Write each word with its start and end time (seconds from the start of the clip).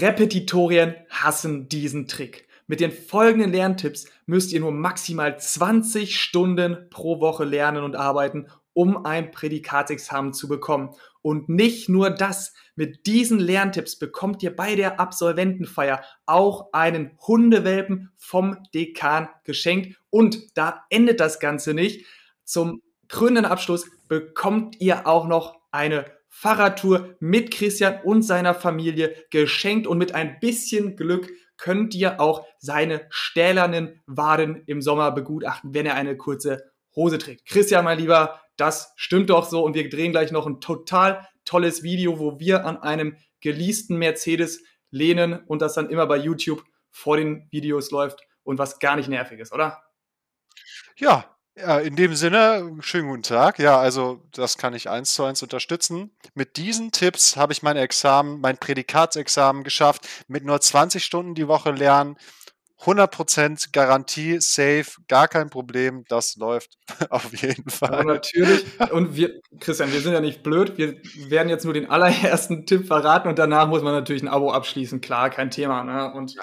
Repetitorien 0.00 0.94
hassen 1.10 1.68
diesen 1.68 2.08
Trick. 2.08 2.48
Mit 2.66 2.80
den 2.80 2.92
folgenden 2.92 3.52
Lerntipps 3.52 4.06
müsst 4.24 4.52
ihr 4.52 4.60
nur 4.60 4.72
maximal 4.72 5.38
20 5.38 6.18
Stunden 6.18 6.88
pro 6.88 7.20
Woche 7.20 7.44
lernen 7.44 7.84
und 7.84 7.96
arbeiten, 7.96 8.46
um 8.72 9.04
ein 9.04 9.30
Prädikatsexamen 9.30 10.32
zu 10.32 10.48
bekommen. 10.48 10.94
Und 11.20 11.50
nicht 11.50 11.90
nur 11.90 12.08
das, 12.08 12.54
mit 12.74 13.06
diesen 13.06 13.38
Lerntipps 13.38 13.98
bekommt 13.98 14.42
ihr 14.42 14.56
bei 14.56 14.76
der 14.76 14.98
Absolventenfeier 14.98 16.02
auch 16.24 16.72
einen 16.72 17.18
Hundewelpen 17.26 18.10
vom 18.16 18.56
Dekan 18.74 19.28
geschenkt. 19.44 19.98
Und 20.08 20.56
da 20.56 20.84
endet 20.88 21.20
das 21.20 21.38
Ganze 21.38 21.74
nicht. 21.74 22.06
Zum 22.44 22.80
krönenden 23.08 23.44
Abschluss 23.44 23.90
bekommt 24.08 24.80
ihr 24.80 25.06
auch 25.06 25.26
noch 25.26 25.60
eine 25.70 26.06
Fahrradtour 26.42 27.14
mit 27.20 27.52
Christian 27.52 28.00
und 28.02 28.22
seiner 28.22 28.52
Familie 28.52 29.14
geschenkt 29.30 29.86
und 29.86 29.96
mit 29.96 30.16
ein 30.16 30.40
bisschen 30.40 30.96
Glück 30.96 31.30
könnt 31.56 31.94
ihr 31.94 32.20
auch 32.20 32.44
seine 32.58 33.06
stählernen 33.10 34.02
Waden 34.06 34.64
im 34.66 34.82
Sommer 34.82 35.12
begutachten, 35.12 35.72
wenn 35.72 35.86
er 35.86 35.94
eine 35.94 36.16
kurze 36.16 36.64
Hose 36.96 37.18
trägt. 37.18 37.46
Christian, 37.46 37.84
mein 37.84 37.98
Lieber, 37.98 38.40
das 38.56 38.92
stimmt 38.96 39.30
doch 39.30 39.48
so 39.48 39.64
und 39.64 39.76
wir 39.76 39.88
drehen 39.88 40.10
gleich 40.10 40.32
noch 40.32 40.48
ein 40.48 40.60
total 40.60 41.28
tolles 41.44 41.84
Video, 41.84 42.18
wo 42.18 42.40
wir 42.40 42.66
an 42.66 42.76
einem 42.76 43.16
geleasten 43.40 43.96
Mercedes 43.96 44.64
lehnen 44.90 45.44
und 45.46 45.62
das 45.62 45.74
dann 45.74 45.90
immer 45.90 46.08
bei 46.08 46.16
YouTube 46.16 46.64
vor 46.90 47.18
den 47.18 47.46
Videos 47.52 47.92
läuft 47.92 48.18
und 48.42 48.58
was 48.58 48.80
gar 48.80 48.96
nicht 48.96 49.08
nervig 49.08 49.38
ist, 49.38 49.52
oder? 49.52 49.84
Ja, 50.96 51.36
ja, 51.56 51.78
in 51.78 51.96
dem 51.96 52.14
Sinne, 52.14 52.76
schönen 52.80 53.08
guten 53.08 53.22
Tag. 53.22 53.58
Ja, 53.58 53.78
also 53.78 54.22
das 54.32 54.56
kann 54.56 54.74
ich 54.74 54.88
eins 54.88 55.14
zu 55.14 55.24
eins 55.24 55.42
unterstützen. 55.42 56.10
Mit 56.34 56.56
diesen 56.56 56.92
Tipps 56.92 57.36
habe 57.36 57.52
ich 57.52 57.62
mein 57.62 57.76
Examen, 57.76 58.40
mein 58.40 58.56
Prädikatsexamen 58.56 59.62
geschafft. 59.62 60.08
Mit 60.28 60.44
nur 60.44 60.60
20 60.60 61.04
Stunden 61.04 61.34
die 61.34 61.48
Woche 61.48 61.70
lernen, 61.72 62.16
100% 62.84 63.68
Garantie, 63.72 64.40
safe, 64.40 64.86
gar 65.06 65.28
kein 65.28 65.50
Problem, 65.50 66.04
das 66.08 66.36
läuft 66.36 66.78
auf 67.10 67.32
jeden 67.40 67.70
Fall. 67.70 67.92
Ja, 67.92 68.04
natürlich. 68.04 68.64
Und 68.90 69.14
wir, 69.14 69.40
Christian, 69.60 69.92
wir 69.92 70.00
sind 70.00 70.12
ja 70.12 70.20
nicht 70.20 70.42
blöd. 70.42 70.78
Wir 70.78 70.96
werden 71.28 71.48
jetzt 71.48 71.64
nur 71.64 71.74
den 71.74 71.88
allerersten 71.90 72.66
Tipp 72.66 72.86
verraten 72.86 73.28
und 73.28 73.38
danach 73.38 73.68
muss 73.68 73.82
man 73.82 73.92
natürlich 73.92 74.22
ein 74.22 74.28
Abo 74.28 74.50
abschließen. 74.50 75.00
Klar, 75.00 75.30
kein 75.30 75.50
Thema. 75.50 75.84
Ne? 75.84 76.12
Und 76.12 76.34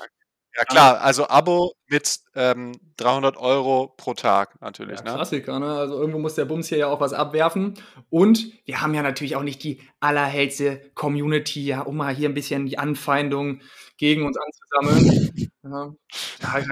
ja, 0.60 0.64
ja 0.64 0.66
klar, 0.66 1.02
also 1.02 1.28
Abo 1.28 1.74
mit 1.88 2.20
ähm, 2.36 2.74
300 2.98 3.38
Euro 3.38 3.94
pro 3.96 4.14
Tag 4.14 4.62
natürlich. 4.62 5.00
Ja, 5.00 5.06
ne? 5.06 5.14
Klassiker, 5.14 5.60
ne? 5.60 5.74
Also 5.74 5.96
irgendwo 5.96 6.20
muss 6.20 6.36
der 6.36 6.46
Bums 6.46 6.68
hier 6.68 6.78
ja 6.78 6.88
auch 6.88 7.00
was 7.00 7.14
abwerfen. 7.14 7.76
Und 8.10 8.52
wir 8.66 8.82
haben 8.82 8.94
ja 8.94 9.02
natürlich 9.02 9.36
auch 9.36 9.44
nicht 9.44 9.64
die 9.64 9.82
allerhellste 10.00 10.92
Community, 10.96 11.66
ja, 11.66 11.82
um 11.82 11.98
mal 11.98 12.14
hier 12.14 12.30
ein 12.30 12.34
bisschen 12.34 12.66
die 12.66 12.78
Anfeindung 12.78 13.62
gegen 13.98 14.26
uns 14.26 14.38
anzusammeln. 14.38 15.52
Ja. 15.64 15.94
Ja, 16.42 16.64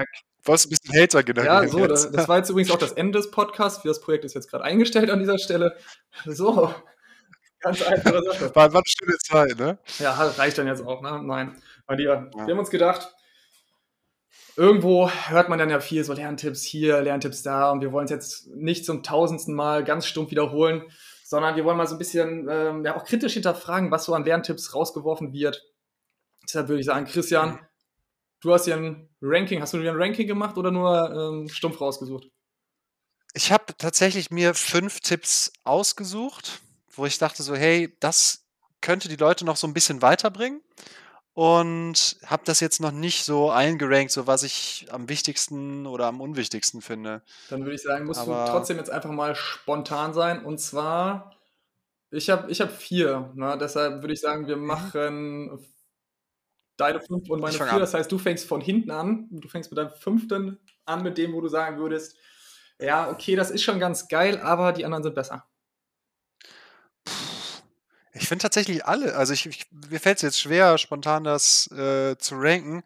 Wolltest 0.44 0.66
ein 0.66 0.70
bisschen 0.70 1.02
Hater 1.02 1.22
generieren? 1.22 1.62
Ja, 1.64 1.68
so, 1.68 1.86
das, 1.86 2.10
das, 2.10 2.28
war 2.28 2.38
jetzt 2.38 2.50
übrigens 2.50 2.70
auch 2.70 2.78
das 2.78 2.92
Ende 2.92 3.18
des 3.18 3.30
Podcasts. 3.30 3.82
Das 3.82 4.00
Projekt 4.00 4.24
ist 4.24 4.34
jetzt 4.34 4.50
gerade 4.50 4.64
eingestellt 4.64 5.10
an 5.10 5.18
dieser 5.18 5.38
Stelle. 5.38 5.76
So, 6.24 6.74
ganz 7.60 7.82
einfache 7.82 8.22
Sache. 8.22 8.54
War, 8.54 8.72
war 8.72 8.80
eine 8.80 8.84
schöne 8.86 9.18
Zeit, 9.18 9.58
ne? 9.58 9.78
Ja, 9.98 10.12
reicht 10.12 10.58
dann 10.58 10.66
jetzt 10.66 10.84
auch, 10.84 11.02
ne? 11.02 11.20
Nein. 11.22 11.60
Mein 11.86 11.98
Lieber, 11.98 12.30
ja. 12.34 12.46
wir 12.46 12.54
haben 12.54 12.58
uns 12.58 12.70
gedacht, 12.70 13.14
irgendwo 14.58 15.08
hört 15.08 15.48
man 15.48 15.58
dann 15.58 15.70
ja 15.70 15.78
viel 15.78 16.02
so 16.02 16.12
Lerntipps 16.12 16.64
hier, 16.64 17.00
Lerntipps 17.00 17.42
da 17.42 17.70
und 17.70 17.80
wir 17.80 17.92
wollen 17.92 18.06
es 18.06 18.10
jetzt 18.10 18.48
nicht 18.48 18.84
zum 18.84 19.04
tausendsten 19.04 19.54
Mal 19.54 19.84
ganz 19.84 20.04
stumpf 20.04 20.32
wiederholen, 20.32 20.82
sondern 21.24 21.54
wir 21.54 21.64
wollen 21.64 21.76
mal 21.76 21.86
so 21.86 21.94
ein 21.94 21.98
bisschen 21.98 22.48
ähm, 22.50 22.84
ja, 22.84 22.96
auch 22.96 23.04
kritisch 23.04 23.34
hinterfragen, 23.34 23.92
was 23.92 24.04
so 24.04 24.14
an 24.14 24.24
Lerntipps 24.24 24.74
rausgeworfen 24.74 25.32
wird. 25.32 25.64
Deshalb 26.42 26.68
würde 26.68 26.80
ich 26.80 26.86
sagen, 26.86 27.06
Christian, 27.06 27.60
du 28.40 28.52
hast 28.52 28.64
hier 28.64 28.74
ein 28.74 29.08
Ranking, 29.22 29.62
hast 29.62 29.74
du 29.74 29.78
dir 29.78 29.92
ein 29.92 30.02
Ranking 30.02 30.26
gemacht 30.26 30.56
oder 30.56 30.72
nur 30.72 31.12
ähm, 31.12 31.48
stumpf 31.48 31.80
rausgesucht? 31.80 32.28
Ich 33.34 33.52
habe 33.52 33.76
tatsächlich 33.78 34.32
mir 34.32 34.54
fünf 34.54 34.98
Tipps 35.00 35.52
ausgesucht, 35.62 36.62
wo 36.90 37.06
ich 37.06 37.18
dachte 37.18 37.44
so, 37.44 37.54
hey, 37.54 37.96
das 38.00 38.44
könnte 38.80 39.08
die 39.08 39.16
Leute 39.16 39.44
noch 39.44 39.56
so 39.56 39.68
ein 39.68 39.74
bisschen 39.74 40.02
weiterbringen 40.02 40.62
und 41.38 42.16
habe 42.26 42.42
das 42.46 42.58
jetzt 42.58 42.80
noch 42.80 42.90
nicht 42.90 43.22
so 43.22 43.48
eingerankt, 43.48 44.10
so 44.10 44.26
was 44.26 44.42
ich 44.42 44.88
am 44.90 45.08
wichtigsten 45.08 45.86
oder 45.86 46.06
am 46.06 46.20
unwichtigsten 46.20 46.82
finde. 46.82 47.22
Dann 47.48 47.60
würde 47.60 47.76
ich 47.76 47.82
sagen, 47.82 48.06
musst 48.06 48.18
Aber 48.18 48.44
du 48.44 48.50
trotzdem 48.50 48.76
jetzt 48.76 48.90
einfach 48.90 49.12
mal 49.12 49.36
spontan 49.36 50.12
sein. 50.14 50.44
Und 50.44 50.58
zwar, 50.58 51.36
ich 52.10 52.28
habe 52.28 52.50
ich 52.50 52.60
hab 52.60 52.72
vier. 52.72 53.30
Ne? 53.36 53.56
Deshalb 53.56 54.02
würde 54.02 54.14
ich 54.14 54.20
sagen, 54.20 54.48
wir 54.48 54.56
mhm. 54.56 54.66
machen 54.66 55.64
deine 56.76 57.00
fünf 57.00 57.30
und 57.30 57.40
meine 57.40 57.54
vier. 57.54 57.72
An. 57.72 57.78
Das 57.78 57.94
heißt, 57.94 58.10
du 58.10 58.18
fängst 58.18 58.44
von 58.44 58.60
hinten 58.60 58.90
an. 58.90 59.28
Du 59.30 59.46
fängst 59.46 59.70
mit 59.70 59.78
deinem 59.78 59.92
fünften 59.92 60.58
an, 60.86 61.04
mit 61.04 61.18
dem, 61.18 61.34
wo 61.34 61.40
du 61.40 61.46
sagen 61.46 61.78
würdest, 61.78 62.16
ja, 62.80 63.08
okay, 63.12 63.36
das 63.36 63.52
ist 63.52 63.62
schon 63.62 63.78
ganz 63.78 64.08
geil, 64.08 64.40
aber 64.40 64.72
die 64.72 64.84
anderen 64.84 65.04
sind 65.04 65.14
besser. 65.14 65.46
Ich 68.12 68.28
finde 68.28 68.42
tatsächlich 68.42 68.84
alle, 68.84 69.14
also 69.14 69.32
ich, 69.32 69.46
ich 69.46 69.66
mir 69.90 70.00
fällt 70.00 70.16
es 70.16 70.22
jetzt 70.22 70.40
schwer, 70.40 70.78
spontan 70.78 71.24
das 71.24 71.70
äh, 71.72 72.16
zu 72.18 72.34
ranken, 72.36 72.82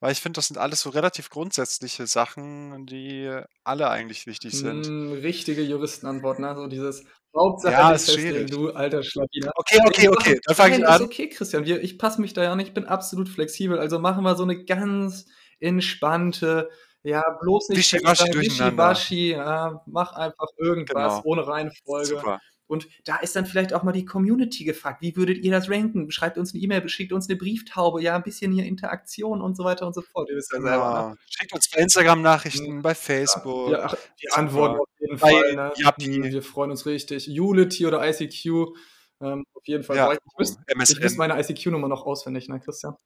weil 0.00 0.12
ich 0.12 0.20
finde, 0.20 0.36
das 0.38 0.48
sind 0.48 0.58
alles 0.58 0.80
so 0.80 0.90
relativ 0.90 1.30
grundsätzliche 1.30 2.06
Sachen, 2.06 2.86
die 2.86 3.30
alle 3.62 3.88
eigentlich 3.88 4.26
wichtig 4.26 4.52
sind. 4.52 4.86
Mm, 4.86 5.12
richtige 5.12 5.62
Juristenantwort, 5.62 6.40
ne? 6.40 6.54
So 6.54 6.66
dieses 6.66 7.04
Hauptsache 7.34 7.72
ja, 7.72 7.92
ist 7.92 8.12
schwierig. 8.12 8.50
du 8.50 8.70
alter 8.72 9.02
Schlawiner. 9.02 9.52
Okay, 9.56 9.80
okay, 9.86 10.08
okay, 10.08 10.40
dann 10.44 10.56
fange 10.56 10.78
ich 10.78 10.86
an. 10.86 11.00
Ist 11.00 11.06
okay, 11.06 11.28
Christian, 11.28 11.64
wir, 11.64 11.82
ich 11.82 11.98
passe 11.98 12.20
mich 12.20 12.32
da 12.32 12.42
ja 12.42 12.54
nicht, 12.54 12.68
ich 12.68 12.74
bin 12.74 12.84
absolut 12.84 13.28
flexibel, 13.28 13.78
also 13.78 13.98
machen 13.98 14.24
wir 14.24 14.36
so 14.36 14.42
eine 14.42 14.64
ganz 14.64 15.26
entspannte, 15.58 16.68
ja, 17.02 17.22
bloß 17.40 17.70
nicht 17.70 17.78
Wischiwaschi, 17.78 18.34
Wischiwaschi 18.34 19.30
ja, 19.32 19.82
mach 19.86 20.12
einfach 20.12 20.48
irgendwas 20.58 21.14
genau. 21.14 21.22
ohne 21.24 21.46
Reihenfolge. 21.46 22.06
Super. 22.06 22.40
Und 22.74 22.88
da 23.04 23.16
ist 23.16 23.34
dann 23.36 23.46
vielleicht 23.46 23.72
auch 23.72 23.82
mal 23.82 23.92
die 23.92 24.04
Community 24.04 24.64
gefragt. 24.64 25.00
Wie 25.00 25.16
würdet 25.16 25.38
ihr 25.38 25.50
das 25.50 25.70
ranken? 25.70 26.10
Schreibt 26.10 26.36
uns 26.36 26.52
eine 26.52 26.62
E-Mail, 26.62 26.86
schickt 26.88 27.12
uns 27.12 27.28
eine 27.28 27.38
Brieftaube, 27.38 28.02
ja, 28.02 28.16
ein 28.16 28.22
bisschen 28.22 28.52
hier 28.52 28.64
Interaktion 28.64 29.40
und 29.40 29.56
so 29.56 29.64
weiter 29.64 29.86
und 29.86 29.94
so 29.94 30.02
fort. 30.02 30.28
Ihr 30.28 30.36
wisst 30.36 30.52
ja 30.52 30.60
selber. 30.60 31.10
Ne? 31.10 31.18
Schickt 31.26 31.54
uns 31.54 31.70
bei 31.70 31.80
Instagram-Nachrichten, 31.80 32.76
mhm. 32.76 32.82
bei 32.82 32.94
Facebook. 32.94 33.70
Ja, 33.70 33.84
ach, 33.84 33.96
die 34.20 34.30
Antworten 34.30 34.80
auf 34.80 34.88
jeden 34.98 35.18
bei 35.18 35.30
Fall. 35.30 35.54
Ne? 35.54 35.72
Wir, 35.76 36.32
wir 36.32 36.42
freuen 36.42 36.70
uns 36.70 36.84
richtig. 36.84 37.28
Unity 37.28 37.86
oder 37.86 38.06
ICQ. 38.06 38.74
Ähm, 39.20 39.44
auf 39.54 39.66
jeden 39.66 39.84
Fall. 39.84 39.96
Ja, 39.96 40.12
ich 40.12 40.18
wüsste 40.36 40.60
wüs 41.00 41.16
meine 41.16 41.40
ICQ-Nummer 41.40 41.88
noch 41.88 42.04
auswendig, 42.04 42.48
ne, 42.48 42.60
Christian? 42.60 42.96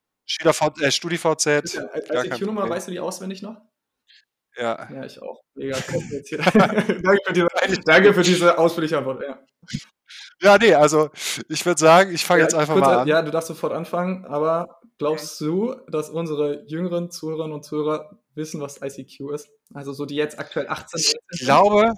Äh, 0.42 0.90
StudiVZ. 0.90 1.46
ICQ-Nummer, 1.46 2.68
weißt 2.68 2.88
du 2.88 2.92
die 2.92 3.00
auswendig 3.00 3.42
noch? 3.42 3.60
Ja. 4.58 4.88
Ja, 4.92 5.04
ich 5.04 5.22
auch. 5.22 5.41
Mega 5.54 5.76
danke, 5.88 7.20
für 7.24 7.32
diese, 7.32 7.48
danke 7.84 8.14
für 8.14 8.22
diese 8.22 8.58
ausführliche 8.58 8.98
Antwort. 8.98 9.22
Ja. 9.22 9.38
ja, 10.41 10.58
nee, 10.58 10.74
also 10.74 11.10
ich 11.48 11.64
würde 11.64 11.78
sagen, 11.78 12.12
ich 12.12 12.24
fange 12.24 12.41
ja, 12.41 12.46
jetzt 12.46 12.54
einfach 12.54 12.76
mal 12.76 12.98
an. 12.98 13.08
Ja, 13.08 13.22
du 13.22 13.30
darfst 13.30 13.48
sofort 13.48 13.72
anfangen, 13.72 14.24
aber 14.24 14.80
glaubst 14.98 15.41
du, 15.41 15.76
dass 15.88 16.10
unsere 16.10 16.64
jüngeren 16.66 17.10
Zuhörerinnen 17.10 17.54
und 17.54 17.64
Zuhörer 17.64 18.19
wissen, 18.34 18.60
was 18.60 18.80
ICQ 18.82 19.32
ist? 19.32 19.48
Also 19.74 19.92
so 19.92 20.06
die 20.06 20.16
jetzt 20.16 20.38
aktuell 20.38 20.69
18 20.69 21.00
sind? 21.00 21.20
Ich 21.30 21.40
glaube, 21.40 21.94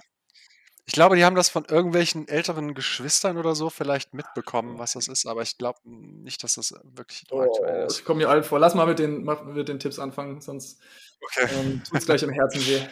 ich 0.85 0.93
glaube, 0.93 1.15
die 1.15 1.23
haben 1.23 1.35
das 1.35 1.49
von 1.49 1.65
irgendwelchen 1.65 2.27
älteren 2.27 2.73
Geschwistern 2.73 3.37
oder 3.37 3.55
so 3.55 3.69
vielleicht 3.69 4.13
mitbekommen, 4.13 4.77
was 4.77 4.93
das 4.93 5.07
ist, 5.07 5.25
aber 5.25 5.41
ich 5.41 5.57
glaube 5.57 5.79
nicht, 5.85 6.43
dass 6.43 6.55
das 6.55 6.73
wirklich 6.83 7.23
oh, 7.31 7.41
aktuell 7.41 7.85
ist. 7.85 7.99
Ich 7.99 8.05
komme 8.05 8.19
mir 8.19 8.29
alt 8.29 8.45
vor. 8.45 8.59
Lass 8.59 8.75
mal 8.75 8.87
mit 8.87 8.99
den, 8.99 9.23
mit 9.23 9.67
den 9.67 9.79
Tipps 9.79 9.99
anfangen, 9.99 10.41
sonst 10.41 10.79
Okay. 11.21 11.47
Ähm, 11.53 11.83
Tut 11.83 11.97
es 11.97 12.05
gleich 12.05 12.23
im 12.23 12.31
Herzen 12.31 12.65
weh. 12.65 12.87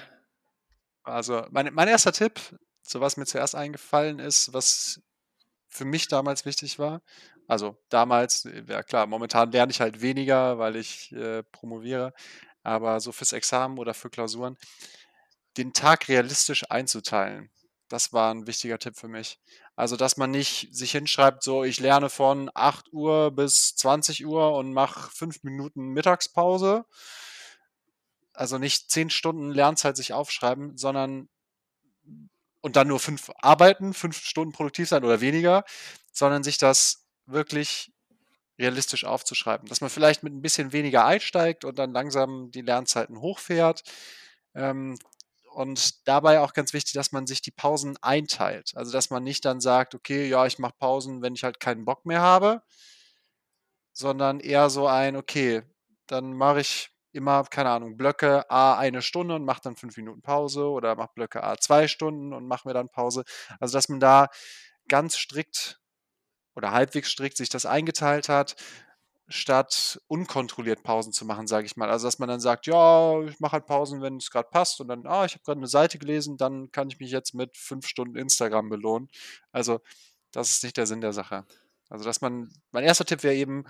Also, 1.03 1.45
mein, 1.49 1.73
mein 1.73 1.87
erster 1.87 2.11
Tipp, 2.11 2.39
so 2.83 3.01
was 3.01 3.17
mir 3.17 3.25
zuerst 3.25 3.55
eingefallen 3.55 4.19
ist, 4.19 4.53
was 4.53 5.01
für 5.67 5.85
mich 5.85 6.07
damals 6.07 6.45
wichtig 6.45 6.79
war. 6.79 7.01
Also 7.47 7.77
damals, 7.89 8.47
ja 8.67 8.83
klar, 8.83 9.07
momentan 9.07 9.51
lerne 9.51 9.71
ich 9.71 9.81
halt 9.81 10.01
weniger, 10.01 10.59
weil 10.59 10.75
ich 10.75 11.11
äh, 11.13 11.41
promoviere, 11.43 12.13
aber 12.61 12.99
so 12.99 13.11
fürs 13.11 13.33
Examen 13.33 13.79
oder 13.79 13.93
für 13.95 14.09
Klausuren, 14.11 14.55
den 15.57 15.73
Tag 15.73 16.07
realistisch 16.09 16.69
einzuteilen. 16.69 17.49
Das 17.87 18.13
war 18.13 18.31
ein 18.33 18.45
wichtiger 18.45 18.77
Tipp 18.77 18.97
für 18.97 19.07
mich. 19.07 19.39
Also, 19.75 19.95
dass 19.95 20.17
man 20.17 20.29
nicht 20.29 20.69
sich 20.75 20.91
hinschreibt, 20.91 21.41
so 21.41 21.63
ich 21.63 21.79
lerne 21.79 22.09
von 22.09 22.51
8 22.53 22.93
Uhr 22.93 23.31
bis 23.31 23.75
20 23.75 24.25
Uhr 24.27 24.53
und 24.53 24.73
mache 24.73 25.09
5 25.11 25.43
Minuten 25.43 25.87
Mittagspause, 25.89 26.85
also 28.39 28.57
nicht 28.57 28.89
zehn 28.89 29.09
Stunden 29.09 29.51
Lernzeit 29.51 29.97
sich 29.97 30.13
aufschreiben, 30.13 30.77
sondern 30.77 31.27
und 32.61 32.75
dann 32.75 32.87
nur 32.87 32.99
fünf 32.99 33.29
arbeiten, 33.37 33.93
fünf 33.93 34.23
Stunden 34.23 34.53
produktiv 34.53 34.89
sein 34.89 35.03
oder 35.03 35.21
weniger, 35.21 35.63
sondern 36.11 36.43
sich 36.43 36.57
das 36.57 37.05
wirklich 37.25 37.91
realistisch 38.57 39.05
aufzuschreiben. 39.05 39.67
Dass 39.67 39.81
man 39.81 39.89
vielleicht 39.89 40.23
mit 40.23 40.33
ein 40.33 40.41
bisschen 40.41 40.71
weniger 40.73 41.05
einsteigt 41.05 41.65
und 41.65 41.79
dann 41.79 41.91
langsam 41.91 42.51
die 42.51 42.61
Lernzeiten 42.61 43.21
hochfährt. 43.21 43.83
Ähm, 44.55 44.97
und 45.53 46.07
dabei 46.07 46.39
auch 46.39 46.53
ganz 46.53 46.73
wichtig, 46.73 46.93
dass 46.93 47.11
man 47.11 47.27
sich 47.27 47.41
die 47.41 47.51
Pausen 47.51 47.97
einteilt. 48.01 48.73
Also 48.75 48.91
dass 48.91 49.09
man 49.09 49.23
nicht 49.23 49.43
dann 49.45 49.59
sagt, 49.61 49.95
okay, 49.95 50.27
ja, 50.29 50.45
ich 50.45 50.59
mache 50.59 50.75
Pausen, 50.77 51.21
wenn 51.21 51.35
ich 51.35 51.43
halt 51.43 51.59
keinen 51.59 51.85
Bock 51.85 52.05
mehr 52.05 52.21
habe, 52.21 52.61
sondern 53.91 54.39
eher 54.39 54.69
so 54.69 54.87
ein, 54.87 55.15
okay, 55.15 55.63
dann 56.07 56.33
mache 56.33 56.61
ich 56.61 56.91
immer, 57.11 57.43
keine 57.45 57.69
Ahnung, 57.71 57.97
Blöcke 57.97 58.49
A 58.49 58.77
eine 58.77 59.01
Stunde 59.01 59.35
und 59.35 59.45
mache 59.45 59.61
dann 59.63 59.75
fünf 59.75 59.97
Minuten 59.97 60.21
Pause 60.21 60.69
oder 60.69 60.95
mache 60.95 61.11
Blöcke 61.15 61.43
A 61.43 61.57
zwei 61.57 61.87
Stunden 61.87 62.33
und 62.33 62.47
mache 62.47 62.67
mir 62.67 62.73
dann 62.73 62.89
Pause. 62.89 63.23
Also 63.59 63.77
dass 63.77 63.89
man 63.89 63.99
da 63.99 64.27
ganz 64.87 65.17
strikt 65.17 65.79
oder 66.55 66.71
halbwegs 66.71 67.09
strikt 67.09 67.37
sich 67.37 67.49
das 67.49 67.65
eingeteilt 67.65 68.29
hat, 68.29 68.55
statt 69.29 70.01
unkontrolliert 70.07 70.83
Pausen 70.83 71.13
zu 71.13 71.25
machen, 71.25 71.47
sage 71.47 71.65
ich 71.65 71.77
mal. 71.77 71.89
Also 71.89 72.07
dass 72.07 72.19
man 72.19 72.29
dann 72.29 72.39
sagt, 72.39 72.65
ja, 72.67 73.21
ich 73.23 73.39
mache 73.39 73.53
halt 73.53 73.65
Pausen, 73.67 74.01
wenn 74.01 74.17
es 74.17 74.31
gerade 74.31 74.49
passt 74.49 74.81
und 74.81 74.87
dann, 74.87 75.05
ah, 75.05 75.25
ich 75.25 75.33
habe 75.33 75.43
gerade 75.43 75.59
eine 75.59 75.67
Seite 75.67 75.99
gelesen, 75.99 76.37
dann 76.37 76.71
kann 76.71 76.89
ich 76.89 76.99
mich 76.99 77.11
jetzt 77.11 77.33
mit 77.35 77.55
fünf 77.55 77.87
Stunden 77.87 78.15
Instagram 78.17 78.69
belohnen. 78.69 79.09
Also 79.51 79.81
das 80.31 80.51
ist 80.51 80.63
nicht 80.63 80.77
der 80.77 80.87
Sinn 80.87 81.01
der 81.01 81.13
Sache. 81.13 81.45
Also 81.89 82.05
dass 82.05 82.21
man, 82.21 82.51
mein 82.71 82.83
erster 82.83 83.05
Tipp 83.05 83.23
wäre 83.23 83.35
eben, 83.35 83.65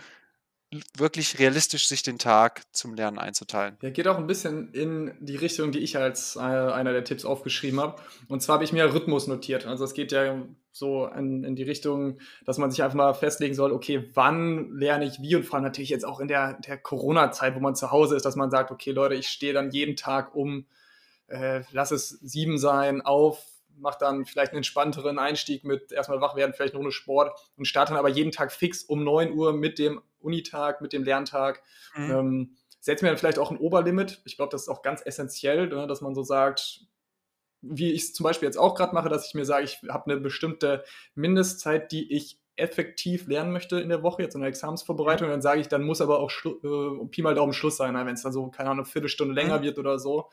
wirklich 0.98 1.40
realistisch 1.40 1.88
sich 1.88 2.04
den 2.04 2.20
Tag 2.20 2.62
zum 2.74 2.94
Lernen 2.94 3.18
einzuteilen. 3.18 3.78
Ja, 3.82 3.90
geht 3.90 4.08
auch 4.08 4.18
ein 4.18 4.28
bisschen 4.28 4.72
in 4.74 5.14
die 5.20 5.36
Richtung, 5.36 5.72
die 5.72 5.80
ich 5.80 5.98
als 5.98 6.36
äh, 6.36 6.40
einer 6.40 6.94
der 6.94 7.04
Tipps 7.04 7.26
aufgeschrieben 7.26 7.80
habe. 7.80 8.00
Und 8.28 8.42
zwar 8.42 8.56
habe 8.56 8.64
ich 8.64 8.74
mir 8.74 8.94
Rhythmus 8.94 9.28
notiert. 9.28 9.66
Also 9.66 9.84
es 9.84 9.94
geht 9.94 10.12
ja 10.12 10.46
so 10.72 11.08
in, 11.08 11.44
in 11.44 11.56
die 11.56 11.64
Richtung, 11.64 12.20
dass 12.46 12.60
man 12.60 12.70
sich 12.70 12.84
einfach 12.84 12.96
mal 12.96 13.14
festlegen 13.14 13.56
soll, 13.56 13.72
okay, 13.72 14.10
wann 14.14 14.72
lerne 14.78 15.06
ich 15.06 15.22
wie 15.22 15.36
und 15.36 15.44
vor 15.44 15.56
allem 15.56 15.64
natürlich 15.64 15.90
jetzt 15.90 16.06
auch 16.06 16.20
in 16.20 16.28
der, 16.28 16.54
der 16.54 16.78
Corona-Zeit, 16.78 17.56
wo 17.56 17.60
man 17.60 17.76
zu 17.76 17.92
Hause 17.92 18.16
ist, 18.16 18.26
dass 18.26 18.36
man 18.36 18.52
sagt, 18.52 18.72
okay, 18.72 18.92
Leute, 18.92 19.16
ich 19.16 19.28
stehe 19.28 19.54
dann 19.54 19.72
jeden 19.72 19.96
Tag 19.96 20.36
um, 20.36 20.68
äh, 21.28 21.62
lass 21.72 21.92
es 21.92 22.10
sieben 22.10 22.60
sein, 22.60 23.02
auf, 23.02 23.44
mach 23.80 23.96
dann 23.96 24.26
vielleicht 24.26 24.52
einen 24.52 24.58
entspannteren 24.58 25.20
Einstieg 25.20 25.64
mit 25.64 25.92
erstmal 25.92 26.22
wach 26.22 26.36
werden, 26.36 26.54
vielleicht 26.54 26.74
noch 26.74 26.82
eine 26.82 26.92
Sport 26.92 27.40
und 27.56 27.66
starte 27.66 27.92
dann 27.92 28.00
aber 28.00 28.10
jeden 28.10 28.32
Tag 28.32 28.52
fix 28.52 28.84
um 28.84 29.04
9 29.04 29.34
Uhr 29.34 29.54
mit 29.54 29.80
dem 29.80 30.02
Unitag, 30.20 30.82
mit 30.82 30.94
dem 30.94 31.04
Lerntag. 31.04 31.62
Mhm. 31.96 32.12
Ähm, 32.12 32.58
setze 32.80 33.04
mir 33.04 33.10
dann 33.10 33.18
vielleicht 33.18 33.40
auch 33.40 33.52
ein 33.52 33.58
Oberlimit. 33.58 34.22
Ich 34.26 34.38
glaube, 34.38 34.52
das 34.52 34.64
ist 34.64 34.70
auch 34.70 34.82
ganz 34.82 35.02
essentiell, 35.06 35.68
ne, 35.68 35.88
dass 35.88 36.02
man 36.02 36.16
so 36.16 36.24
sagt, 36.24 36.82
wie 37.62 37.92
ich 37.92 38.04
es 38.04 38.14
zum 38.14 38.24
Beispiel 38.24 38.48
jetzt 38.48 38.58
auch 38.58 38.76
gerade 38.76 38.94
mache, 38.94 39.10
dass 39.10 39.28
ich 39.28 39.34
mir 39.34 39.46
sage, 39.46 39.66
ich 39.66 39.82
habe 39.90 40.12
eine 40.12 40.22
bestimmte 40.22 40.84
Mindestzeit, 41.16 41.92
die 41.92 42.14
ich 42.14 42.40
effektiv 42.56 43.28
lernen 43.28 43.52
möchte 43.52 43.80
in 43.80 43.90
der 43.90 44.04
Woche, 44.04 44.22
jetzt 44.22 44.36
in 44.36 44.42
der 44.42 44.50
Examensvorbereitung, 44.50 45.28
mhm. 45.28 45.32
dann 45.32 45.42
sage 45.42 45.62
ich, 45.62 45.68
dann 45.68 45.84
muss 45.84 46.02
aber 46.02 46.20
auch 46.20 46.32
äh, 46.46 47.06
Pi 47.08 47.22
mal 47.22 47.36
Daumen 47.36 47.54
Schluss 47.54 47.78
sein, 47.78 47.94
ne, 47.94 48.06
wenn 48.06 48.16
es 48.16 48.24
dann 48.24 48.34
so, 48.34 48.48
keine 48.50 48.70
Ahnung, 48.70 48.86
eine 48.86 48.92
Viertelstunde 48.92 49.34
länger 49.34 49.60
mhm. 49.60 49.64
wird 49.64 49.80
oder 49.80 50.00
so, 50.00 50.30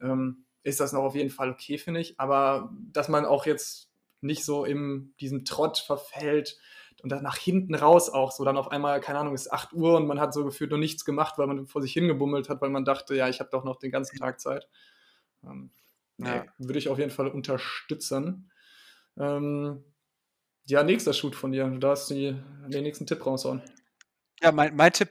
ähm, 0.00 0.44
ist 0.62 0.80
das 0.80 0.92
noch 0.92 1.02
auf 1.02 1.14
jeden 1.14 1.30
Fall 1.30 1.50
okay, 1.50 1.78
finde 1.78 2.00
ich. 2.00 2.18
Aber 2.18 2.72
dass 2.92 3.08
man 3.08 3.24
auch 3.24 3.46
jetzt 3.46 3.90
nicht 4.20 4.44
so 4.44 4.64
in 4.64 5.14
diesem 5.20 5.44
Trott 5.44 5.78
verfällt, 5.78 6.58
und 7.02 7.10
dann 7.10 7.22
nach 7.22 7.36
hinten 7.36 7.74
raus 7.74 8.10
auch 8.10 8.32
so, 8.32 8.44
dann 8.44 8.56
auf 8.56 8.70
einmal, 8.70 9.00
keine 9.00 9.18
Ahnung, 9.18 9.34
ist 9.34 9.52
8 9.52 9.72
Uhr 9.72 9.96
und 9.96 10.06
man 10.06 10.20
hat 10.20 10.34
so 10.34 10.44
gefühlt 10.44 10.70
noch 10.70 10.78
nichts 10.78 11.04
gemacht, 11.04 11.38
weil 11.38 11.46
man 11.46 11.66
vor 11.66 11.82
sich 11.82 11.92
hingebummelt 11.92 12.48
hat, 12.48 12.60
weil 12.60 12.70
man 12.70 12.84
dachte, 12.84 13.14
ja, 13.14 13.28
ich 13.28 13.40
habe 13.40 13.50
doch 13.50 13.64
noch 13.64 13.78
den 13.78 13.90
ganzen 13.90 14.18
Tag 14.18 14.40
Zeit. 14.40 14.68
Ähm, 15.44 15.70
ja. 16.18 16.44
würde 16.58 16.78
ich 16.78 16.88
auf 16.88 16.98
jeden 16.98 17.10
Fall 17.10 17.28
unterstützen. 17.28 18.50
Ähm, 19.16 19.82
ja, 20.66 20.82
nächster 20.82 21.14
Shoot 21.14 21.34
von 21.34 21.52
dir. 21.52 21.66
Du 21.66 21.78
darfst 21.78 22.10
die, 22.10 22.36
den 22.68 22.82
nächsten 22.82 23.06
Tipp 23.06 23.24
raushauen. 23.24 23.62
Ja, 24.42 24.52
mein, 24.52 24.76
mein 24.76 24.92
Tipp, 24.92 25.10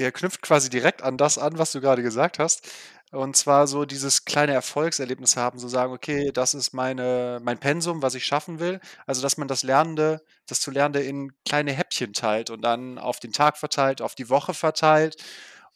der 0.00 0.12
knüpft 0.12 0.42
quasi 0.42 0.70
direkt 0.70 1.02
an 1.02 1.16
das 1.18 1.38
an, 1.38 1.58
was 1.58 1.72
du 1.72 1.80
gerade 1.80 2.02
gesagt 2.02 2.38
hast. 2.38 2.68
Und 3.12 3.36
zwar 3.36 3.66
so 3.66 3.84
dieses 3.86 4.24
kleine 4.24 4.52
Erfolgserlebnis 4.54 5.36
haben, 5.36 5.58
so 5.58 5.68
sagen: 5.68 5.92
„Okay, 5.92 6.30
das 6.32 6.54
ist 6.54 6.72
meine 6.74 7.40
mein 7.42 7.58
Pensum, 7.58 8.02
was 8.02 8.14
ich 8.14 8.24
schaffen 8.26 8.60
will.“ 8.60 8.80
Also, 9.06 9.22
dass 9.22 9.36
man 9.36 9.48
das 9.48 9.62
Lernende 9.64 10.22
das 10.46 10.60
zu 10.60 10.70
Lernende 10.70 11.02
in 11.02 11.32
kleine 11.46 11.72
Häppchen 11.72 12.12
teilt 12.12 12.50
und 12.50 12.62
dann 12.62 12.98
auf 12.98 13.20
den 13.20 13.32
Tag 13.32 13.58
verteilt, 13.58 14.02
auf 14.02 14.14
die 14.14 14.28
Woche 14.30 14.54
verteilt 14.54 15.16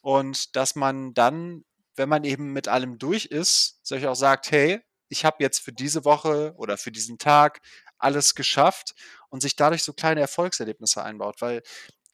und 0.03 0.57
dass 0.57 0.75
man 0.77 1.15
dann, 1.15 1.65
wenn 1.97 2.09
man 2.09 2.25
eben 2.25 2.53
mit 2.53 2.69
allem 2.69 2.99
durch 2.99 3.27
ist, 3.27 3.85
sich 3.87 4.07
auch 4.07 4.15
sagt: 4.17 4.51
„Hey, 4.51 4.81
ich 5.09 5.25
habe 5.25 5.37
jetzt 5.41 5.61
für 5.61 5.73
diese 5.73 6.05
Woche 6.05 6.55
oder 6.57 6.77
für 6.77 6.93
diesen 6.93 7.19
Tag 7.19 7.61
alles 7.99 8.35
geschafft“ 8.35 8.95
und 9.31 9.41
sich 9.43 9.57
dadurch 9.57 9.83
so 9.85 9.93
kleine 9.93 10.21
Erfolgserlebnisse 10.21 11.03
einbaut. 11.03 11.37
Weil 11.41 11.63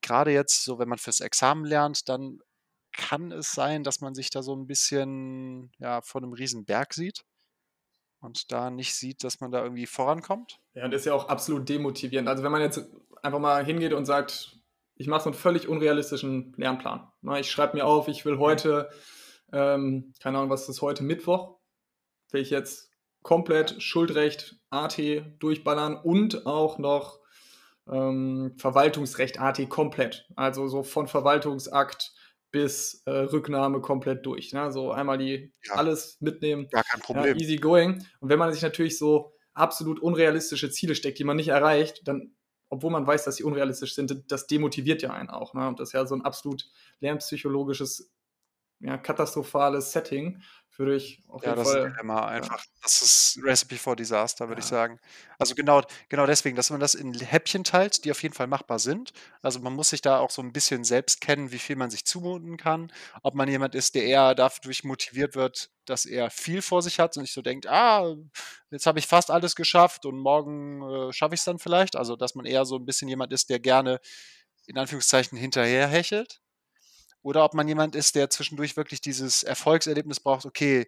gerade 0.02 0.32
jetzt 0.32 0.64
so, 0.64 0.79
wenn 0.79 0.88
man 0.88 0.99
fürs 0.99 1.20
Examen 1.20 1.64
lernt, 1.64 2.08
dann 2.08 2.38
kann 2.93 3.32
es 3.32 3.52
sein, 3.52 3.85
dass 3.85 4.00
man 4.00 4.14
sich 4.14 4.31
da 4.31 4.43
so 4.43 4.55
ein 4.55 4.67
bisschen, 4.67 5.73
ja, 5.79 6.00
vor 6.02 6.23
einem 6.23 6.32
riesen 6.32 6.64
Berg 6.64 6.94
sieht 6.94 7.25
und 8.20 8.52
da 8.52 8.70
nicht 8.70 8.94
sieht, 8.94 9.25
dass 9.25 9.41
man 9.41 9.50
da 9.50 9.62
irgendwie 9.62 9.87
vorankommt? 9.87 10.61
Ja, 10.75 10.85
und 10.85 10.93
das 10.93 11.02
ist 11.02 11.06
ja 11.06 11.14
auch 11.14 11.29
absolut 11.29 11.69
demotivierend. 11.69 12.29
Also, 12.29 12.43
wenn 12.43 12.52
man 12.52 12.62
jetzt 12.62 12.81
einfach 13.23 13.38
mal 13.38 13.64
hingeht 13.64 13.93
und 13.93 14.05
sagt: 14.06 14.58
„Ich 14.97 15.06
mache 15.06 15.23
so 15.23 15.31
einen 15.31 15.38
völlig 15.38 15.69
unrealistischen 15.69 16.52
Lernplan“, 16.56 17.11
ne? 17.23 17.41
Ich 17.41 17.50
schreibe 17.50 17.76
mir 17.76 17.87
auf, 17.87 18.08
ich 18.08 18.25
will 18.25 18.38
heute, 18.38 18.91
ähm, 19.52 20.12
keine 20.20 20.38
Ahnung, 20.38 20.50
was 20.50 20.69
ist 20.69 20.82
heute, 20.82 21.02
Mittwoch, 21.02 21.58
will 22.31 22.43
ich 22.43 22.50
jetzt 22.50 22.91
komplett 23.23 23.82
Schuldrecht 23.82 24.56
AT 24.70 24.99
durchballern 25.38 25.97
und 25.97 26.47
auch 26.47 26.79
noch, 26.79 27.20
ähm, 27.91 28.55
Verwaltungsrecht 28.57 29.41
AT 29.41 29.69
komplett. 29.69 30.27
Also, 30.37 30.69
so 30.69 30.83
von 30.83 31.09
Verwaltungsakt 31.09 32.13
bis 32.51 33.03
äh, 33.07 33.11
Rücknahme 33.11 33.81
komplett 33.81 34.27
durch. 34.27 34.53
Ne? 34.53 34.73
So 34.73 34.91
einmal 34.91 35.19
die 35.19 35.53
ja. 35.65 35.75
alles 35.75 36.17
mitnehmen. 36.21 36.69
Gar 36.71 36.85
kein 36.85 37.01
Problem. 37.01 37.37
Ja, 37.37 37.41
easy 37.41 37.57
going. 37.57 38.05
Und 38.21 38.29
wenn 38.29 38.39
man 38.39 38.53
sich 38.53 38.63
natürlich 38.63 38.99
so 38.99 39.33
absolut 39.55 40.01
unrealistische 40.01 40.71
Ziele 40.71 40.95
steckt, 40.95 41.19
die 41.19 41.25
man 41.25 41.37
nicht 41.37 41.49
erreicht, 41.49 42.03
dann, 42.07 42.35
obwohl 42.69 42.91
man 42.91 43.07
weiß, 43.07 43.25
dass 43.25 43.37
sie 43.37 43.45
unrealistisch 43.45 43.95
sind, 43.95 44.25
das 44.31 44.47
demotiviert 44.47 45.03
ja 45.03 45.11
einen 45.11 45.31
auch. 45.31 45.55
Ne? 45.55 45.67
Und 45.69 45.81
das 45.81 45.91
ist 45.91 45.93
ja 45.93 46.07
so 46.07 46.15
ein 46.15 46.25
absolut 46.25 46.69
lernpsychologisches, 47.01 48.13
ja, 48.81 48.99
katastrophales 48.99 49.93
Setting 49.93 50.43
würde 50.81 50.97
ich 50.97 51.23
auf 51.29 51.43
ja, 51.43 51.50
jeden 51.50 51.62
das 51.62 51.73
Fall. 51.73 51.91
Ist 51.91 52.00
immer 52.00 52.27
einfach. 52.27 52.59
Ja. 52.59 52.71
Das 52.82 53.03
ist 53.03 53.38
Recipe 53.44 53.77
for 53.77 53.94
Disaster, 53.94 54.49
würde 54.49 54.61
ja. 54.61 54.65
ich 54.65 54.71
sagen. 54.71 54.99
Also 55.38 55.55
genau, 55.55 55.82
genau 56.09 56.27
deswegen, 56.27 56.56
dass 56.56 56.71
man 56.71 56.81
das 56.81 56.94
in 56.94 57.12
Häppchen 57.12 57.65
teilt, 57.65 58.05
die 58.05 58.11
auf 58.11 58.23
jeden 58.23 58.35
Fall 58.35 58.47
machbar 58.47 58.79
sind. 58.79 59.12
Also 59.43 59.61
man 59.61 59.75
muss 59.75 59.91
sich 59.91 60.00
da 60.00 60.19
auch 60.19 60.31
so 60.31 60.41
ein 60.41 60.53
bisschen 60.53 60.82
selbst 60.85 61.21
kennen, 61.21 61.53
wie 61.53 61.59
viel 61.59 61.77
man 61.77 61.91
sich 61.91 62.06
zumuten 62.06 62.56
kann. 62.56 62.91
Ob 63.23 63.35
man 63.35 63.49
jemand 63.49 63.75
ist, 63.75 63.94
der 63.94 64.05
eher 64.05 64.35
dadurch 64.35 64.83
motiviert 64.83 65.35
wird, 65.35 65.71
dass 65.85 66.06
er 66.06 66.31
viel 66.31 66.62
vor 66.62 66.81
sich 66.81 66.99
hat 66.99 67.15
und 67.17 67.23
nicht 67.23 67.35
so 67.35 67.43
denkt, 67.43 67.67
ah, 67.67 68.15
jetzt 68.71 68.87
habe 68.87 68.99
ich 68.99 69.06
fast 69.06 69.31
alles 69.31 69.55
geschafft 69.55 70.06
und 70.06 70.19
morgen 70.19 70.83
äh, 70.83 71.12
schaffe 71.12 71.35
ich 71.35 71.41
es 71.41 71.44
dann 71.44 71.59
vielleicht. 71.59 71.94
Also 71.94 72.17
dass 72.17 72.35
man 72.35 72.47
eher 72.47 72.65
so 72.65 72.76
ein 72.76 72.87
bisschen 72.87 73.09
jemand 73.09 73.33
ist, 73.35 73.50
der 73.50 73.61
gerne 73.61 74.00
in 74.66 74.78
Anführungszeichen 74.78 75.37
hinterherhechelt 75.37 76.40
oder 77.23 77.45
ob 77.45 77.55
man 77.55 77.69
jemand 77.69 77.95
ist, 77.95 78.15
der 78.15 78.31
zwischendurch 78.31 78.77
wirklich 78.77 79.00
dieses 79.00 79.43
Erfolgserlebnis 79.43 80.21
braucht, 80.21 80.47
okay, 80.47 80.87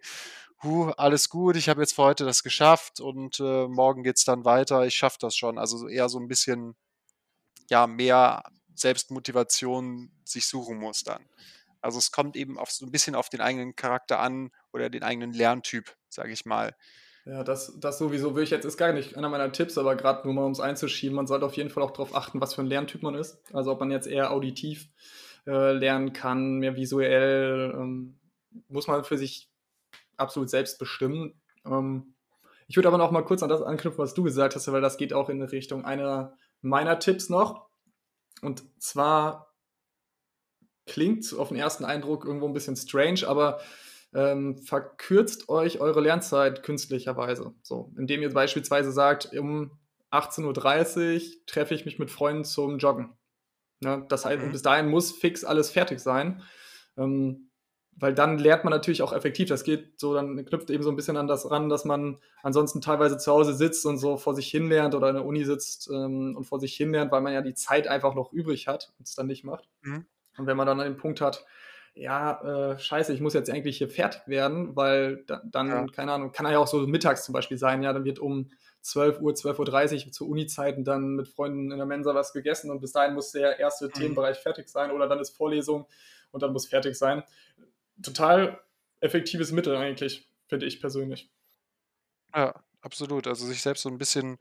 huh, 0.62 0.93
alles 0.97 1.29
gut, 1.29 1.57
ich 1.57 1.69
habe 1.69 1.81
jetzt 1.81 1.95
für 1.95 2.03
heute 2.03 2.25
das 2.25 2.43
geschafft 2.43 3.01
und 3.01 3.41
äh, 3.41 3.67
morgen 3.67 4.03
geht 4.03 4.17
es 4.17 4.25
dann 4.25 4.45
weiter, 4.45 4.87
ich 4.87 4.95
schaffe 4.95 5.19
das 5.21 5.37
schon. 5.37 5.59
Also 5.59 5.89
eher 5.89 6.09
so 6.09 6.19
ein 6.19 6.29
bisschen, 6.29 6.77
ja, 7.69 7.87
mehr 7.87 8.45
Selbstmotivation 8.75 10.11
sich 10.25 10.47
suchen 10.47 10.79
muss 10.79 11.03
dann. 11.03 11.25
Also 11.81 11.99
es 11.99 12.12
kommt 12.12 12.37
eben 12.37 12.59
auf 12.59 12.71
so 12.71 12.87
ein 12.87 12.93
bisschen 12.93 13.15
auf 13.15 13.29
den 13.29 13.41
eigenen 13.41 13.75
Charakter 13.75 14.21
an 14.21 14.51
oder 14.73 14.89
den 14.89 15.03
eigenen 15.03 15.33
Lerntyp, 15.33 15.97
sage 16.09 16.33
ich 16.33 16.47
mal. 16.47 16.77
Ja, 17.25 17.45
das, 17.45 17.75
das 17.79 17.99
sowieso 17.99 18.35
will 18.35 18.43
ich 18.45 18.51
jetzt, 18.51 18.65
ist 18.65 18.77
gar 18.77 18.93
nicht 18.93 19.17
einer 19.17 19.29
meiner 19.29 19.53
Tipps, 19.53 19.79
aber 19.79 19.95
gerade 19.95 20.27
nur 20.27 20.35
mal 20.35 20.45
um 20.45 20.53
es 20.53 20.61
einzuschieben, 20.61 21.15
man 21.15 21.27
sollte 21.27 21.47
auf 21.47 21.57
jeden 21.57 21.71
Fall 21.71 21.83
auch 21.83 21.93
darauf 21.93 22.15
achten, 22.15 22.41
was 22.41 22.55
für 22.55 22.62
ein 22.62 22.67
Lerntyp 22.67 23.03
man 23.03 23.15
ist. 23.15 23.39
Also 23.53 23.71
ob 23.73 23.81
man 23.81 23.91
jetzt 23.91 24.07
eher 24.09 24.33
auditiv 24.33 24.89
äh, 25.47 25.73
lernen 25.73 26.13
kann, 26.13 26.59
mehr 26.59 26.77
visuell, 26.77 27.73
ähm, 27.75 28.19
muss 28.69 28.87
man 28.87 29.05
für 29.05 29.19
sich 29.19 29.51
absolut 30.17 30.51
selbst 30.51 30.79
bestimmen. 30.79 31.41
Ähm, 31.65 32.15
ich 32.69 32.77
würde 32.77 32.89
aber 32.89 32.99
noch 32.99 33.11
mal 33.11 33.25
kurz 33.25 33.43
an 33.43 33.49
das 33.49 33.63
anknüpfen, 33.63 33.99
was 33.99 34.15
du 34.15 34.23
gesagt 34.23 34.55
hast, 34.55 34.71
weil 34.71 34.81
das 34.81 34.97
geht 34.97 35.13
auch 35.13 35.29
in 35.29 35.43
Richtung 35.43 35.85
einer 35.85 36.37
meiner 36.61 36.99
Tipps 36.99 37.29
noch. 37.29 37.69
Und 38.41 38.63
zwar 38.83 39.55
klingt 40.87 41.33
auf 41.35 41.49
den 41.49 41.59
ersten 41.59 41.85
Eindruck 41.85 42.25
irgendwo 42.25 42.47
ein 42.47 42.53
bisschen 42.53 42.77
strange, 42.77 43.27
aber 43.27 43.61
ähm, 44.15 44.59
verkürzt 44.59 45.49
euch 45.49 45.81
eure 45.81 46.01
Lernzeit 46.01 46.63
künstlicherweise. 46.63 47.55
So, 47.63 47.93
indem 47.97 48.23
ihr 48.23 48.33
beispielsweise 48.33 48.93
sagt, 48.93 49.33
um 49.37 49.79
18.30 50.11 51.15
Uhr 51.15 51.47
treffe 51.47 51.75
ich 51.75 51.85
mich 51.85 51.99
mit 51.99 52.11
Freunden 52.11 52.45
zum 52.45 52.79
Joggen. 52.79 53.17
Ne? 53.83 54.05
Das 54.09 54.25
heißt, 54.25 54.43
mhm. 54.43 54.53
bis 54.53 54.62
dahin 54.62 54.89
muss 54.89 55.12
fix 55.12 55.45
alles 55.45 55.71
fertig 55.71 56.01
sein. 56.01 56.43
Ähm, 56.97 57.49
weil 57.97 58.15
dann 58.15 58.39
lernt 58.39 58.65
man 58.65 58.71
natürlich 58.71 59.03
auch 59.03 59.12
effektiv. 59.12 59.49
Das 59.49 59.65
geht 59.65 60.01
so, 60.01 60.15
dann 60.15 60.45
knüpft 60.45 60.71
eben 60.71 60.83
so 60.83 60.91
ein 60.91 60.97
bisschen 60.97 61.17
an 61.17 61.27
das 61.29 61.51
ran, 61.51 61.69
dass 61.69 61.85
man 61.85 62.19
ansonsten 62.43 62.81
teilweise 62.81 63.19
zu 63.19 63.31
Hause 63.31 63.55
sitzt 63.55 63.85
und 63.85 63.99
so 63.99 64.17
vor 64.17 64.35
sich 64.35 64.49
hin 64.49 64.69
lernt 64.69 64.95
oder 64.95 65.11
in 65.11 65.15
der 65.15 65.27
Uni 65.27 65.45
sitzt 65.45 65.91
ähm, 65.93 66.35
und 66.37 66.45
vor 66.45 66.59
sich 66.59 66.75
hin 66.75 66.93
lernt, 66.93 67.12
weil 67.12 67.21
man 67.21 67.35
ja 67.35 67.43
die 67.43 67.55
Zeit 67.55 67.87
einfach 67.89 68.15
noch 68.15 68.33
übrig 68.33 68.67
hat 68.67 68.93
und 68.99 69.07
es 69.07 69.15
dann 69.15 69.27
nicht 69.27 69.45
macht. 69.45 69.69
Mhm. 69.83 70.07
Und 70.39 70.47
wenn 70.47 70.57
man 70.57 70.67
dann 70.67 70.79
den 70.79 70.97
Punkt 70.97 71.21
hat, 71.21 71.45
ja, 71.95 72.73
äh, 72.73 72.79
scheiße, 72.79 73.12
ich 73.12 73.21
muss 73.21 73.35
jetzt 73.35 73.51
eigentlich 73.51 73.77
hier 73.77 73.91
fertig 73.91 74.23
werden, 74.27 74.75
weil 74.75 75.25
da, 75.27 75.43
dann, 75.45 75.69
Ja. 75.69 75.87
keine 75.87 76.12
Ahnung, 76.12 76.33
kann 76.33 76.51
ja 76.51 76.59
auch 76.59 76.67
so 76.67 76.87
mittags 76.87 77.25
zum 77.25 77.35
Beispiel 77.35 77.59
sein, 77.59 77.83
ja, 77.83 77.93
dann 77.93 78.05
wird 78.05 78.19
um 78.19 78.51
12 78.83 79.21
Uhr, 79.21 79.33
12.30 79.33 80.07
Uhr 80.07 80.12
zu 80.12 80.29
Uni-Zeiten 80.29 80.85
dann 80.85 81.17
mit 81.17 81.29
Freunden 81.29 81.71
in 81.71 81.79
der 81.79 81.87
Mensa 81.87 82.15
was 82.15 82.33
gegessen 82.33 82.71
und 82.71 82.81
bis 82.81 82.93
dahin 82.93 83.15
muss 83.15 83.33
der 83.33 83.59
erste 83.59 83.87
Mhm. 83.87 83.93
Themenbereich 83.93 84.39
fertig 84.39 84.69
sein 84.69 84.91
oder 84.91 85.09
dann 85.09 85.21
ist 85.21 85.37
Vorlesung 85.37 85.87
und 86.33 86.43
dann 86.43 86.53
muss 86.53 86.67
fertig 86.67 86.97
sein. 86.97 87.23
Total 88.03 88.61
effektives 89.01 89.53
Mittel 89.53 89.77
eigentlich, 89.77 90.29
finde 90.49 90.67
ich 90.67 90.81
persönlich. 90.81 91.31
Ja, 92.35 92.55
absolut. 92.81 93.27
Also 93.27 93.47
sich 93.47 93.62
selbst 93.62 93.83
so 93.83 93.89
ein 93.89 93.99
bisschen 93.99 94.39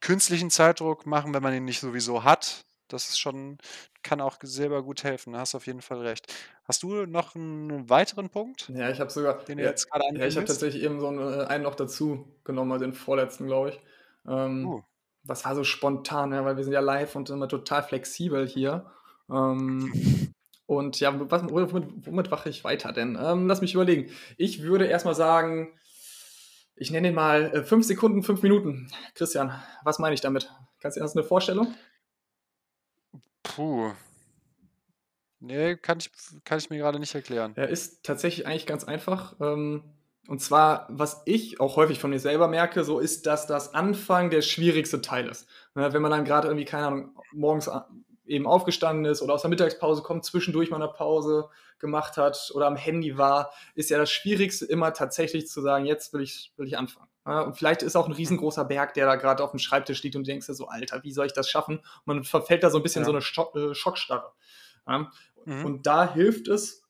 künstlichen 0.00 0.50
Zeitdruck 0.50 1.06
machen, 1.06 1.34
wenn 1.34 1.42
man 1.42 1.54
ihn 1.54 1.64
nicht 1.64 1.80
sowieso 1.80 2.24
hat. 2.24 2.64
Das 2.88 3.08
ist 3.10 3.18
schon 3.18 3.58
kann 4.02 4.20
auch 4.20 4.38
selber 4.42 4.82
gut 4.82 5.04
helfen. 5.04 5.32
Da 5.34 5.40
hast 5.40 5.54
du 5.54 5.58
auf 5.58 5.66
jeden 5.66 5.82
Fall 5.82 6.00
recht. 6.00 6.32
Hast 6.64 6.82
du 6.82 7.06
noch 7.06 7.34
einen 7.34 7.88
weiteren 7.90 8.30
Punkt, 8.30 8.70
Ja, 8.70 8.90
ich 8.90 9.00
habe 9.00 9.10
sogar, 9.10 9.44
den 9.44 9.58
du 9.58 9.64
ja, 9.64 9.70
jetzt 9.70 9.88
grade 9.90 10.04
ja, 10.14 10.26
ich 10.26 10.36
habe 10.36 10.46
tatsächlich 10.46 10.82
eben 10.82 11.00
so 11.00 11.08
'n, 11.08 11.18
äh, 11.18 11.44
einen 11.46 11.64
noch 11.64 11.74
dazu 11.74 12.26
genommen, 12.44 12.70
also 12.72 12.84
den 12.84 12.92
vorletzten, 12.94 13.46
glaube 13.46 13.70
ich. 13.70 13.80
Ähm, 14.28 14.74
Uh. 14.74 14.82
das 15.24 15.44
war 15.46 15.54
so 15.54 15.64
spontan, 15.64 16.32
ja, 16.32 16.44
weil 16.44 16.56
wir 16.58 16.64
sind 16.64 16.72
ja 16.74 16.80
live 16.80 17.16
und 17.16 17.30
immer 17.30 17.48
total 17.48 17.82
flexibel 17.82 18.46
hier. 18.46 18.90
Ähm, 19.30 19.94
und 20.66 21.00
ja, 21.00 21.14
was 21.30 21.44
womit 21.50 21.72
womit 22.06 22.30
mache 22.30 22.48
ich 22.50 22.64
weiter 22.64 22.92
denn? 22.92 23.18
Ähm, 23.20 23.48
lass 23.48 23.60
mich 23.62 23.74
überlegen. 23.74 24.10
Ich 24.38 24.62
würde 24.62 24.86
erst 24.86 25.06
mal 25.06 25.14
sagen, 25.14 25.74
ich 26.76 26.90
nenne 26.90 27.08
den 27.08 27.14
mal, 27.14 27.52
äh, 27.54 27.64
5 27.64 27.84
Sekunden, 27.86 28.22
5 28.22 28.42
Minuten. 28.42 28.90
Christian, 29.14 29.52
was 29.84 29.98
meine 29.98 30.14
ich 30.14 30.20
damit? 30.20 30.50
Kannst 30.80 30.96
du 30.96 31.02
hast 31.02 31.14
du 31.14 31.20
'ne 31.20 31.24
Vorstellung? 31.24 31.74
Puh. 33.48 33.94
Ne, 35.42 35.76
kann 35.76 35.98
ich 35.98 36.10
kann 36.44 36.58
ich 36.58 36.68
mir 36.70 36.78
grade 36.80 36.98
nicht 36.98 37.14
erklären. 37.14 37.56
Er 37.56 37.68
ist 37.68 38.04
tatsächlich 38.04 38.46
eigentlich 38.46 38.66
ganz 38.66 38.84
einfach. 38.84 39.34
Ähm, 39.40 39.84
und 40.26 40.40
zwar, 40.40 40.86
was 40.90 41.22
ich 41.26 41.60
auch 41.60 41.76
häufig 41.76 41.98
von 42.00 42.10
mir 42.10 42.18
selber 42.20 42.48
merke, 42.48 42.84
so 42.84 42.98
ist, 42.98 43.26
dass 43.26 43.46
das 43.46 43.72
Anfang 43.74 44.30
der 44.30 44.42
schwierigste 44.42 45.00
Teil 45.00 45.28
ist. 45.28 45.48
Ne, 45.74 45.92
wenn 45.92 46.02
man 46.02 46.10
dann 46.10 46.24
grade 46.24 46.48
irgendwie, 46.48 46.64
keine 46.66 46.86
Ahnung, 46.88 47.16
morgens 47.32 47.68
a 47.68 47.88
eben 48.26 48.46
aufgestanden 48.46 49.06
ist 49.06 49.22
oder 49.22 49.32
aus 49.34 49.40
der 49.42 49.48
Mittagspause 49.48 50.02
kommt, 50.02 50.22
zwischendurch 50.24 50.70
mal 50.70 50.78
'ne 50.78 50.88
Pause 50.88 51.48
gemacht 51.78 52.16
hat 52.18 52.50
oder 52.54 52.66
am 52.66 52.76
Handy 52.76 53.16
war, 53.16 53.52
ist 53.74 53.88
ja 53.90 53.96
das 53.98 54.10
Schwierigste 54.10 54.66
immer 54.66 54.92
tatsächlich 54.92 55.46
zu 55.48 55.62
sagen: 55.62 55.86
„Jetzt 55.86 56.12
will 56.12 56.20
ich 56.20 56.52
will 56.56 56.66
ich 56.66 56.76
anfangen“? 56.76 57.07
Und 57.28 57.56
vielleicht 57.58 57.82
ist 57.82 57.96
auch 57.96 58.08
'n 58.08 58.12
Mhm. 58.24 58.38
riesengroßer 58.38 58.64
Berg, 58.64 58.94
der 58.94 59.06
da 59.06 59.16
grad 59.16 59.40
aufm 59.40 59.58
Schreibtisch 59.58 60.02
liegt 60.02 60.16
und 60.16 60.26
du 60.26 60.30
denkst 60.32 60.46
dir 60.46 60.54
so: 60.54 60.68
„Alter, 60.68 61.02
wie 61.04 61.12
soll 61.12 61.26
ich 61.26 61.32
das 61.34 61.48
schaffen?“ 61.50 61.78
Und 61.78 62.06
man 62.06 62.24
verfällt 62.24 62.62
da 62.64 62.70
so 62.70 62.78
'n 62.78 62.82
bisschen 62.82 63.04
so 63.04 63.12
Ja. 63.12 63.14
'ne 63.14 63.20
Scho 63.22 63.52
äh, 63.56 63.74
Schockstarre, 63.74 64.32
ja? 64.88 65.10
Mhm. 65.46 65.72
Und 65.72 65.86
da 65.86 66.12
hilft 66.14 66.48
es 66.48 66.82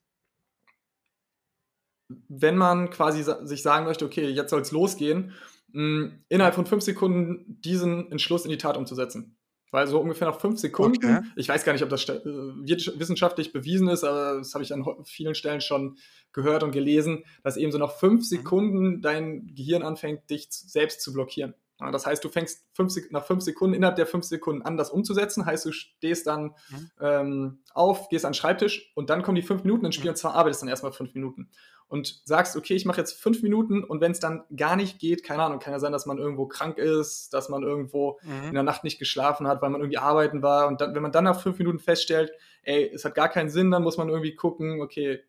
wenn 2.27 2.57
man 2.57 2.89
quasi 2.89 3.23
sa 3.23 3.45
sich 3.45 3.61
sagen 3.61 3.85
möchte: 3.85 4.05
„Okay, 4.05 4.27
jetzt 4.29 4.49
soll's 4.49 4.71
losgehen“, 4.71 5.33
hm, 5.73 6.23
innerhalb 6.29 6.55
von 6.55 6.65
5 6.65 6.83
Sekunden 6.83 7.61
diesen 7.61 8.11
Entschluss 8.11 8.45
in 8.45 8.51
die 8.51 8.57
Tat 8.57 8.77
umzusetzen. 8.77 9.35
Weil 9.71 9.87
so 9.87 9.99
ungefähr 9.99 10.27
nach 10.27 10.39
5 10.39 10.59
Okay. 10.81 11.19
Sekunden 11.19 11.31
ich 11.35 11.47
weiß 11.49 11.63
gar 11.63 11.73
nicht, 11.73 11.83
ob 11.83 11.89
das 11.89 12.07
äh, 12.09 12.19
wissenschaftlich 12.25 13.53
bewiesen 13.53 13.87
ist, 13.87 14.03
aber 14.03 14.37
das 14.39 14.53
habe 14.53 14.63
ich 14.63 14.73
an 14.73 14.85
vielen 15.05 15.35
Stellen 15.35 15.61
schon 15.61 15.97
gehört 16.33 16.63
und 16.63 16.71
gelesen, 16.71 17.23
dass 17.43 17.57
eben 17.57 17.71
so 17.71 17.77
nach 17.77 17.91
5 17.91 18.25
Mhm. 18.33 18.49
Sekunden 18.49 19.01
dein 19.01 19.53
Gehirn 19.55 19.83
anfängt, 19.83 20.29
dich 20.29 20.47
selbst 20.49 21.01
zu 21.01 21.13
blockieren. 21.13 21.53
Das 21.79 22.05
heißt, 22.05 22.23
du 22.25 22.29
fängst 22.29 22.65
5 22.73 22.91
Sek 22.91 23.09
nach 23.11 23.23
5 23.25 23.41
Sekunden 23.41 23.73
innerhalb 23.73 23.95
der 23.95 24.05
5 24.07 24.25
Sekunden 24.25 24.63
an, 24.63 24.75
das 24.75 24.89
umzusetzen. 24.89 25.45
Heißt, 25.45 25.65
du 25.65 25.71
stehst 25.71 26.27
dann, 26.27 26.55
Mhm. 26.69 26.89
ähm, 26.99 27.63
auf, 27.73 28.09
gehst 28.09 28.25
an 28.25 28.31
'n 28.31 28.35
Schreibtisch 28.35 28.91
und 28.95 29.09
dann 29.09 29.21
kommen 29.23 29.35
die 29.35 29.41
5 29.43 29.63
Minuten 29.63 29.85
ins 29.85 29.95
Spiel 29.95 30.09
Mhm. 30.09 30.11
und 30.11 30.17
zwar 30.17 30.33
arbeitest 30.35 30.61
dann 30.61 30.67
erst 30.69 30.83
mal 30.83 30.91
5 30.91 31.13
Minuten 31.13 31.49
und 31.89 32.21
sagst: 32.25 32.55
„Okay, 32.55 32.75
ich 32.75 32.85
mache 32.85 32.99
jetzt 33.01 33.19
5 33.21 33.43
Minuten“ 33.43 33.83
und 33.83 34.01
wenn's 34.01 34.19
dann 34.21 34.43
gar 34.55 34.75
nicht 34.77 34.99
geht, 34.99 35.23
keine 35.23 35.43
Ahnung, 35.43 35.59
kann 35.59 35.73
ja 35.73 35.79
sein, 35.79 35.91
dass 35.91 36.05
man 36.05 36.17
irgendwo 36.19 36.47
krank 36.47 36.77
ist, 36.77 37.33
dass 37.33 37.49
man 37.49 37.63
irgendwo 37.63 38.19
in 38.49 38.55
Mhm. 38.55 38.55
der 38.55 38.63
Nacht 38.63 38.83
nicht 38.85 38.99
geschlafen 38.99 39.47
hat, 39.47 39.61
weil 39.61 39.69
man 39.71 39.81
irgendwie 39.81 39.97
arbeiten 39.99 40.41
war 40.43 40.67
und 40.67 40.81
dann 40.81 40.95
wenn 40.95 41.01
man 41.03 41.11
dann 41.11 41.25
nach 41.25 41.41
5 41.41 41.59
Minuten 41.59 41.79
feststellt: 41.79 42.31
„Ey, 42.63 42.89
es 42.93 43.05
hat 43.05 43.15
gar 43.15 43.29
keinen 43.29 43.49
Sinn“, 43.49 43.71
dann 43.71 43.83
muss 43.83 43.97
man 43.97 44.09
irgendwie 44.09 44.35
gucken, 44.35 44.81
okay, 44.81 45.23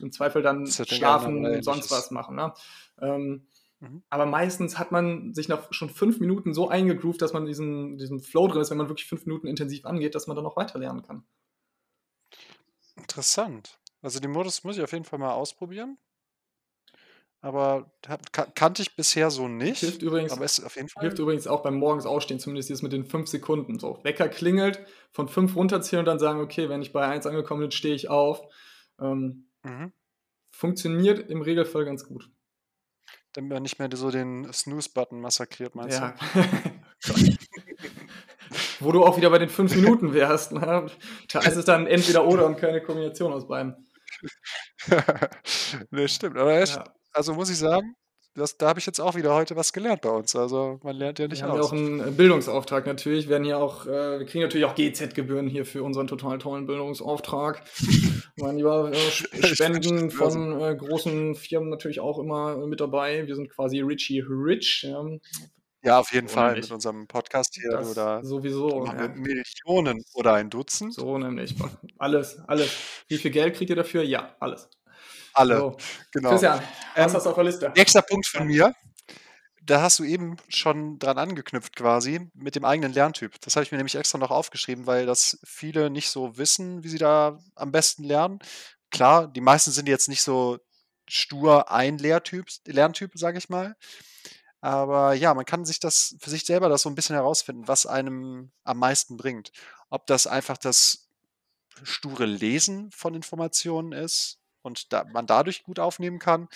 im 0.00 0.12
Zweifel 0.12 0.42
dann 0.42 0.80
schlafen, 0.86 1.38
oder 1.38 1.62
sonst 1.62 1.90
was 1.90 2.10
machen, 2.10 2.36
ne? 2.36 2.52
Ähm, 3.00 3.46
Mhm. 3.80 4.04
aber 4.10 4.26
meistens 4.26 4.78
hat 4.78 4.92
man 4.92 5.34
sich 5.34 5.48
nach 5.48 5.72
schon 5.72 5.90
5 5.90 6.20
Minuten 6.20 6.54
so 6.54 6.68
eingegroovt, 6.68 7.20
dass 7.22 7.32
man 7.32 7.42
in 7.44 7.48
diesem 7.48 7.98
diesem 7.98 8.20
Flow 8.20 8.48
drin 8.48 8.62
ist, 8.62 8.70
wenn 8.70 8.78
man 8.78 8.88
wirklich 8.88 9.08
5 9.08 9.26
Minuten 9.26 9.46
intensiv 9.48 9.84
angeht, 9.86 10.14
dass 10.14 10.26
man 10.28 10.36
dann 10.36 10.46
auch 10.46 10.56
weiter 10.56 10.78
lernen 10.78 11.02
kann. 11.02 11.24
Interessant. 12.96 13.78
Also, 14.04 14.20
den 14.20 14.32
Modus 14.32 14.62
muss 14.64 14.76
ich 14.76 14.82
auf 14.82 14.92
jeden 14.92 15.06
Fall 15.06 15.18
mal 15.18 15.32
ausprobieren. 15.32 15.96
Aber 17.42 17.92
kannte 18.54 18.82
ich 18.82 18.96
bisher 18.96 19.30
so 19.30 19.48
nicht, 19.48 19.80
Hilft 19.80 20.02
übrigens 20.02 20.32
aber 20.32 20.44
ist 20.44 20.64
auf 20.64 20.76
jeden 20.76 20.88
hilft 20.98 21.18
Fall 21.18 21.18
übrigens 21.18 21.46
auch 21.48 21.62
beim 21.62 21.76
morgens 21.76 22.06
Aufstehen, 22.06 22.38
zumindest 22.40 22.68
dieses 22.68 22.82
mit 22.82 22.92
den 22.92 23.04
5 23.04 23.28
Sekunden 23.28 23.78
so. 23.78 23.98
Wecker 24.04 24.28
klingelt, 24.28 24.86
von 25.12 25.28
5 25.28 25.56
runterzählen 25.56 26.00
und 26.00 26.06
dann 26.06 26.18
sagen: 26.20 26.40
„Okay, 26.40 26.68
wenn 26.68 26.82
ich 26.82 26.92
bei 26.92 27.06
1 27.06 27.26
angekommen 27.26 27.60
bin, 27.62 27.70
stehe 27.72 27.94
ich 27.94 28.08
auf.“ 28.08 28.42
Ähm, 29.00 29.48
Mhm. 29.64 29.94
funktioniert 30.52 31.28
im 31.30 31.42
Regelfall 31.42 31.84
ganz 31.84 32.06
gut. 32.08 32.30
Damit 33.34 33.50
man 33.52 33.62
nicht 33.64 33.78
mehr 33.80 33.88
so 33.94 34.10
den 34.10 34.50
Snooze-Button 34.52 35.20
massakriert, 35.20 35.74
meinst 35.74 36.00
du? 36.00 36.06
Ja. 36.06 36.16
Gott. 37.06 37.38
Wo 38.80 38.92
du 38.92 39.04
auch 39.04 39.16
wieder 39.16 39.30
bei 39.30 39.38
den 39.38 39.48
5 39.48 39.74
Minuten 39.74 40.12
wärst, 40.14 40.52
ne? 40.52 40.86
Da 41.32 41.40
ist 41.40 41.56
es 41.56 41.64
dann 41.64 41.86
entweder 41.86 42.26
oder 42.26 42.46
und 42.46 42.56
keine 42.56 42.82
Kombination 42.82 43.32
aus 43.32 43.46
beidem. 43.48 43.86
Ne, 45.90 46.08
stimmt. 46.08 46.36
Aber 46.38 46.58
echt, 46.60 46.76
Ja. 46.76 46.84
also, 47.12 47.34
muss 47.34 47.50
ich 47.50 47.58
sagen, 47.58 47.94
das 48.36 48.56
da 48.56 48.68
habe 48.68 48.80
ich 48.80 48.86
jetzt 48.86 49.00
auch 49.00 49.14
wieder 49.14 49.32
heute 49.34 49.54
was 49.56 49.72
gelernt 49.72 50.00
bei 50.02 50.08
uns. 50.10 50.34
Also, 50.34 50.80
man 50.82 50.96
lernt 50.96 51.18
ja 51.20 51.24
Wir 51.24 51.28
nicht 51.30 51.42
haben 51.44 51.54
ja 51.54 51.60
aus. 51.60 51.68
auch 51.68 51.72
'n, 51.72 52.00
äh, 52.00 52.10
Bildungsauftrag 52.10 52.86
natürlich, 52.86 53.28
werden 53.28 53.44
hier 53.44 53.58
auch 53.58 53.86
äh, 53.86 54.18
wir 54.18 54.26
kriegen 54.26 54.42
natürlich 54.42 54.64
auch 54.66 54.74
GEZ-Gebühren 54.74 55.48
hier 55.48 55.64
für 55.64 55.82
unseren 55.84 56.06
total 56.08 56.38
tollen 56.38 56.66
Bildungsauftrag. 56.66 57.62
Mein 58.36 58.56
Lieber, 58.56 58.90
äh, 58.92 59.46
Spenden 59.54 60.10
von, 60.10 60.60
äh, 60.60 60.74
großen 60.76 61.36
Firmen 61.36 61.70
natürlich 61.70 62.00
auch 62.00 62.18
immer, 62.18 62.60
äh, 62.62 62.66
mit 62.66 62.80
dabei. 62.80 63.26
Wir 63.28 63.36
sind 63.36 63.50
quasi 63.50 63.80
Richie 63.80 64.20
Rich, 64.28 64.84
ja. 64.88 65.04
Ja, 65.84 65.98
auf 66.00 66.12
jeden 66.12 66.28
So 66.28 66.34
Fall 66.34 66.54
mit 66.54 66.54
nämlich. 66.54 66.72
unserem 66.72 67.06
Podcast 67.06 67.54
hier, 67.54 67.70
Das 67.70 67.92
da 67.94 68.20
da 68.20 68.24
sowieso, 68.24 68.86
ja. 68.86 69.08
Millionen 69.08 70.02
oder 70.14 70.32
ein 70.34 70.50
Dutzend. 70.50 70.94
So 70.94 71.18
nämlich. 71.18 71.54
Alles, 71.98 72.38
alles. 72.48 72.70
Wie 73.08 73.18
viel 73.18 73.30
Geld 73.30 73.54
kriegt 73.56 73.70
ihr 73.70 73.76
dafür? 73.76 74.02
Ja, 74.02 74.34
alles. 74.40 74.68
Alle, 75.34 75.56
So, 75.58 75.76
genau. 76.12 76.30
Christian, 76.30 76.60
was 76.96 77.12
Ähm, 77.12 77.14
hast 77.14 77.26
du 77.26 77.30
auf 77.30 77.34
der 77.34 77.44
Liste? 77.44 77.72
nächster 77.76 78.02
Punkt 78.02 78.26
von 78.26 78.46
mir, 78.46 78.74
da 79.62 79.82
hast 79.82 79.98
du 79.98 80.04
eben 80.04 80.36
schon 80.48 80.98
dran 80.98 81.18
angeknüpft 81.18 81.74
quasi 81.76 82.30
mit 82.34 82.54
dem 82.54 82.64
eigenen 82.64 82.92
Lerntyp. 82.92 83.40
Das 83.40 83.56
habe 83.56 83.64
ich 83.64 83.72
mir 83.72 83.78
nämlich 83.78 83.94
extra 83.96 84.18
noch 84.18 84.30
aufgeschrieben, 84.30 84.86
weil 84.86 85.06
das 85.06 85.38
viele 85.44 85.90
nicht 85.90 86.10
so 86.10 86.36
wissen, 86.38 86.84
wie 86.84 86.88
sie 86.88 86.98
da 86.98 87.38
am 87.56 87.72
besten 87.72 88.04
lernen. 88.04 88.38
Klar, 88.90 89.26
die 89.28 89.40
meisten 89.40 89.70
sind 89.72 89.88
jetzt 89.88 90.08
nicht 90.08 90.22
so 90.22 90.58
stur 91.08 91.70
ein 91.70 91.98
Lehrtyp 91.98 92.46
Lerntyp, 92.66 93.12
sage 93.14 93.38
ich 93.38 93.48
mal. 93.48 93.74
Aber 94.64 95.12
ja, 95.12 95.34
man 95.34 95.44
kann 95.44 95.66
sich 95.66 95.78
das 95.78 96.16
für 96.20 96.30
sich 96.30 96.46
selber 96.46 96.70
das 96.70 96.80
so 96.80 96.88
'n 96.88 96.94
bisschen 96.94 97.16
herausfinden, 97.16 97.68
was 97.68 97.84
einem 97.84 98.50
am 98.64 98.78
meisten 98.78 99.18
bringt. 99.18 99.52
Ob 99.90 100.06
das 100.06 100.26
einfach 100.26 100.56
das 100.56 101.06
sture 101.84 102.26
Lesen 102.26 102.90
von 102.92 103.14
Informationen 103.14 103.92
ist 103.92 104.38
und 104.62 104.92
da 104.92 105.04
man 105.04 105.26
dadurch 105.26 105.64
gut 105.64 105.78
aufnehmen 105.80 106.18
kann, 106.18 106.48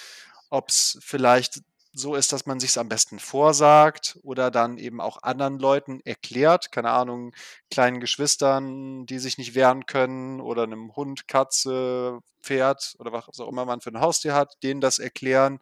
ob's 0.51 0.99
vielleicht 1.03 1.63
so 1.95 2.15
ist, 2.17 2.33
dass 2.33 2.47
man 2.47 2.61
sich's 2.61 2.79
am 2.79 2.89
besten 2.91 3.19
vorsagt 3.21 4.19
oder 4.23 4.51
dann 4.51 4.79
eben 4.79 5.01
auch 5.01 5.23
anderen 5.23 5.59
Leuten 5.59 6.01
erklärt, 6.05 6.73
keine 6.73 6.91
Ahnung, 6.91 7.35
kleinen 7.71 8.01
Geschwistern, 8.01 9.07
die 9.07 9.19
sich 9.21 9.39
nicht 9.39 9.55
wehren 9.57 9.87
können 9.87 10.41
oder 10.41 10.67
'nem 10.67 10.97
Hund, 10.97 11.29
Katze, 11.29 12.21
Pferd 12.43 12.97
oder 13.01 13.13
was 13.13 13.41
auch 13.41 13.49
immer 13.51 13.65
man 13.67 13.81
für 13.83 13.91
'n 13.91 14.01
Haustier 14.01 14.35
hat, 14.35 14.55
denen 14.63 14.81
das 14.83 14.99
erklären. 15.01 15.61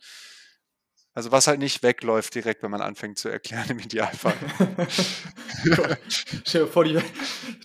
Also, 1.16 1.32
was 1.32 1.46
halt 1.46 1.61
nicht 1.61 1.82
wegläuft 1.82 2.35
direkt, 2.35 2.62
wenn 2.62 2.70
man 2.70 2.82
anfängt 2.82 3.18
zu 3.18 3.30
erklären 3.30 3.70
im 3.70 3.78
Idealfall. 3.78 4.35
Stell 6.44 6.66
dir 6.66 6.66
vor, 6.66 6.85
die 6.85 7.00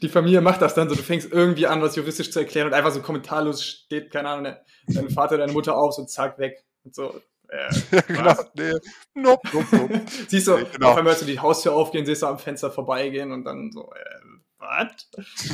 die 0.01 0.07
Familie 0.07 0.39
macht 0.39 0.61
das 0.61 0.73
dann 0.73 0.87
so. 0.87 0.95
Du 0.95 1.03
fängst 1.03 1.29
irgendwie 1.33 1.67
an, 1.67 1.81
was 1.81 1.97
juristisch 1.97 2.31
zu 2.31 2.39
erklären 2.39 2.67
und 2.67 2.73
einfach 2.73 2.91
so 2.91 3.01
kommentarlos 3.01 3.61
steht, 3.61 4.09
keine 4.09 4.29
Ahnung, 4.29 4.45
de 4.45 4.55
dein 4.87 5.09
Vater, 5.09 5.37
deine 5.37 5.51
Mutter 5.51 5.75
auf, 5.75 5.93
so 5.93 6.05
zack, 6.05 6.39
weg 6.39 6.63
und 6.85 6.95
so, 6.95 7.21
äh, 7.49 8.01
genau. 8.07 8.25
was? 8.25 8.49
Ne, 8.55 8.79
nope, 9.15 9.45
nope, 9.51 9.75
nope. 9.75 10.01
Siehst 10.29 10.47
du, 10.47 10.51
Ne, 10.55 10.63
auf 10.63 10.71
genau. 10.71 10.89
einmal 10.91 11.03
hörst 11.07 11.23
du 11.23 11.25
die 11.25 11.39
Haustür 11.39 11.73
aufgehen, 11.73 12.05
siehst 12.05 12.21
du 12.21 12.27
am 12.27 12.39
Fenster 12.39 12.71
vorbeigehen 12.71 13.33
und 13.33 13.43
dann 13.43 13.69
so, 13.73 13.91
äh, 13.91 14.21
was? 14.59 15.09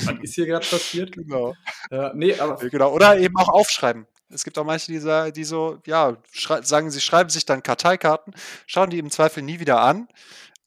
Was 0.05 0.15
ist 0.21 0.35
hier 0.35 0.45
grad 0.45 0.69
passiert? 0.69 1.13
Genau. 1.13 1.55
Ja, 1.89 2.13
ne, 2.13 2.39
aber 2.39 2.57
genau. 2.69 2.91
Oder 2.93 3.17
eben 3.17 3.35
auch 3.37 3.49
aufschreiben. 3.49 4.05
Es 4.29 4.43
gibt 4.43 4.57
auch 4.57 4.65
manche, 4.65 4.91
die 4.91 5.31
die 5.31 5.43
so, 5.43 5.79
ja, 5.85 6.17
sagen, 6.61 6.91
sie 6.91 7.01
schreiben 7.01 7.29
sich 7.29 7.45
dann 7.45 7.63
Karteikarten, 7.63 8.33
schauen 8.65 8.89
die 8.89 8.99
im 8.99 9.09
Zweifel 9.09 9.41
nie 9.43 9.59
wieder 9.59 9.81
an, 9.81 10.07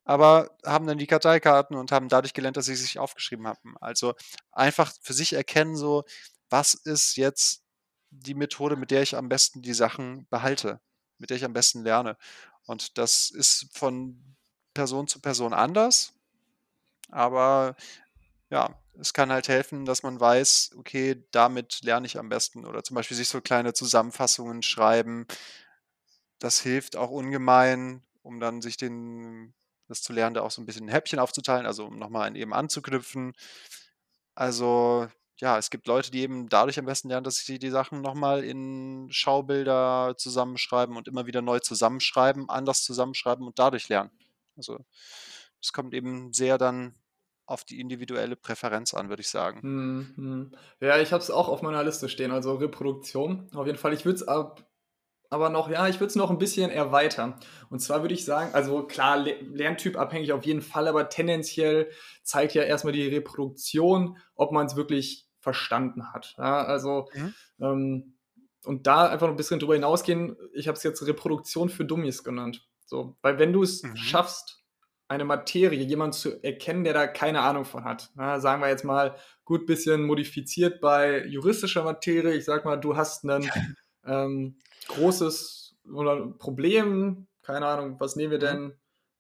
aber 0.05 0.50
haben 0.64 0.87
dann 0.87 0.99
die 0.99 1.07
Karteikarten 1.07 1.76
und 1.76 1.93
haben 1.93 2.09
dadurch 2.09 2.35
gelernt, 2.35 2.57
dass 2.57 2.67
sie 2.67 2.75
sich 2.76 2.99
aufgeschrieben 2.99 3.47
haben. 3.47 3.76
Also, 3.81 4.14
einfach 4.52 4.93
für 5.02 5.12
sich 5.12 5.35
erkennen 5.35 5.76
so: 5.76 6.05
Was 6.49 6.75
ist 6.75 7.17
jetzt 7.17 7.62
die 8.11 8.35
Methode, 8.35 8.76
mit 8.76 8.90
der 8.90 9.02
ich 9.02 9.17
am 9.17 9.29
besten 9.29 9.62
die 9.62 9.75
Sachen 9.75 10.26
behalte, 10.31 10.81
mit 11.19 11.31
der 11.31 11.37
ich 11.37 11.45
am 11.45 11.52
besten 11.52 11.85
lerne. 11.85 12.17
Und 12.67 12.99
das 12.99 13.31
ist 13.31 13.69
von 13.73 14.37
Person 14.75 15.07
zu 15.09 15.21
Person 15.21 15.55
anders. 15.55 16.12
Aber 17.11 17.76
ja, 18.50 18.79
es 18.99 19.12
kann 19.12 19.32
halt 19.32 19.49
helfen, 19.49 19.85
dass 19.85 20.02
man 20.02 20.20
weiß, 20.20 20.73
okay, 20.76 21.25
damit 21.30 21.80
lerne 21.82 22.06
ich 22.06 22.18
am 22.18 22.28
besten. 22.28 22.66
Oder 22.66 22.82
zum 22.82 22.94
Beispiel 22.94 23.16
sich 23.16 23.28
so 23.28 23.40
kleine 23.40 23.73
Zusammenfassungen 23.73 24.62
schreiben. 24.62 25.26
Das 26.38 26.61
hilft 26.61 26.97
auch 26.97 27.11
ungemein, 27.11 28.02
um 28.23 28.40
dann 28.40 28.62
sich 28.62 28.76
den, 28.76 29.54
das 29.88 30.02
zu 30.02 30.12
lernen, 30.12 30.35
da 30.35 30.42
auch 30.42 30.50
so 30.50 30.61
ein 30.62 30.66
bisschen 30.66 30.85
in 30.85 30.90
Häppchen 30.90 31.18
aufzuteilen, 31.18 31.66
also 31.66 31.87
um 31.87 31.99
nochmal 31.99 32.28
an 32.28 32.37
eben 32.37 32.52
anzuknüpfen. 32.54 33.35
Also 34.35 35.09
ja, 35.37 35.59
es 35.59 35.70
gibt 35.70 35.87
Leute, 35.87 36.11
die 36.11 36.20
eben 36.20 36.49
dadurch 36.49 36.78
am 36.78 36.85
besten 36.87 37.09
lernen, 37.09 37.25
dass 37.25 37.38
sie 37.38 37.59
die 37.59 37.70
Sachen 37.70 38.02
nochmal 38.02 38.44
in 38.44 39.09
Schaubilder 39.11 40.14
zusammenschreiben 40.18 40.97
und 40.97 41.09
immer 41.09 41.26
wieder 41.26 41.42
neu 41.42 41.61
zusammenschreiben, 41.61 42.49
anders 42.50 42.82
zusammenschreiben 42.85 43.47
und 43.47 43.59
dadurch 43.59 43.88
lernen. 43.88 44.11
Also 44.56 44.78
es 45.62 45.73
kommt 45.73 45.94
eben 45.94 46.32
sehr 46.32 46.59
dann 46.59 46.94
auf 47.50 47.64
die 47.64 47.80
individuelle 47.80 48.37
Präferenz 48.37 48.95
an, 48.95 49.09
würde 49.09 49.23
ich 49.23 49.28
sagen. 49.28 49.61
Mhm. 49.62 50.52
Ja, 50.80 50.99
ich 50.99 51.12
habe 51.12 51.23
es 51.23 51.30
auch 51.30 51.49
auf 51.49 51.62
meiner 51.62 51.83
Liste 51.83 52.09
stehen, 52.09 52.30
also 52.30 52.54
Reproduktion. 52.54 53.49
Auf 53.54 53.66
jeden 53.66 53.78
Fall. 53.78 53.92
Ich 53.92 54.04
würde 54.04 54.16
es 54.16 54.28
ab, 54.28 54.71
aber 55.30 55.49
noch, 55.50 55.69
ja, 55.69 55.88
ich 55.88 55.97
würde 55.97 56.07
es 56.07 56.16
noch 56.16 56.30
ein 56.30 56.38
bisschen 56.38 56.71
erweitern. 56.71 57.35
Und 57.69 57.80
zwar 57.80 58.02
würde 58.02 58.14
ich 58.14 58.25
sagen, 58.25 58.54
also 58.54 58.85
klar, 58.85 59.19
Lerntyp 59.19 59.97
abhängig 59.97 60.33
auf 60.33 60.45
jeden 60.45 60.62
Fall, 60.62 60.87
aber 60.87 61.09
tendenziell 61.09 61.90
zeigt 62.23 62.54
ja 62.54 62.62
erstmal 62.62 62.92
die 62.92 63.09
Reproduktion, 63.09 64.19
ob 64.35 64.52
man 64.52 64.66
es 64.66 64.76
wirklich 64.76 65.28
verstanden 65.40 66.12
hat. 66.12 66.35
Ja, 66.38 66.64
also, 66.64 67.09
mhm. 67.14 67.35
ähm, 67.61 68.16
und 68.64 68.87
da 68.87 69.09
einfach 69.09 69.26
noch 69.26 69.35
ein 69.35 69.38
bisschen 69.38 69.59
drüber 69.59 69.75
hinausgehen, 69.75 70.37
ich 70.52 70.69
habe 70.69 70.76
es 70.76 70.85
jetzt 70.85 71.04
Reproduktion 71.07 71.69
für 71.69 71.85
Dummies 71.85 72.23
genannt. 72.23 72.69
So, 72.85 73.16
weil 73.23 73.38
wenn 73.38 73.52
du 73.52 73.62
es 73.62 73.83
mhm. 73.83 73.97
schaffst, 73.97 74.60
eine 75.11 75.25
Materie, 75.25 75.83
jemand 75.83 76.14
zu 76.14 76.40
erkennen, 76.43 76.85
der 76.85 76.95
da 76.95 77.09
keine 77.09 77.40
Ahnung 77.40 77.64
von 77.64 77.85
hat. 77.85 78.12
Ja, 78.17 78.38
sagen 78.38 78.62
wir 78.62 78.69
jetzt 78.69 78.85
mal, 78.85 79.17
gut 79.45 79.67
bisschen 79.67 80.05
modifiziert 80.05 80.81
bei 80.81 81.26
juristischer 81.26 81.83
Materie. 81.83 82.35
Ich 82.35 82.45
sag 82.45 82.64
mal, 82.64 82.76
du 82.76 82.97
hast 82.97 83.25
ein 83.25 83.50
ähm, 84.07 84.57
großes 84.87 85.76
oder 85.93 86.29
Problem, 86.38 87.26
keine 87.43 87.67
Ahnung, 87.67 87.97
was 87.99 88.14
nehmen 88.14 88.31
wir 88.31 88.38
mhm. 88.38 88.73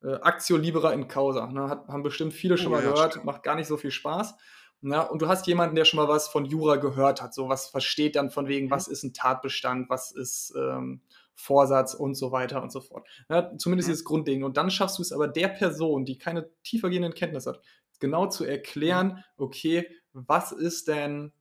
denn? 0.02 0.12
Äh, 0.12 0.18
Actio 0.22 0.56
Libera 0.56 0.92
in 0.92 1.08
Causa. 1.08 1.48
Ne? 1.48 1.68
Hat, 1.68 1.88
haben 1.88 2.04
bestimmt 2.04 2.34
viele 2.34 2.56
schon 2.56 2.68
oh, 2.68 2.76
mal 2.76 2.84
ja, 2.84 2.92
gehört, 2.92 3.12
stimmt. 3.14 3.24
macht 3.24 3.42
gar 3.42 3.56
nicht 3.56 3.66
so 3.66 3.76
viel 3.76 3.90
Spaß. 3.90 4.36
Ja, 4.82 5.02
und 5.02 5.20
du 5.20 5.26
hast 5.26 5.48
jemanden, 5.48 5.74
der 5.74 5.84
schon 5.84 5.98
mal 5.98 6.08
was 6.08 6.28
von 6.28 6.44
Jura 6.44 6.76
gehört 6.76 7.20
hat, 7.20 7.34
so 7.34 7.48
was 7.48 7.66
versteht 7.66 8.14
dann 8.14 8.30
von 8.30 8.46
wegen, 8.46 8.66
mhm. 8.66 8.70
was 8.70 8.86
ist 8.86 9.02
ein 9.02 9.12
Tatbestand, 9.12 9.90
was 9.90 10.12
ist 10.12 10.54
ähm, 10.56 11.02
Vorsatz 11.40 11.94
und 11.94 12.14
so 12.14 12.32
weiter 12.32 12.62
und 12.62 12.70
so 12.70 12.80
fort. 12.80 13.06
Ja, 13.28 13.56
zumindest 13.56 13.88
mhm. 13.88 13.92
dieses 13.92 14.04
Grundding. 14.04 14.44
Und 14.44 14.56
dann 14.56 14.70
schaffst 14.70 14.98
du 14.98 15.02
es 15.02 15.12
aber 15.12 15.28
der 15.28 15.48
Person, 15.48 16.04
die 16.04 16.18
keine 16.18 16.50
tiefergehenden 16.62 17.14
Kenntnisse 17.14 17.50
hat, 17.50 17.62
genau 17.98 18.26
zu 18.26 18.44
erklären, 18.44 19.08
mhm. 19.08 19.44
okay, 19.44 19.88
was 20.12 20.52
ist 20.52 20.88
denn 20.88 21.32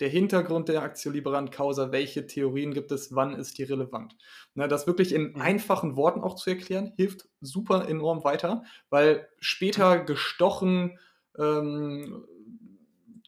der 0.00 0.08
Hintergrund 0.08 0.68
der 0.68 0.82
Aktio 0.82 1.10
Liberant 1.10 1.50
Causa, 1.50 1.90
welche 1.90 2.26
Theorien 2.26 2.72
gibt 2.72 2.92
es, 2.92 3.14
wann 3.14 3.34
ist 3.34 3.58
die 3.58 3.64
relevant. 3.64 4.16
Na, 4.54 4.68
das 4.68 4.86
wirklich 4.86 5.12
in 5.12 5.32
mhm. 5.32 5.40
einfachen 5.40 5.96
Worten 5.96 6.20
auch 6.20 6.36
zu 6.36 6.50
erklären, 6.50 6.92
hilft 6.96 7.28
super 7.40 7.88
enorm 7.88 8.24
weiter, 8.24 8.62
weil 8.90 9.28
später 9.40 9.98
gestochen 9.98 10.98
ähm, 11.36 12.24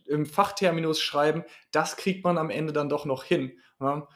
im 0.06 0.26
Fachterminus 0.26 1.00
schreiben, 1.00 1.44
das 1.70 1.96
kriegt 1.96 2.24
man 2.24 2.38
am 2.38 2.50
Ende 2.50 2.72
dann 2.72 2.88
doch 2.88 3.04
noch 3.04 3.24
hin. 3.24 3.52
Ja? 3.80 4.08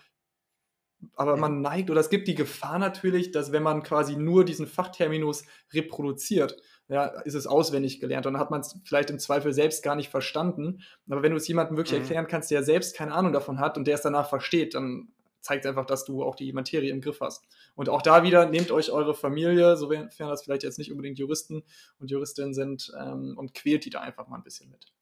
Aber 1.14 1.36
man 1.36 1.60
neigt, 1.60 1.90
oder 1.90 2.00
es 2.00 2.10
gibt 2.10 2.28
die 2.28 2.34
Gefahr 2.34 2.78
natürlich, 2.78 3.30
dass 3.30 3.52
wenn 3.52 3.62
man 3.62 3.82
quasi 3.82 4.16
nur 4.16 4.44
diesen 4.44 4.66
Fachterminus 4.66 5.44
reproduziert, 5.72 6.56
ja, 6.88 7.06
ist 7.22 7.34
es 7.34 7.46
auswendig 7.46 8.00
gelernt 8.00 8.26
und 8.26 8.34
dann 8.34 8.40
hat 8.40 8.50
man 8.50 8.60
es 8.60 8.78
vielleicht 8.84 9.10
im 9.10 9.18
Zweifel 9.18 9.52
selbst 9.52 9.82
gar 9.82 9.96
nicht 9.96 10.10
verstanden. 10.10 10.82
Aber 11.08 11.22
wenn 11.22 11.30
du 11.30 11.38
es 11.38 11.48
jemandem 11.48 11.76
wirklich 11.76 11.98
mhm. 11.98 12.04
erklären 12.04 12.26
kannst, 12.26 12.50
der 12.50 12.62
selbst 12.62 12.94
keine 12.94 13.12
Ahnung 13.12 13.32
davon 13.32 13.58
hat 13.58 13.78
und 13.78 13.86
der 13.86 13.94
es 13.94 14.02
danach 14.02 14.28
versteht, 14.28 14.74
dann 14.74 15.08
zeigt 15.40 15.66
einfach, 15.66 15.84
dass 15.84 16.04
du 16.04 16.22
auch 16.24 16.36
die 16.36 16.52
Materie 16.52 16.90
im 16.90 17.00
Griff 17.00 17.20
hast. 17.20 17.46
Und 17.74 17.88
auch 17.88 18.02
da 18.02 18.22
wieder, 18.22 18.46
nehmt 18.46 18.70
euch 18.70 18.90
eure 18.90 19.14
Familie, 19.14 19.76
sofern 19.76 20.08
das 20.18 20.42
vielleicht 20.42 20.62
jetzt 20.62 20.78
nicht 20.78 20.90
unbedingt 20.90 21.18
Juristen 21.18 21.62
und 21.98 22.10
Juristinnen 22.10 22.54
sind, 22.54 22.92
ähm, 22.98 23.34
und 23.36 23.52
quält 23.52 23.84
die 23.84 23.90
da 23.90 24.00
einfach 24.00 24.26
mal 24.26 24.36
ein 24.36 24.42
bisschen 24.42 24.70
mit. 24.70 24.93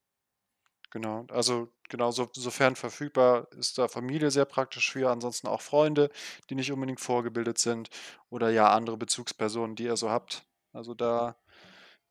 Genau, 0.92 1.24
also 1.30 1.72
genau, 1.88 2.10
so, 2.10 2.28
sofern 2.34 2.76
verfügbar 2.76 3.48
ist 3.52 3.78
da 3.78 3.88
Familie 3.88 4.30
sehr 4.30 4.44
praktisch 4.44 4.92
für, 4.92 5.10
ansonsten 5.10 5.46
auch 5.48 5.62
Freunde, 5.62 6.10
die 6.50 6.54
nicht 6.54 6.70
unbedingt 6.70 7.00
vorgebildet 7.00 7.56
sind 7.56 7.88
oder 8.28 8.50
ja 8.50 8.68
andere 8.70 8.98
Bezugspersonen, 8.98 9.74
die 9.74 9.84
ihr 9.84 9.96
so 9.96 10.10
habt. 10.10 10.44
Also 10.74 10.92
da 10.92 11.34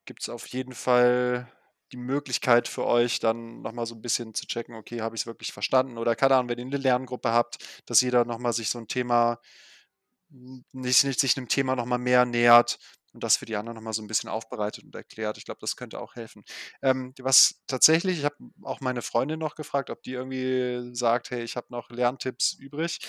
gibt 0.06 0.24
es 0.24 0.30
auf 0.30 0.48
jeden 0.48 0.74
Fall 0.74 1.52
die 1.94 1.98
Möglichkeit 1.98 2.68
für 2.68 2.86
euch 2.86 3.20
dann 3.20 3.62
nochmal 3.62 3.86
so 3.86 3.96
ein 3.96 4.02
bisschen 4.02 4.34
zu 4.34 4.48
checken, 4.48 4.76
okay, 4.76 5.02
habe 5.02 5.16
ich 5.16 5.24
es 5.24 5.28
wirklich 5.28 5.54
verstanden 5.54 5.98
oder 5.98 6.16
keine 6.16 6.36
Ahnung, 6.36 6.50
wenn 6.50 6.60
ihr 6.60 6.66
eine 6.66 6.78
Lerngruppe 6.78 7.32
habt, 7.32 7.58
dass 7.88 8.02
jeder 8.02 8.26
nochmal 8.26 8.54
sich 8.54 8.70
so 8.70 8.80
ein 8.80 8.88
Thema, 8.88 9.40
nicht, 10.30 11.04
nicht 11.04 11.20
sich 11.20 11.38
einem 11.38 11.48
Thema 11.48 11.76
nochmal 11.76 12.00
mehr 12.00 12.26
nähert, 12.26 12.80
und 13.14 13.24
das 13.24 13.38
für 13.38 13.46
die 13.46 13.56
anderen 13.56 13.76
nochmal 13.76 13.94
so 13.94 14.02
ein 14.02 14.08
bisschen 14.08 14.30
aufbereitet 14.30 14.84
und 14.84 14.96
erklärt. 14.96 15.38
Ich 15.38 15.46
glaube, 15.46 15.60
das 15.60 15.76
könnte 15.76 16.00
auch 16.00 16.16
helfen. 16.16 16.44
Ähm, 16.82 17.14
was 17.20 17.62
tatsächlich, 17.68 18.20
ich 18.20 18.26
habe 18.26 18.36
auch 18.64 18.82
meine 18.82 19.02
Freundin 19.02 19.40
noch 19.40 19.56
gefragt, 19.56 19.90
ob 19.90 20.02
die 20.04 20.14
irgendwie 20.14 20.96
sagt, 20.96 21.32
hey, 21.32 21.44
ich 21.44 21.56
habe 21.56 21.68
noch 21.70 21.90
Lerntipps 21.90 22.54
übrig. 22.54 23.00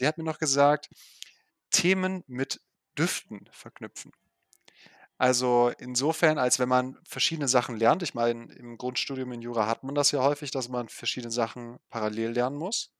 Die 0.00 0.06
hat 0.06 0.18
mir 0.18 0.24
noch 0.24 0.38
gesagt, 0.38 0.88
Themen 1.70 2.24
mit 2.26 2.60
Düften 2.98 3.48
verknüpfen. 3.52 4.12
Also 5.18 5.72
insofern, 5.78 6.38
als 6.38 6.58
wenn 6.58 6.68
man 6.68 6.98
verschiedene 7.08 7.48
Sachen 7.48 7.76
lernt. 7.76 8.02
Ich 8.02 8.14
meine, 8.14 8.52
im 8.54 8.76
Grundstudium 8.76 9.32
in 9.32 9.40
Jura 9.40 9.66
hat 9.66 9.82
man 9.82 9.94
das 9.94 10.10
ja 10.10 10.22
häufig, 10.22 10.50
dass 10.50 10.68
man 10.68 10.88
verschiedene 10.88 11.32
Sachen 11.32 11.78
parallel 11.88 12.32
lernen 12.32 12.56
muss. 12.56 12.92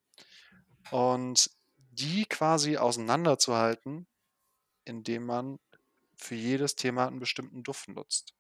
Und 0.90 1.50
die 1.90 2.24
quasi 2.26 2.76
auseinanderzuhalten, 2.78 4.06
indem 4.84 5.26
man 5.26 5.58
für 6.16 6.34
jedes 6.34 6.76
Thema 6.76 7.06
einen 7.06 7.20
bestimmten 7.20 7.62
Duft 7.62 7.88
nutzt. 7.88 8.34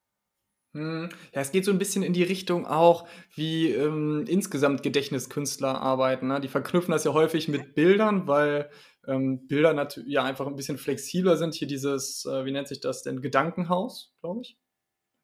Hm, 0.76 1.08
ja, 1.32 1.40
es 1.40 1.52
geht 1.52 1.64
so 1.64 1.70
ein 1.70 1.78
bisschen 1.78 2.02
in 2.02 2.12
die 2.12 2.22
Richtung 2.22 2.66
auch, 2.66 3.08
wie 3.34 3.70
ähm, 3.70 4.24
insgesamt 4.28 4.82
Gedächtniskünstler 4.82 5.80
arbeiten. 5.80 6.28
Ne? 6.28 6.40
Die 6.40 6.48
verknüpfen 6.48 6.92
das 6.92 7.04
ja 7.04 7.14
häufig 7.14 7.48
mit 7.48 7.74
Bildern, 7.74 8.26
weil 8.26 8.70
ähm, 9.06 9.46
Bilder 9.46 9.72
natürlich 9.72 10.12
ja 10.12 10.24
einfach 10.24 10.46
ein 10.46 10.56
bisschen 10.56 10.76
flexibler 10.76 11.36
sind. 11.36 11.54
Hier 11.54 11.68
dieses, 11.68 12.26
äh, 12.26 12.44
wie 12.44 12.52
nennt 12.52 12.68
sich 12.68 12.80
das 12.80 13.02
denn, 13.02 13.22
Gedankenhaus, 13.22 14.14
glaube 14.20 14.42
ich. 14.42 14.58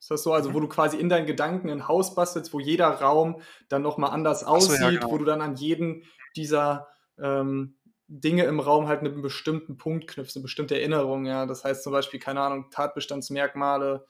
Ist 0.01 0.11
das 0.11 0.23
so? 0.23 0.33
Also, 0.33 0.51
mhm. 0.51 0.55
wo 0.55 0.61
du 0.61 0.69
quasi 0.69 0.97
in 0.97 1.09
deinen 1.09 1.27
Gedanken 1.27 1.69
ein 1.69 1.87
Haus 1.87 2.15
bastelst, 2.15 2.53
wo 2.53 2.59
jeder 2.59 2.88
Raum 2.88 3.41
dann 3.69 3.83
nochmal 3.83 4.11
anders 4.11 4.45
aussieht, 4.45 4.79
so, 4.79 4.85
ja, 4.85 4.91
genau. 4.91 5.11
wo 5.11 5.19
du 5.19 5.25
dann 5.25 5.43
an 5.43 5.57
jeden 5.57 6.05
dieser 6.35 6.88
ähm, 7.21 7.77
Dinge 8.14 8.44
im 8.44 8.61
Raum 8.61 8.88
halt 8.88 9.01
einen 9.01 9.22
bestimmten 9.22 9.79
Punkt 9.79 10.07
knüpfst, 10.07 10.37
eine 10.37 10.42
bestimmte 10.42 10.79
Erinnerung, 10.79 11.25
ja. 11.25 11.46
Das 11.46 11.64
heißt 11.64 11.83
zum 11.83 11.92
Beispiel, 11.92 12.20
keine 12.20 12.40
Ahnung, 12.42 12.70
Tatbestandsmerkmale 12.70 14.07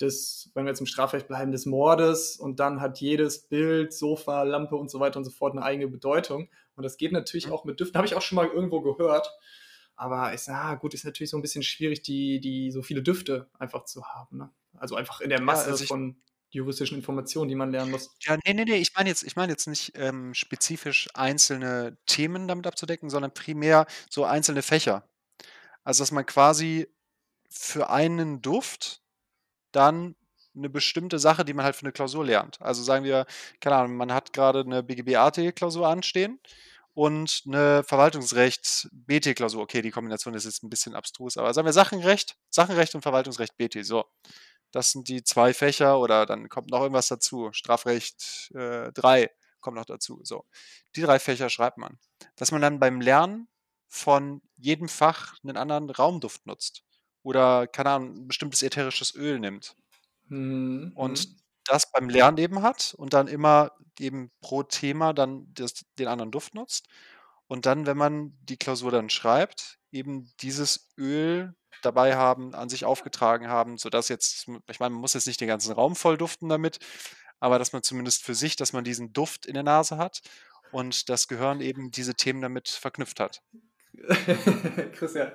des, 0.00 0.50
wenn 0.54 0.64
wir 0.64 0.70
jetzt 0.70 0.80
im 0.80 0.86
Strafrecht 0.86 1.28
bleiben, 1.28 1.52
des 1.52 1.64
Mordes 1.64 2.36
und 2.36 2.58
dann 2.58 2.80
hat 2.80 3.00
jedes 3.00 3.46
Bild, 3.46 3.92
Sofa, 3.92 4.42
Lampe 4.42 4.74
und 4.74 4.90
so 4.90 4.98
weiter 4.98 5.18
und 5.18 5.24
so 5.24 5.30
fort 5.30 5.52
eine 5.52 5.62
eigene 5.62 5.88
Bedeutung. 5.88 6.48
Und 6.74 6.82
das 6.82 6.96
geht 6.96 7.12
natürlich 7.12 7.46
mhm. 7.46 7.52
auch 7.52 7.64
mit 7.64 7.78
Düften, 7.78 7.98
habe 7.98 8.06
ich 8.06 8.16
auch 8.16 8.22
schon 8.22 8.36
mal 8.36 8.48
irgendwo 8.48 8.80
gehört. 8.80 9.30
Aber 9.94 10.32
ist, 10.32 10.48
ah, 10.48 10.74
gut, 10.74 10.94
ist 10.94 11.04
natürlich 11.04 11.30
so 11.30 11.36
ein 11.36 11.42
bisschen 11.42 11.62
schwierig, 11.62 12.02
die, 12.02 12.40
die 12.40 12.72
so 12.72 12.82
viele 12.82 13.02
Düfte 13.02 13.48
einfach 13.58 13.84
zu 13.84 14.06
haben. 14.06 14.38
Ne? 14.38 14.50
Also 14.78 14.96
einfach 14.96 15.20
in 15.20 15.28
der 15.28 15.42
Masse 15.42 15.66
ja, 15.66 15.72
also 15.72 15.84
von 15.84 16.16
juristischen 16.50 16.96
Informationen, 16.96 17.48
die 17.48 17.54
man 17.54 17.70
lernen 17.70 17.92
muss. 17.92 18.10
Ja, 18.20 18.36
nee, 18.44 18.54
nee, 18.54 18.64
nee, 18.64 18.76
ich 18.76 18.94
meine 18.94 19.08
jetzt 19.08 19.22
ich 19.22 19.36
meine 19.36 19.52
jetzt 19.52 19.66
nicht, 19.66 19.92
ähm, 19.96 20.34
spezifisch 20.34 21.08
einzelne 21.14 21.96
Themen 22.06 22.48
damit 22.48 22.66
abzudecken, 22.66 23.10
sondern 23.10 23.32
primär 23.32 23.86
so 24.08 24.24
einzelne 24.24 24.62
Fächer. 24.62 25.04
Also, 25.84 26.02
dass 26.02 26.12
man 26.12 26.26
quasi 26.26 26.88
für 27.50 27.90
einen 27.90 28.42
Duft 28.42 29.02
dann 29.72 30.16
eine 30.56 30.68
bestimmte 30.68 31.18
Sache, 31.18 31.44
die 31.44 31.54
man 31.54 31.64
halt 31.64 31.76
für 31.76 31.82
eine 31.82 31.92
Klausur 31.92 32.24
lernt. 32.24 32.60
Also, 32.60 32.82
sagen 32.82 33.04
wir, 33.04 33.26
keine 33.60 33.76
Ahnung, 33.76 33.96
man 33.96 34.12
hat 34.12 34.32
gerade 34.32 34.60
eine 34.60 34.82
BGB-AT-Klausur 34.82 35.88
anstehen 35.88 36.40
und 36.94 37.42
eine 37.46 37.84
Verwaltungsrecht-BT-Klausur. 37.84 39.62
Okay, 39.62 39.82
die 39.82 39.90
Kombination 39.90 40.34
ist 40.34 40.44
jetzt 40.44 40.62
ein 40.62 40.70
bisschen 40.70 40.94
abstrus, 40.94 41.36
aber 41.36 41.54
sagen 41.54 41.66
wir 41.66 41.72
Sachenrecht 41.72 42.36
Sachenrecht 42.50 42.94
und 42.94 43.02
Verwaltungsrecht 43.02 43.56
BT, 43.56 43.84
so. 43.84 44.04
Das 44.72 44.92
sind 44.92 45.08
die 45.08 45.24
zwei 45.24 45.52
Fächer 45.52 45.98
oder 45.98 46.26
dann 46.26 46.48
kommt 46.48 46.70
noch 46.70 46.80
irgendwas 46.80 47.08
dazu. 47.08 47.50
Strafrecht 47.52 48.50
äh, 48.54 48.92
3 48.92 49.30
kommt 49.60 49.76
noch 49.76 49.84
dazu. 49.84 50.20
So. 50.22 50.44
Die 50.96 51.02
drei 51.02 51.18
Fächer 51.18 51.50
schreibt 51.50 51.78
man. 51.78 51.98
Dass 52.36 52.52
man 52.52 52.62
dann 52.62 52.80
beim 52.80 53.00
Lernen 53.00 53.48
von 53.88 54.40
jedem 54.56 54.88
Fach 54.88 55.34
einen 55.42 55.56
anderen 55.56 55.90
Raumduft 55.90 56.46
nutzt. 56.46 56.84
Oder, 57.22 57.66
keine 57.66 57.90
Ahnung, 57.90 58.14
ein 58.16 58.28
bestimmtes 58.28 58.62
ätherisches 58.62 59.14
Öl 59.14 59.38
nimmt. 59.38 59.74
Mhm. 60.28 60.92
Und 60.94 61.28
mhm. 61.28 61.36
das 61.64 61.90
beim 61.92 62.08
Lernen 62.08 62.38
eben 62.38 62.62
hat 62.62 62.94
und 62.96 63.12
dann 63.12 63.28
immer 63.28 63.72
eben 63.98 64.30
pro 64.40 64.62
Thema 64.62 65.12
dann 65.12 65.52
das, 65.52 65.84
den 65.98 66.08
anderen 66.08 66.30
Duft 66.30 66.54
nutzt. 66.54 66.88
und 67.48 67.66
dann, 67.66 67.86
wenn 67.86 67.96
man 67.96 68.38
die 68.42 68.56
Klausur 68.56 68.92
dann 68.92 69.10
schreibt, 69.10 69.79
eben 69.92 70.32
dieses 70.40 70.92
Öl 70.96 71.54
dabei 71.82 72.16
haben, 72.16 72.54
an 72.54 72.68
sich 72.68 72.84
aufgetragen 72.84 73.48
haben, 73.48 73.78
sodass 73.78 74.08
jetzt, 74.08 74.48
ich 74.68 74.80
meine, 74.80 74.92
man 74.92 75.00
muss 75.00 75.14
jetzt 75.14 75.26
nicht 75.26 75.40
den 75.40 75.48
ganzen 75.48 75.72
Raum 75.72 75.96
voll 75.96 76.18
duften 76.18 76.48
damit, 76.48 76.78
aber 77.38 77.58
dass 77.58 77.72
man 77.72 77.82
zumindest 77.82 78.22
für 78.24 78.34
sich, 78.34 78.56
dass 78.56 78.72
man 78.72 78.84
diesen 78.84 79.12
Duft 79.12 79.46
in 79.46 79.54
der 79.54 79.62
Nase 79.62 79.96
hat 79.96 80.20
und 80.72 81.08
das 81.08 81.28
Gehirn 81.28 81.60
eben 81.60 81.90
diese 81.90 82.14
Themen 82.14 82.40
damit 82.40 82.68
verknüpft 82.68 83.20
hat. 83.20 83.42
Christian, 84.92 85.32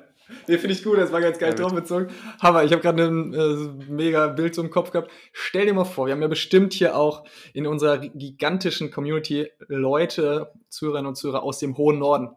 den 0.47 0.59
finde 0.59 0.73
ich 0.73 0.83
gut, 0.83 0.97
das 0.97 1.11
war 1.11 1.21
ganz 1.21 1.37
geil 1.37 1.49
ja, 1.49 1.55
draufgezogen. 1.55 2.09
Hammer, 2.41 2.63
ich 2.63 2.71
habe 2.71 2.81
gerade 2.81 3.03
ein 3.03 3.33
äh, 3.33 3.91
mega 3.91 4.27
Bild 4.27 4.55
so 4.55 4.61
im 4.61 4.71
Kopf 4.71 4.91
gehabt. 4.91 5.11
Stell 5.33 5.65
dir 5.65 5.73
mal 5.73 5.85
vor, 5.85 6.07
wir 6.07 6.13
haben 6.13 6.21
ja 6.21 6.27
bestimmt 6.27 6.73
hier 6.73 6.95
auch 6.95 7.25
in 7.53 7.67
unserer 7.67 7.97
gigantischen 7.97 8.91
Community 8.91 9.49
Leute, 9.67 10.51
Zuhörerinnen 10.69 11.09
und 11.09 11.15
Zuhörer 11.15 11.43
aus 11.43 11.59
dem 11.59 11.77
hohen 11.77 11.99
Norden. 11.99 12.29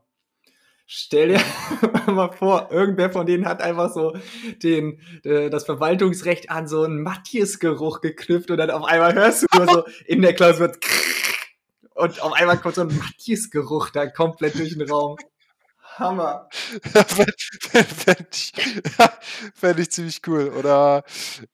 Stell 0.91 1.29
dir 1.29 1.41
mal 2.11 2.33
vor, 2.33 2.69
irgendwer 2.73 3.13
von 3.13 3.27
denen 3.27 3.45
hat 3.45 3.61
einfach 3.61 3.93
so 3.93 4.17
den, 4.63 4.99
äh, 5.23 5.51
das 5.51 5.65
Verwaltungsrecht 5.65 6.51
an 6.51 6.67
so 6.67 6.83
einen 6.83 7.03
Matthias-Geruch 7.03 8.01
geknüpft 8.01 8.51
und 8.51 8.57
dann 8.57 8.71
auf 8.71 8.85
einmal 8.85 9.15
hörst 9.15 9.43
du 9.43 9.47
nur 9.55 9.67
so 9.69 9.85
in 10.07 10.23
der 10.23 10.33
Klausur 10.33 10.73
und 11.95 12.23
auf 12.23 12.33
einmal 12.33 12.57
kommt 12.57 12.77
so 12.77 12.81
ein 12.81 12.97
Matthias-Geruch 12.97 13.91
da 13.91 14.07
komplett 14.07 14.59
durch 14.59 14.79
den 14.79 14.89
Raum. 14.89 15.19
Hammer. 15.99 16.49
Fände 17.07 18.27
ich, 18.31 18.53
fänd 19.55 19.79
ich 19.79 19.91
ziemlich 19.91 20.21
cool. 20.27 20.49
Oder 20.57 21.05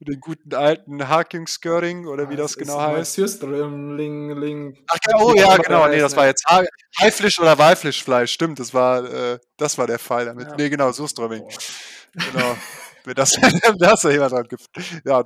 den 0.00 0.20
guten 0.20 0.54
alten 0.54 1.08
Harking 1.08 1.46
Skirting 1.46 2.06
oder 2.06 2.30
wie 2.30 2.36
das, 2.36 2.52
das 2.52 2.58
genau 2.58 2.80
heißt. 2.80 3.16
Ling. 3.18 4.76
Ach 4.88 4.98
ja, 5.08 5.16
oh 5.18 5.34
ja, 5.34 5.56
genau. 5.56 5.88
Nee, 5.88 6.00
das 6.00 6.16
war 6.16 6.26
jetzt 6.26 6.44
Haifleisch 7.00 7.38
oder 7.38 7.58
Walfischfleisch. 7.58 8.32
Stimmt, 8.32 8.58
das 8.58 8.74
war, 8.74 9.04
äh, 9.04 9.38
das 9.56 9.78
war 9.78 9.86
der 9.86 9.98
Fall 9.98 10.26
damit. 10.26 10.48
Ja. 10.48 10.56
Nee, 10.56 10.68
genau, 10.68 10.92
Surströmming. 10.92 11.44
Genau. 12.14 12.56
Wenn 13.04 13.14
das, 13.14 13.32
das 13.78 14.02
ja 14.02 14.10
jemand 14.10 14.32
dran 14.32 14.48
gibt. 14.48 14.66
Ja, 15.04 15.22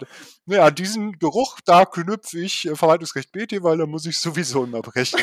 ja, 0.47 0.65
an 0.67 0.75
diesen 0.75 1.13
Geruch, 1.19 1.61
da 1.65 1.85
knüpfe 1.85 2.41
ich 2.41 2.67
äh, 2.67 2.75
Verwaltungsrecht 2.75 3.31
BT, 3.31 3.63
weil 3.63 3.79
da 3.79 3.87
muss 3.87 4.05
ich 4.07 4.19
sowieso 4.19 4.65
immer 4.65 4.83
brechen. 4.83 5.21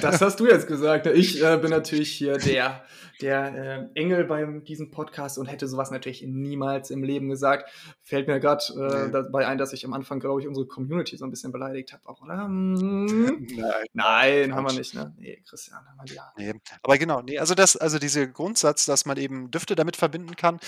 Das 0.00 0.20
hast 0.20 0.40
du 0.40 0.46
jetzt 0.46 0.66
gesagt. 0.66 1.06
Ich 1.06 1.42
äh, 1.42 1.56
bin 1.58 1.70
natürlich 1.70 2.10
hier 2.12 2.38
der, 2.38 2.84
der 3.20 3.88
äh, 3.94 4.00
Engel 4.00 4.24
bei 4.24 4.44
diesem 4.44 4.90
Podcast 4.90 5.38
und 5.38 5.46
hätte 5.46 5.66
sowas 5.68 5.90
natürlich 5.90 6.22
niemals 6.22 6.90
im 6.90 7.02
Leben 7.02 7.28
gesagt. 7.28 7.70
Fällt 8.02 8.28
mir 8.28 8.40
gerade 8.40 8.62
äh, 8.74 9.06
nee. 9.06 9.12
dabei 9.12 9.46
ein, 9.46 9.58
dass 9.58 9.72
ich 9.72 9.84
am 9.84 9.92
Anfang, 9.92 10.20
glaube 10.20 10.40
ich, 10.40 10.48
unsere 10.48 10.66
Community 10.66 11.16
so 11.16 11.24
ein 11.24 11.30
bisschen 11.30 11.52
beleidigt 11.52 11.92
habe, 11.92 12.08
auch, 12.08 12.20
oder? 12.22 12.44
Hm? 12.44 13.46
Nein, 13.56 13.72
Nein 13.92 14.54
haben 14.54 14.66
wir 14.66 14.72
nicht, 14.72 14.94
ne? 14.94 15.14
Nee, 15.18 15.42
Christian, 15.48 15.78
haben 15.78 16.08
wir 16.08 16.14
ja. 16.14 16.32
Nee. 16.36 16.54
Aber 16.82 16.98
genau, 16.98 17.22
nee, 17.22 17.38
also 17.38 17.54
das, 17.54 17.76
also 17.76 17.98
dieser 17.98 18.26
Grundsatz, 18.26 18.86
dass 18.86 19.06
man 19.06 19.16
eben 19.16 19.50
Düfte 19.50 19.74
damit 19.74 19.96
verbinden 19.96 20.36
kann, 20.36 20.58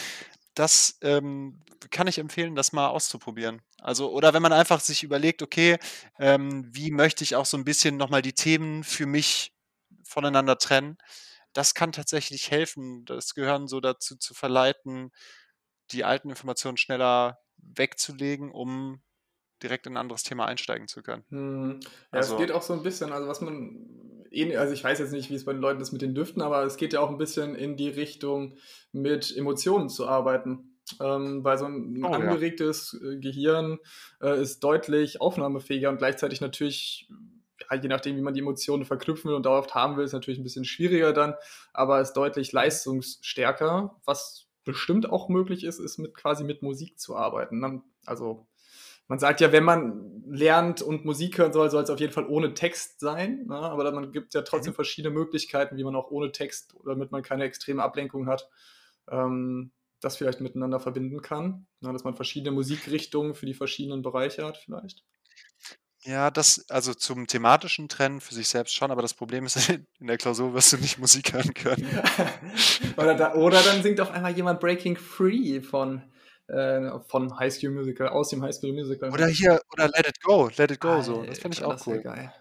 das 0.54 0.98
ähm, 1.02 1.60
kann 1.90 2.06
ich 2.06 2.18
empfehlen, 2.18 2.54
das 2.54 2.72
mal 2.72 2.88
auszuprobieren. 2.88 3.62
Also, 3.78 4.10
oder 4.10 4.34
wenn 4.34 4.42
man 4.42 4.52
einfach 4.52 4.80
sich 4.80 5.02
überlegt, 5.02 5.42
okay, 5.42 5.78
ähm, 6.18 6.68
wie 6.72 6.90
möchte 6.90 7.24
ich 7.24 7.36
auch 7.36 7.46
so 7.46 7.56
ein 7.56 7.64
bisschen 7.64 7.96
nochmal 7.96 8.22
die 8.22 8.34
Themen 8.34 8.84
für 8.84 9.06
mich 9.06 9.54
voneinander 10.04 10.58
trennen, 10.58 10.98
das 11.52 11.74
kann 11.74 11.92
tatsächlich 11.92 12.50
helfen, 12.50 13.04
das 13.04 13.34
Gehirn 13.34 13.66
so 13.66 13.80
dazu 13.80 14.16
zu 14.16 14.34
verleiten, 14.34 15.10
die 15.92 16.04
alten 16.04 16.30
Informationen 16.30 16.76
schneller 16.76 17.40
wegzulegen, 17.56 18.50
um 18.50 19.02
direkt 19.62 19.86
in 19.86 19.94
ein 19.94 19.98
anderes 19.98 20.22
Thema 20.22 20.46
einsteigen 20.46 20.88
zu 20.88 21.02
können. 21.02 21.24
Hm. 21.28 21.80
Ja, 21.82 21.88
also, 22.18 22.34
es 22.34 22.40
geht 22.40 22.52
auch 22.52 22.62
so 22.62 22.72
ein 22.72 22.82
bisschen, 22.82 23.12
also 23.12 23.28
was 23.28 23.40
man, 23.40 24.09
also 24.56 24.72
ich 24.72 24.84
weiß 24.84 24.98
jetzt 24.98 25.12
nicht, 25.12 25.30
wie 25.30 25.34
es 25.34 25.44
bei 25.44 25.52
den 25.52 25.60
Leuten 25.60 25.80
ist 25.80 25.92
mit 25.92 26.02
den 26.02 26.14
Düften, 26.14 26.42
aber 26.42 26.64
es 26.64 26.76
geht 26.76 26.92
ja 26.92 27.00
auch 27.00 27.10
ein 27.10 27.18
bisschen 27.18 27.54
in 27.54 27.76
die 27.76 27.88
Richtung, 27.88 28.56
mit 28.92 29.36
Emotionen 29.36 29.88
zu 29.88 30.06
arbeiten. 30.06 30.66
Ähm, 31.00 31.44
weil 31.44 31.56
so 31.56 31.66
ein 31.66 32.02
oh, 32.04 32.08
angeregtes 32.08 32.98
ja. 33.00 33.10
Äh, 33.10 33.16
Gehirn 33.18 33.78
äh, 34.20 34.40
ist 34.42 34.60
deutlich 34.60 35.20
aufnahmefähiger 35.20 35.88
und 35.88 35.98
gleichzeitig 35.98 36.40
natürlich 36.40 37.08
ja, 37.70 37.76
je 37.76 37.88
nachdem, 37.88 38.16
wie 38.16 38.22
man 38.22 38.34
die 38.34 38.40
Emotionen 38.40 38.84
verknüpfen 38.84 39.28
will 39.28 39.36
und 39.36 39.46
dauerhaft 39.46 39.74
haben 39.74 39.96
will, 39.96 40.04
ist 40.04 40.12
natürlich 40.12 40.40
ein 40.40 40.44
bisschen 40.44 40.64
schwieriger 40.64 41.12
dann, 41.12 41.34
aber 41.72 42.00
ist 42.00 42.14
deutlich 42.14 42.52
leistungsstärker. 42.52 44.00
Was 44.04 44.48
bestimmt 44.64 45.08
auch 45.08 45.28
möglich 45.28 45.64
ist, 45.64 45.78
ist 45.78 45.98
mit 45.98 46.14
quasi 46.14 46.44
mit 46.44 46.62
Musik 46.62 46.98
zu 46.98 47.16
arbeiten. 47.16 47.82
Also 48.06 48.46
man 49.10 49.18
sagt 49.18 49.40
ja, 49.40 49.50
wenn 49.50 49.64
man 49.64 50.22
lernt 50.28 50.82
und 50.82 51.04
Musik 51.04 51.38
hören 51.38 51.52
soll, 51.52 51.68
soll 51.68 51.82
es 51.82 51.90
auf 51.90 51.98
jeden 51.98 52.12
Fall 52.12 52.28
ohne 52.28 52.54
Text 52.54 53.00
sein. 53.00 53.44
Ne? 53.48 53.56
Aber 53.56 53.90
man 53.90 54.12
gibt 54.12 54.34
ja 54.34 54.42
trotzdem 54.42 54.70
mhm. 54.70 54.76
verschiedene 54.76 55.12
Möglichkeiten, 55.12 55.76
wie 55.76 55.82
man 55.82 55.96
auch 55.96 56.12
ohne 56.12 56.30
Text, 56.30 56.76
damit 56.86 57.10
man 57.10 57.24
keine 57.24 57.42
extreme 57.42 57.82
Ablenkung 57.82 58.28
hat, 58.28 58.48
ähm, 59.10 59.72
das 60.00 60.16
vielleicht 60.16 60.40
miteinander 60.40 60.78
verbinden 60.78 61.22
kann. 61.22 61.66
Ne? 61.80 61.92
Dass 61.92 62.04
man 62.04 62.14
verschiedene 62.14 62.52
Musikrichtungen 62.52 63.34
für 63.34 63.46
die 63.46 63.54
verschiedenen 63.54 64.02
Bereiche 64.02 64.46
hat, 64.46 64.58
vielleicht. 64.58 65.02
Ja, 66.02 66.30
das, 66.30 66.70
also 66.70 66.94
zum 66.94 67.26
thematischen 67.26 67.88
Trennen 67.88 68.20
für 68.20 68.34
sich 68.34 68.46
selbst 68.46 68.76
schon, 68.76 68.92
aber 68.92 69.02
das 69.02 69.14
Problem 69.14 69.44
ist, 69.44 69.56
in 69.98 70.06
der 70.06 70.18
Klausur 70.18 70.54
wirst 70.54 70.72
du 70.72 70.76
nicht 70.76 70.98
Musik 70.98 71.32
hören 71.32 71.52
können. 71.52 71.84
oder, 72.96 73.16
da, 73.16 73.34
oder 73.34 73.60
dann 73.60 73.82
singt 73.82 74.00
auf 74.00 74.12
einmal 74.12 74.36
jemand 74.36 74.60
Breaking 74.60 74.96
Free 74.96 75.60
von 75.62 76.04
äh, 76.50 77.00
von 77.06 77.38
High 77.38 77.52
School 77.52 77.70
Musical, 77.70 78.08
aus 78.08 78.30
dem 78.30 78.42
High 78.42 78.54
School 78.54 78.72
Musical. 78.72 79.10
Oder 79.10 79.26
hier, 79.26 79.60
oder 79.72 79.88
Let 79.88 80.08
It 80.08 80.22
Go, 80.22 80.50
Let 80.56 80.70
It 80.70 80.80
Go, 80.80 80.88
Alter, 80.88 81.02
so. 81.02 81.22
Das 81.22 81.38
finde 81.38 81.56
ich 81.56 81.64
auch 81.64 81.86
cool. 81.86 82.00
Geil. 82.00 82.32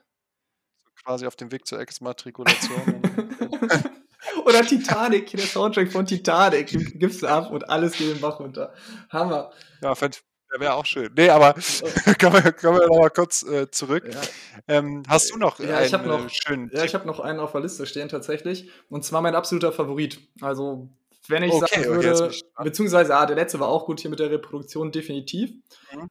So 0.83 0.91
quasi 1.03 1.25
auf 1.25 1.35
dem 1.35 1.51
Weg 1.51 1.65
zur 1.65 1.79
Exmatrikulation. 1.79 3.01
oder 4.45 4.61
Titanic, 4.61 5.31
der 5.31 5.39
Soundtrack 5.39 5.91
von 5.91 6.05
Titanic, 6.05 6.99
gibst 6.99 7.23
du 7.23 7.27
ab 7.27 7.51
und 7.51 7.69
alles 7.69 7.93
geht 7.93 8.13
den 8.13 8.21
Bach 8.21 8.39
runter. 8.39 8.73
Hammer. 9.09 9.51
Ja, 9.81 9.95
fand, 9.95 10.21
Wäre 10.57 10.73
auch 10.73 10.85
schön. 10.85 11.11
Nee, 11.15 11.29
aber 11.29 11.53
kommen 12.19 12.43
wir, 12.43 12.51
kommen 12.53 12.79
wir 12.79 12.87
noch 12.87 12.99
mal 12.99 13.09
kurz 13.11 13.43
äh, 13.43 13.69
zurück. 13.69 14.03
Ja. 14.11 14.21
Ähm, 14.67 15.03
hast 15.07 15.31
du 15.31 15.37
noch 15.37 15.59
ja, 15.59 15.77
einen 15.77 16.07
noch, 16.07 16.25
äh, 16.25 16.29
schönen 16.29 16.71
Ja, 16.73 16.83
ich 16.83 16.95
habe 16.95 17.05
noch 17.05 17.19
einen 17.19 17.39
auf 17.39 17.51
der 17.51 17.61
Liste 17.61 17.85
stehen 17.85 18.09
tatsächlich. 18.09 18.69
Und 18.89 19.05
zwar 19.05 19.21
mein 19.21 19.35
absoluter 19.35 19.71
Favorit. 19.71 20.19
Also 20.41 20.89
wenn 21.29 21.43
ich 21.43 21.53
okay, 21.53 21.83
sagen 21.83 21.95
würde, 21.95 22.25
okay, 22.25 22.41
beziehungsweise, 22.63 23.15
ah, 23.15 23.25
der 23.25 23.35
letzte 23.35 23.59
war 23.59 23.67
auch 23.67 23.85
gut 23.85 23.99
hier 23.99 24.09
mit 24.09 24.19
der 24.19 24.31
Reproduktion, 24.31 24.91
definitiv. 24.91 25.51
Mhm. 25.93 26.07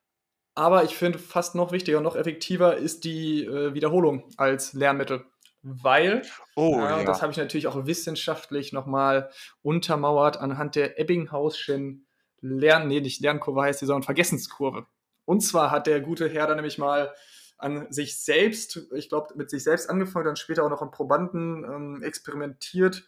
Aber 0.54 0.84
ich 0.84 0.96
finde 0.96 1.18
fast 1.18 1.54
noch 1.54 1.72
wichtiger, 1.72 2.00
noch 2.00 2.16
effektiver 2.16 2.76
ist 2.76 3.04
die 3.04 3.44
äh, 3.44 3.74
Wiederholung 3.74 4.24
als 4.36 4.72
Lernmittel. 4.72 5.24
Weil, 5.62 6.22
oh, 6.56 6.76
äh, 6.76 6.78
ja. 6.80 7.04
das 7.04 7.20
habe 7.20 7.32
ich 7.32 7.38
natürlich 7.38 7.66
auch 7.66 7.86
wissenschaftlich 7.86 8.72
nochmal 8.72 9.30
untermauert 9.62 10.36
anhand 10.36 10.76
der 10.76 10.98
Ebbinghausschen 10.98 12.06
Lern, 12.40 12.86
nee, 12.86 13.00
nicht 13.00 13.20
Lernkurve 13.20 13.62
heißt 13.62 13.82
die, 13.82 13.86
sondern 13.86 14.04
Vergessenskurve. 14.04 14.86
Und 15.24 15.40
zwar 15.40 15.72
hat 15.72 15.88
der 15.88 16.00
gute 16.00 16.28
Herr 16.28 16.46
da 16.46 16.54
nämlich 16.54 16.78
mal 16.78 17.12
an 17.58 17.90
sich 17.90 18.22
selbst, 18.22 18.86
ich 18.94 19.08
glaube, 19.08 19.34
mit 19.34 19.50
sich 19.50 19.64
selbst 19.64 19.90
angefangen, 19.90 20.26
dann 20.26 20.36
später 20.36 20.62
auch 20.62 20.70
noch 20.70 20.80
an 20.80 20.92
Probanden 20.92 21.64
ähm, 21.64 22.02
experimentiert, 22.04 23.04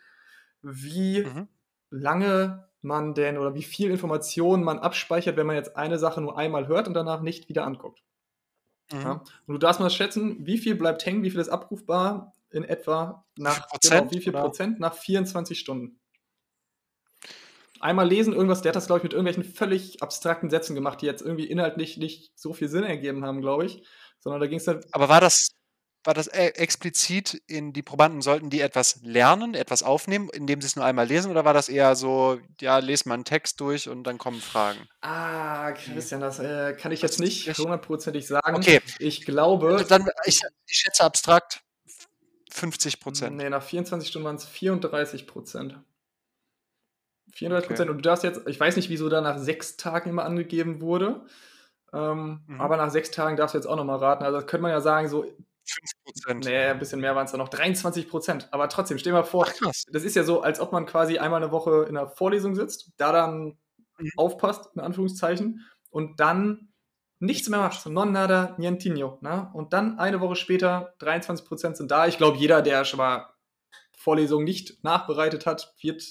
wie 0.63 1.23
mhm 1.23 1.49
lange 1.91 2.69
man 2.83 3.15
denn 3.15 3.37
oder 3.37 3.55
wie 3.55 3.63
viel 3.63 3.91
Informationen 3.91 4.65
man 4.65 4.79
abspeichert, 4.79 5.37
wenn 5.37 5.47
man 5.47 5.57
jetzt 5.57 5.77
eine 5.77 5.99
Sache 5.99 6.21
nur 6.21 6.39
einmal 6.39 6.67
hört 6.69 6.89
und 6.89 6.95
danach 6.95 7.21
nicht 7.21 7.49
wieder 7.49 7.65
anguckt. 7.65 8.03
Mhm. 8.93 9.01
Ja? 9.01 9.13
Und 9.47 9.55
du 9.55 9.59
darfst 9.59 9.81
mal 9.81 9.91
schätzen, 9.91 10.47
wie 10.47 10.59
viel 10.59 10.75
bleibt 10.75 11.05
hängen, 11.05 11.23
wie 11.23 11.31
viel 11.31 11.41
ist 11.41 11.49
abrufbar 11.49 12.33
in 12.51 12.65
etwa 12.65 13.25
nach 13.37 13.69
genau, 13.83 14.11
wie 14.11 14.21
viel 14.21 14.35
oder? 14.35 14.43
Prozent 14.43 14.81
nach 14.81 14.95
24 14.95 15.59
Stunden. 15.59 16.01
Einmal 17.81 18.09
lesen, 18.09 18.35
irgendwas, 18.35 18.61
der 18.61 18.71
hat 18.71 18.77
das, 18.77 18.87
glaube 18.87 18.99
ich, 18.99 19.05
mit 19.05 19.15
irgendwelchen 19.15 19.45
völlig 19.45 20.03
abstrakten 20.03 20.51
Sätzen 20.51 20.75
gemacht, 20.75 21.01
die 21.01 21.07
jetzt 21.07 21.23
irgendwie 21.23 21.47
inhaltlich 21.47 21.97
nicht 21.97 22.31
so 22.35 22.53
viel 22.53 22.69
Sinn 22.69 22.85
ergeben 22.85 23.25
haben, 23.25 23.41
glaube 23.41 23.65
ich. 23.65 23.87
Sondern 24.19 24.41
da 24.41 24.47
ging 24.49 24.59
es 24.59 24.65
dann. 24.65 24.85
Aber 24.93 25.09
war 25.09 25.23
das, 25.23 25.53
war 26.05 26.15
das 26.15 26.29
e 26.29 26.49
explizit 26.49 27.43
in 27.47 27.73
die 27.73 27.83
Probanden 27.83 28.23
sollten 28.23 28.49
die 28.49 28.61
etwas 28.61 29.01
lernen, 29.03 29.55
etwas 29.55 29.83
aufnehmen, 29.83 30.31
indem 30.33 30.61
sie 30.61 30.67
es 30.67 30.77
nur 30.77 30.85
einmal 30.85 31.07
lesen, 31.07 31.31
oder 31.31 31.45
war 31.45 31.53
das 31.53 31.69
eher 31.69 31.95
so, 31.95 32.41
ja, 32.61 32.79
lese 32.79 33.09
mal 33.09 33.15
einen 33.15 33.25
Text 33.25 33.61
durch 33.61 33.89
und 33.89 34.05
dann 34.05 34.17
kommen 34.17 34.41
Fragen? 34.41 34.81
Ah, 35.03 35.73
Christian, 35.73 36.21
das 36.21 36.39
äh, 36.39 36.75
kann 36.75 36.93
ich 36.93 37.03
jetzt 37.03 37.21
nicht 37.21 37.47
hundertprozentig 37.59 38.27
sagen. 38.27 38.57
Okay. 38.57 38.81
Ich 38.99 39.25
glaube. 39.25 39.69
Also 39.73 39.85
dann, 39.85 40.09
ich, 40.25 40.41
ich 40.67 40.77
schätze 40.77 41.05
abstrakt 41.05 41.63
50 42.51 43.01
Prozent. 43.01 43.37
Nee, 43.37 43.51
nach 43.51 43.63
24 43.63 44.09
Stunden 44.09 44.27
waren 44.27 44.37
es 44.37 44.45
34 44.45 45.27
Prozent. 45.27 45.79
34 47.33 47.69
Prozent. 47.69 47.89
Okay. 47.89 47.97
Und 47.97 47.99
du 47.99 48.09
darfst 48.09 48.25
jetzt, 48.25 48.41
ich 48.47 48.59
weiß 48.59 48.77
nicht, 48.77 48.89
wieso 48.89 49.09
da 49.09 49.21
nach 49.21 49.39
sechs 49.39 49.77
Tagen 49.77 50.11
immer 50.11 50.25
angegeben 50.25 50.81
wurde. 50.81 51.25
Ähm, 51.93 52.41
mhm. 52.47 52.61
Aber 52.61 52.77
nach 52.77 52.91
sechs 52.91 53.11
Tagen 53.11 53.37
darfst 53.37 53.55
du 53.55 53.59
jetzt 53.59 53.67
auch 53.67 53.77
nochmal 53.77 53.99
raten. 53.99 54.25
Also, 54.25 54.39
das 54.39 54.47
könnte 54.47 54.63
man 54.63 54.71
ja 54.71 54.81
sagen, 54.81 55.09
so 55.09 55.27
5%. 56.07 56.45
Nee, 56.45 56.67
ein 56.67 56.79
bisschen 56.79 57.01
mehr 57.01 57.15
waren 57.15 57.27
es 57.27 57.33
da 57.33 57.39
noch. 57.39 57.49
23 57.49 58.09
Prozent. 58.09 58.49
Aber 58.51 58.69
trotzdem, 58.69 58.99
stell 58.99 59.13
mal 59.13 59.23
vor, 59.23 59.47
Ach, 59.47 59.73
das 59.93 60.05
ist 60.05 60.17
ja 60.17 60.25
so, 60.25 60.41
als 60.43 60.61
ob 60.61 60.73
man 60.73 60.87
quasi 60.87 61.19
einmal 61.19 61.43
eine 61.43 61.53
Woche 61.53 61.87
in 61.89 61.97
einer 61.97 62.09
Vorlesung 62.09 62.55
sitzt, 62.55 62.93
da 62.97 63.13
dann 63.13 63.59
mhm. 63.99 64.11
aufpasst, 64.17 64.71
in 64.75 64.81
Anführungszeichen, 64.81 65.67
und 65.91 66.21
dann 66.21 66.71
nichts 67.19 67.49
mehr 67.49 67.61
macht. 67.61 67.87
Non 67.87 68.13
nada, 68.13 68.55
nientino. 68.59 69.19
Ne? 69.21 69.51
Und 69.53 69.73
dann 69.73 69.99
eine 69.99 70.21
Woche 70.21 70.37
später, 70.37 70.95
23% 71.01 71.77
sind 71.77 71.91
da. 71.91 72.07
Ich 72.07 72.17
glaube, 72.17 72.39
jeder, 72.39 72.63
der 72.63 72.85
schon 72.85 72.99
mal 72.99 73.29
Vorlesungen 73.97 74.45
nicht 74.45 74.83
nachbereitet 74.83 75.45
hat, 75.45 75.75
wird 75.81 76.03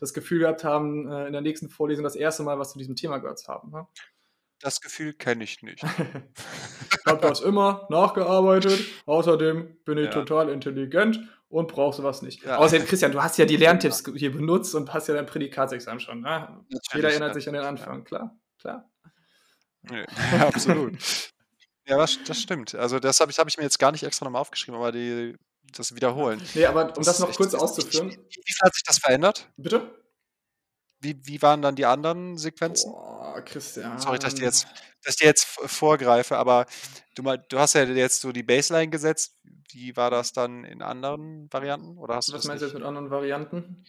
das 0.00 0.14
Gefühl 0.14 0.40
gehabt 0.40 0.64
haben, 0.64 1.10
äh, 1.10 1.26
in 1.26 1.32
der 1.32 1.42
nächsten 1.42 1.68
Vorlesung 1.68 2.02
das 2.02 2.16
erste 2.16 2.42
Mal 2.42 2.58
was 2.58 2.72
zu 2.72 2.78
diesem 2.78 2.96
Thema 2.96 3.18
gehört 3.18 3.38
zu 3.38 3.48
haben. 3.48 3.70
Ne? 3.70 3.86
Das 4.64 4.80
Gefühl 4.80 5.12
kenne 5.12 5.44
ich 5.44 5.62
nicht. 5.62 5.82
ich 5.84 7.06
habe 7.06 7.20
das 7.20 7.40
immer 7.40 7.86
nachgearbeitet. 7.90 8.80
Außerdem 9.04 9.76
bin 9.84 9.98
ich 9.98 10.06
ja. 10.06 10.10
total 10.10 10.48
intelligent 10.48 11.20
und 11.50 11.68
brauchst 11.68 11.98
sowas 11.98 12.22
nicht. 12.22 12.42
Ja. 12.44 12.56
Außerdem, 12.56 12.86
Christian, 12.86 13.12
du 13.12 13.22
hast 13.22 13.36
ja 13.36 13.44
die 13.44 13.58
Lerntipps 13.58 14.02
hier 14.16 14.32
benutzt 14.32 14.74
und 14.74 14.94
hast 14.94 15.08
ja 15.08 15.14
dein 15.14 15.26
Prädikatsexamen 15.26 16.00
schon. 16.00 16.22
Ne? 16.22 16.64
Jeder 16.94 17.10
erinnert 17.10 17.34
sich 17.34 17.46
an 17.46 17.52
den 17.52 17.62
Anfang, 17.62 17.98
ja. 17.98 18.04
klar, 18.04 18.36
klar. 18.58 18.90
Ja, 19.90 20.06
absolut. 20.46 20.94
ja, 21.86 21.98
das, 21.98 22.18
das, 22.26 22.40
stimmt. 22.40 22.74
Also 22.74 22.98
das 22.98 23.20
habe 23.20 23.30
ich, 23.30 23.38
hab 23.38 23.46
ich 23.46 23.58
mir 23.58 23.64
jetzt 23.64 23.78
gar 23.78 23.92
nicht 23.92 24.04
extra 24.04 24.24
nochmal 24.24 24.40
aufgeschrieben, 24.40 24.80
aber 24.80 24.92
die, 24.92 25.36
das 25.76 25.94
Wiederholen. 25.94 26.40
Nee, 26.54 26.64
aber 26.64 26.86
um 26.86 26.94
das, 26.94 27.04
das 27.04 27.20
noch 27.20 27.28
echt, 27.28 27.36
kurz 27.36 27.52
auszuführen. 27.52 28.12
Wie, 28.12 28.16
wie 28.16 28.54
hat 28.64 28.74
sich 28.74 28.82
das 28.82 28.96
verändert? 28.96 29.46
Bitte? 29.58 29.90
Wie, 31.04 31.20
wie 31.24 31.42
waren 31.42 31.60
dann 31.60 31.76
die 31.76 31.84
anderen 31.84 32.38
Sequenzen? 32.38 32.90
Boah, 32.90 33.42
Christian. 33.44 33.98
Sorry, 33.98 34.18
dass 34.18 34.32
ich 34.32 34.38
dir 34.40 34.46
jetzt, 34.46 34.66
dass 35.02 35.14
ich 35.14 35.16
dir 35.16 35.26
jetzt 35.26 35.44
vorgreife, 35.44 36.38
aber 36.38 36.64
du, 37.14 37.22
du 37.22 37.58
hast 37.58 37.74
ja 37.74 37.84
jetzt 37.84 38.22
so 38.22 38.32
die 38.32 38.42
Baseline 38.42 38.88
gesetzt. 38.88 39.36
Wie 39.70 39.96
war 39.96 40.10
das 40.10 40.32
dann 40.32 40.64
in 40.64 40.80
anderen 40.80 41.52
Varianten? 41.52 41.98
Oder 41.98 42.16
hast 42.16 42.32
Was 42.32 42.44
meinst 42.44 42.62
du 42.62 42.66
jetzt 42.66 42.74
mit 42.74 42.84
anderen 42.84 43.10
Varianten? 43.10 43.84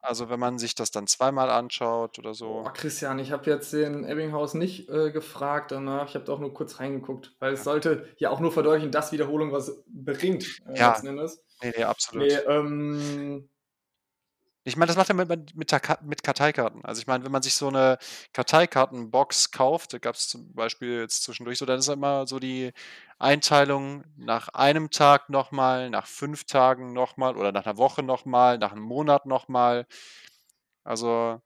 Also 0.00 0.28
wenn 0.28 0.38
man 0.38 0.58
sich 0.58 0.74
das 0.74 0.90
dann 0.90 1.06
zweimal 1.06 1.50
anschaut 1.50 2.18
oder 2.18 2.34
so. 2.34 2.62
Boah, 2.62 2.72
Christian, 2.72 3.18
ich 3.18 3.32
habe 3.32 3.50
jetzt 3.50 3.72
den 3.72 4.04
Ebbinghaus 4.04 4.54
nicht 4.54 4.88
äh, 4.88 5.10
gefragt 5.10 5.72
danach. 5.72 6.08
Ich 6.08 6.14
habe 6.14 6.24
da 6.24 6.32
auch 6.34 6.38
nur 6.38 6.52
kurz 6.52 6.78
reingeguckt, 6.78 7.34
weil 7.40 7.54
es 7.54 7.64
sollte 7.64 8.06
ja 8.18 8.30
auch 8.30 8.40
nur 8.40 8.52
verdeutlichen, 8.52 8.92
dass 8.92 9.12
Wiederholung 9.12 9.50
was 9.52 9.82
bringt. 9.86 10.60
Äh, 10.68 10.78
ja. 10.78 11.00
Nee, 11.02 11.72
nee, 11.76 11.84
absolut. 11.84 12.26
Nee, 12.26 12.34
ähm, 12.46 13.48
ich 14.68 14.76
meine, 14.76 14.88
das 14.88 14.96
macht 14.96 15.08
er 15.08 15.14
mit, 15.14 15.28
mit, 15.28 15.56
mit 15.56 16.22
Karteikarten. 16.22 16.84
Also 16.84 17.00
ich 17.00 17.06
meine, 17.06 17.24
wenn 17.24 17.32
man 17.32 17.42
sich 17.42 17.54
so 17.54 17.68
eine 17.68 17.98
Karteikartenbox 18.32 19.50
kauft, 19.50 19.92
da 19.92 19.98
gab 19.98 20.14
es 20.14 20.28
zum 20.28 20.54
Beispiel 20.54 21.00
jetzt 21.00 21.22
zwischendurch 21.22 21.58
so, 21.58 21.66
dann 21.66 21.78
ist 21.78 21.88
immer 21.88 22.26
so 22.26 22.38
die 22.38 22.72
Einteilung 23.18 24.04
nach 24.16 24.48
einem 24.50 24.90
Tag 24.90 25.30
nochmal, 25.30 25.90
nach 25.90 26.06
fünf 26.06 26.44
Tagen 26.44 26.92
nochmal 26.92 27.36
oder 27.36 27.52
nach 27.52 27.66
einer 27.66 27.78
Woche 27.78 28.02
nochmal, 28.02 28.58
nach 28.58 28.72
einem 28.72 28.82
Monat 28.82 29.26
nochmal. 29.26 29.86
Also, 30.84 31.40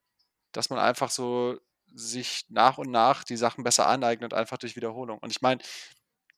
dass 0.51 0.69
man 0.69 0.79
einfach 0.79 1.09
so 1.09 1.57
sich 1.95 2.45
nach 2.49 2.77
und 2.77 2.91
nach 2.91 3.23
die 3.23 3.37
Sachen 3.37 3.63
besser 3.63 3.87
aneignet, 3.87 4.33
einfach 4.33 4.57
durch 4.57 4.75
Wiederholung. 4.75 5.19
Und 5.19 5.31
ich 5.31 5.41
meine, 5.41 5.61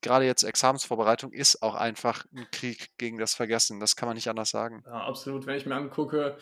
gerade 0.02 0.26
jetzt 0.26 0.44
Examensvorbereitung 0.44 1.32
ist 1.32 1.62
auch 1.64 1.76
einfach 1.76 2.26
ein 2.36 2.48
Krieg 2.52 2.92
gegen 2.98 3.18
das 3.18 3.34
Vergessen. 3.34 3.80
Das 3.80 3.96
kann 3.96 4.08
man 4.08 4.16
nicht 4.16 4.30
anders 4.30 4.50
sagen. 4.50 4.84
Ja, 4.86 5.06
absolut. 5.06 5.46
Wenn 5.46 5.58
ich 5.58 5.66
mir 5.66 5.76
angucke, 5.76 6.38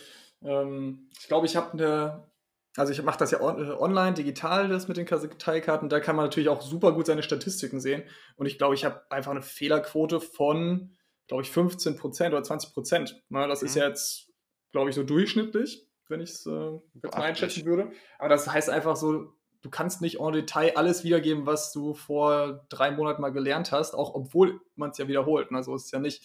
ähm, 0.45 1.09
ich 1.19 1.27
glaube, 1.27 1.45
ich 1.45 1.55
habe 1.55 1.73
eine, 1.73 2.27
also 2.75 2.91
ich 2.91 3.01
mache 3.03 3.19
das 3.19 3.31
ja 3.31 3.41
on, 3.41 3.63
äh, 3.63 3.71
online, 3.71 4.13
digital, 4.13 4.67
das 4.67 4.87
mit 4.87 4.97
den 4.97 5.05
Karteikarten. 5.05 5.89
Da 5.89 5.99
kann 5.99 6.15
man 6.15 6.25
natürlich 6.25 6.49
auch 6.49 6.61
super 6.61 6.91
gut 6.93 7.05
seine 7.05 7.23
Statistiken 7.23 7.79
sehen. 7.79 8.03
Und 8.35 8.45
ich 8.45 8.57
glaube, 8.57 8.75
ich 8.75 8.85
habe 8.85 9.01
einfach 9.09 9.31
eine 9.31 9.41
Fehlerquote 9.41 10.19
von, 10.19 10.95
glaube 11.27 11.43
ich, 11.43 11.51
15 11.51 11.97
Prozent 11.97 12.33
oder 12.33 12.43
20 12.43 12.73
Prozent. 12.73 13.23
Ne, 13.29 13.47
das 13.47 13.61
mhm. 13.61 13.67
ist 13.67 13.75
jetzt, 13.75 14.31
glaube 14.71 14.89
ich, 14.89 14.95
so 14.95 15.03
durchschnittlich, 15.03 15.87
wenn 16.07 16.21
ich 16.21 16.31
es 16.31 16.45
äh, 16.45 16.79
jetzt 17.01 17.15
mal 17.15 17.23
einschätzen 17.23 17.65
würde. 17.65 17.91
Aber 18.19 18.29
das 18.29 18.47
heißt 18.47 18.69
einfach 18.69 18.95
so, 18.95 19.33
du 19.63 19.69
kannst 19.69 20.01
nicht 20.01 20.19
en 20.19 20.33
Detail 20.33 20.75
alles 20.75 21.03
wiedergeben, 21.03 21.45
was 21.45 21.71
du 21.71 21.93
vor 21.93 22.65
drei 22.69 22.91
Monaten 22.91 23.21
mal 23.21 23.31
gelernt 23.31 23.71
hast, 23.71 23.93
auch 23.95 24.13
obwohl 24.13 24.59
man 24.75 24.91
es 24.91 24.97
ja 24.97 25.07
wiederholt. 25.07 25.47
Also 25.51 25.75
ist 25.75 25.85
es 25.85 25.91
ja 25.91 25.99
nicht. 25.99 26.23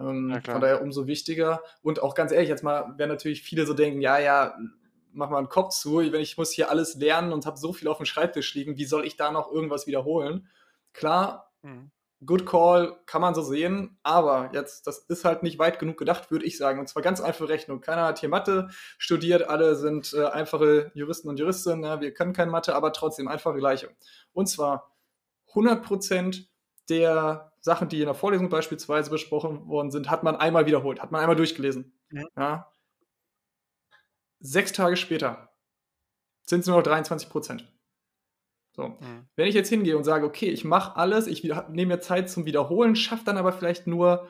Ähm, 0.00 0.30
ja, 0.30 0.40
von 0.52 0.60
daher 0.60 0.82
umso 0.82 1.06
wichtiger. 1.06 1.62
Und 1.82 2.02
auch 2.02 2.14
ganz 2.14 2.32
ehrlich, 2.32 2.48
jetzt 2.48 2.64
mal, 2.64 2.98
werden 2.98 3.10
natürlich 3.10 3.42
viele 3.42 3.66
so 3.66 3.74
denken, 3.74 4.00
ja, 4.00 4.18
ja, 4.18 4.56
mach 5.12 5.30
mal 5.30 5.38
einen 5.38 5.48
Kopf 5.48 5.74
zu, 5.74 5.98
wenn 5.98 6.20
ich 6.20 6.38
muss 6.38 6.52
hier 6.52 6.70
alles 6.70 6.94
lernen 6.94 7.32
und 7.32 7.46
habe 7.46 7.58
so 7.58 7.72
viel 7.72 7.88
auf 7.88 7.98
dem 7.98 8.06
Schreibtisch 8.06 8.54
liegen, 8.54 8.76
wie 8.76 8.84
soll 8.84 9.04
ich 9.04 9.16
da 9.16 9.30
noch 9.30 9.50
irgendwas 9.50 9.86
wiederholen? 9.86 10.48
Klar, 10.92 11.52
mhm. 11.62 11.90
Good 12.24 12.44
Call 12.44 13.00
kann 13.06 13.22
man 13.22 13.34
so 13.34 13.40
sehen, 13.40 13.98
aber 14.02 14.50
jetzt, 14.52 14.86
das 14.86 14.98
ist 14.98 15.24
halt 15.24 15.42
nicht 15.42 15.58
weit 15.58 15.78
genug 15.78 15.96
gedacht, 15.96 16.30
würde 16.30 16.44
ich 16.44 16.58
sagen. 16.58 16.78
Und 16.78 16.86
zwar 16.86 17.02
ganz 17.02 17.20
einfache 17.22 17.48
Rechnung. 17.48 17.80
Keiner 17.80 18.04
hat 18.04 18.18
hier 18.18 18.28
Mathe 18.28 18.68
studiert, 18.98 19.48
alle 19.48 19.74
sind 19.74 20.12
äh, 20.12 20.26
einfache 20.26 20.90
Juristen 20.94 21.30
und 21.30 21.38
Juristinnen. 21.38 21.82
Ja, 21.82 22.00
wir 22.02 22.12
können 22.12 22.34
kein 22.34 22.50
Mathe, 22.50 22.74
aber 22.74 22.92
trotzdem 22.92 23.26
einfache 23.26 23.56
Gleichung. 23.56 23.90
Und 24.32 24.48
zwar 24.48 24.94
100% 25.54 26.44
der 26.88 27.52
Sachen, 27.60 27.88
die 27.88 28.00
in 28.00 28.06
der 28.06 28.14
Vorlesung 28.14 28.48
beispielsweise 28.48 29.10
besprochen 29.10 29.66
worden 29.68 29.90
sind, 29.90 30.10
hat 30.10 30.22
man 30.22 30.36
einmal 30.36 30.66
wiederholt, 30.66 31.00
hat 31.00 31.12
man 31.12 31.20
einmal 31.20 31.36
durchgelesen. 31.36 31.92
Ja. 32.10 32.24
ja. 32.36 32.72
Sechs 34.40 34.72
Tage 34.72 34.96
später 34.96 35.50
sind 36.46 36.60
es 36.60 36.66
nur 36.66 36.76
noch 36.76 36.82
23 36.82 37.28
Prozent. 37.28 37.72
So. 38.72 38.88
Mhm. 38.88 39.28
Wenn 39.36 39.46
ich 39.46 39.54
jetzt 39.54 39.68
hingehe 39.68 39.96
und 39.96 40.04
sage, 40.04 40.26
okay, 40.26 40.48
ich 40.48 40.64
mache 40.64 40.96
alles, 40.96 41.26
ich 41.26 41.42
nehme 41.44 41.94
mir 41.94 42.00
Zeit 42.00 42.30
zum 42.30 42.46
Wiederholen, 42.46 42.96
schaffe 42.96 43.24
dann 43.24 43.36
aber 43.36 43.52
vielleicht 43.52 43.86
nur 43.86 44.28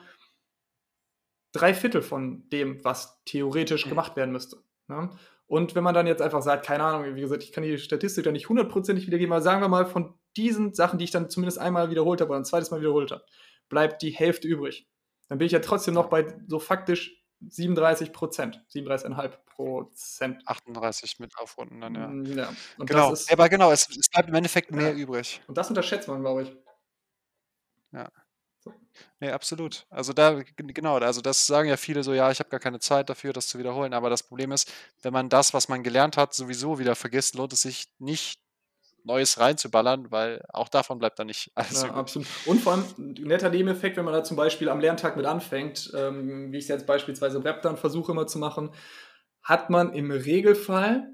drei 1.53 1.73
Viertel 1.73 2.01
von 2.01 2.49
dem, 2.49 2.83
was 2.83 3.23
theoretisch 3.25 3.85
mhm. 3.85 3.89
gemacht 3.89 4.15
werden 4.15 4.31
müsste. 4.31 4.63
Ne? 4.87 5.09
Und 5.47 5.75
wenn 5.75 5.83
man 5.83 5.93
dann 5.93 6.07
jetzt 6.07 6.21
einfach 6.21 6.41
sagt, 6.41 6.65
keine 6.65 6.83
Ahnung, 6.83 7.15
wie 7.15 7.21
gesagt, 7.21 7.43
ich 7.43 7.51
kann 7.51 7.63
die 7.63 7.77
Statistik 7.77 8.23
da 8.23 8.31
nicht 8.31 8.49
hundertprozentig 8.49 9.05
wiedergeben, 9.05 9.33
aber 9.33 9.41
sagen 9.41 9.61
wir 9.61 9.67
mal, 9.67 9.85
von 9.85 10.13
diesen 10.37 10.73
Sachen, 10.73 10.99
die 10.99 11.05
ich 11.05 11.11
dann 11.11 11.29
zumindest 11.29 11.59
einmal 11.59 11.89
wiederholt 11.89 12.21
habe 12.21 12.29
oder 12.29 12.39
ein 12.39 12.45
zweites 12.45 12.71
Mal 12.71 12.81
wiederholt 12.81 13.11
habe, 13.11 13.25
bleibt 13.69 14.01
die 14.01 14.11
Hälfte 14.11 14.47
übrig. 14.47 14.87
Dann 15.29 15.37
bin 15.37 15.45
ich 15.45 15.53
ja 15.53 15.59
trotzdem 15.59 15.93
noch 15.93 16.09
bei 16.09 16.27
so 16.47 16.59
faktisch 16.59 17.21
37 17.49 18.13
Prozent, 18.13 18.63
37,5 18.73 19.29
Prozent. 19.45 20.43
38 20.45 21.19
mit 21.19 21.37
Aufrunden 21.37 21.81
dann, 21.81 21.95
ja. 21.95 22.07
Mm, 22.07 22.37
ja. 22.37 22.53
Und 22.77 22.89
genau, 22.89 23.13
ist, 23.13 23.31
aber 23.31 23.49
genau, 23.49 23.71
es, 23.71 23.89
es, 23.89 24.09
bleibt 24.09 24.29
im 24.29 24.35
Endeffekt 24.35 24.71
mehr 24.71 24.91
ja. 24.91 24.95
übrig. 24.95 25.41
Und 25.47 25.57
das 25.57 25.69
unterschätzt 25.69 26.07
man, 26.07 26.21
glaube 26.21 26.43
ich. 26.43 26.55
Ja. 27.91 28.09
So. 28.59 28.73
Nee, 29.19 29.31
absolut. 29.31 29.85
Also 29.89 30.13
da, 30.13 30.41
genau, 30.55 30.97
also 30.97 31.21
das 31.21 31.47
sagen 31.47 31.67
ja 31.67 31.77
viele 31.77 32.03
so, 32.03 32.13
ja, 32.13 32.29
ich 32.29 32.39
habe 32.39 32.49
gar 32.49 32.59
keine 32.59 32.79
Zeit 32.79 33.09
dafür, 33.09 33.33
das 33.33 33.47
zu 33.47 33.57
wiederholen. 33.57 33.93
Aber 33.93 34.09
das 34.09 34.23
Problem 34.23 34.51
ist, 34.51 34.71
wenn 35.01 35.13
man 35.13 35.29
das, 35.29 35.53
was 35.53 35.67
man 35.67 35.83
gelernt 35.83 36.17
hat, 36.17 36.33
sowieso 36.33 36.77
wieder 36.77 36.95
vergisst, 36.95 37.35
lohnt 37.35 37.53
es 37.53 37.63
sich 37.63 37.87
nicht, 37.97 38.39
Neues 39.03 39.39
reinzuballern, 39.39 40.11
weil 40.11 40.43
auch 40.49 40.69
davon 40.69 40.99
bleibt 40.99 41.19
dann 41.19 41.27
nicht 41.27 41.51
alles. 41.55 41.83
Ja, 41.83 41.93
absolut. 41.93 42.27
Und 42.45 42.61
vor 42.61 42.73
allem 42.73 42.85
ein 42.97 43.13
netter 43.23 43.49
Nebeneffekt, 43.49 43.97
wenn 43.97 44.05
man 44.05 44.13
da 44.13 44.23
zum 44.23 44.37
Beispiel 44.37 44.69
am 44.69 44.79
Lerntag 44.79 45.17
mit 45.17 45.25
anfängt, 45.25 45.91
ähm, 45.95 46.51
wie 46.51 46.57
ich 46.57 46.65
es 46.65 46.69
jetzt 46.69 46.87
beispielsweise 46.87 47.37
im 47.37 47.43
Rap 47.43 47.61
dann 47.61 47.77
versuche 47.77 48.11
immer 48.11 48.27
zu 48.27 48.39
machen, 48.39 48.71
hat 49.43 49.69
man 49.69 49.93
im 49.93 50.11
Regelfall 50.11 51.13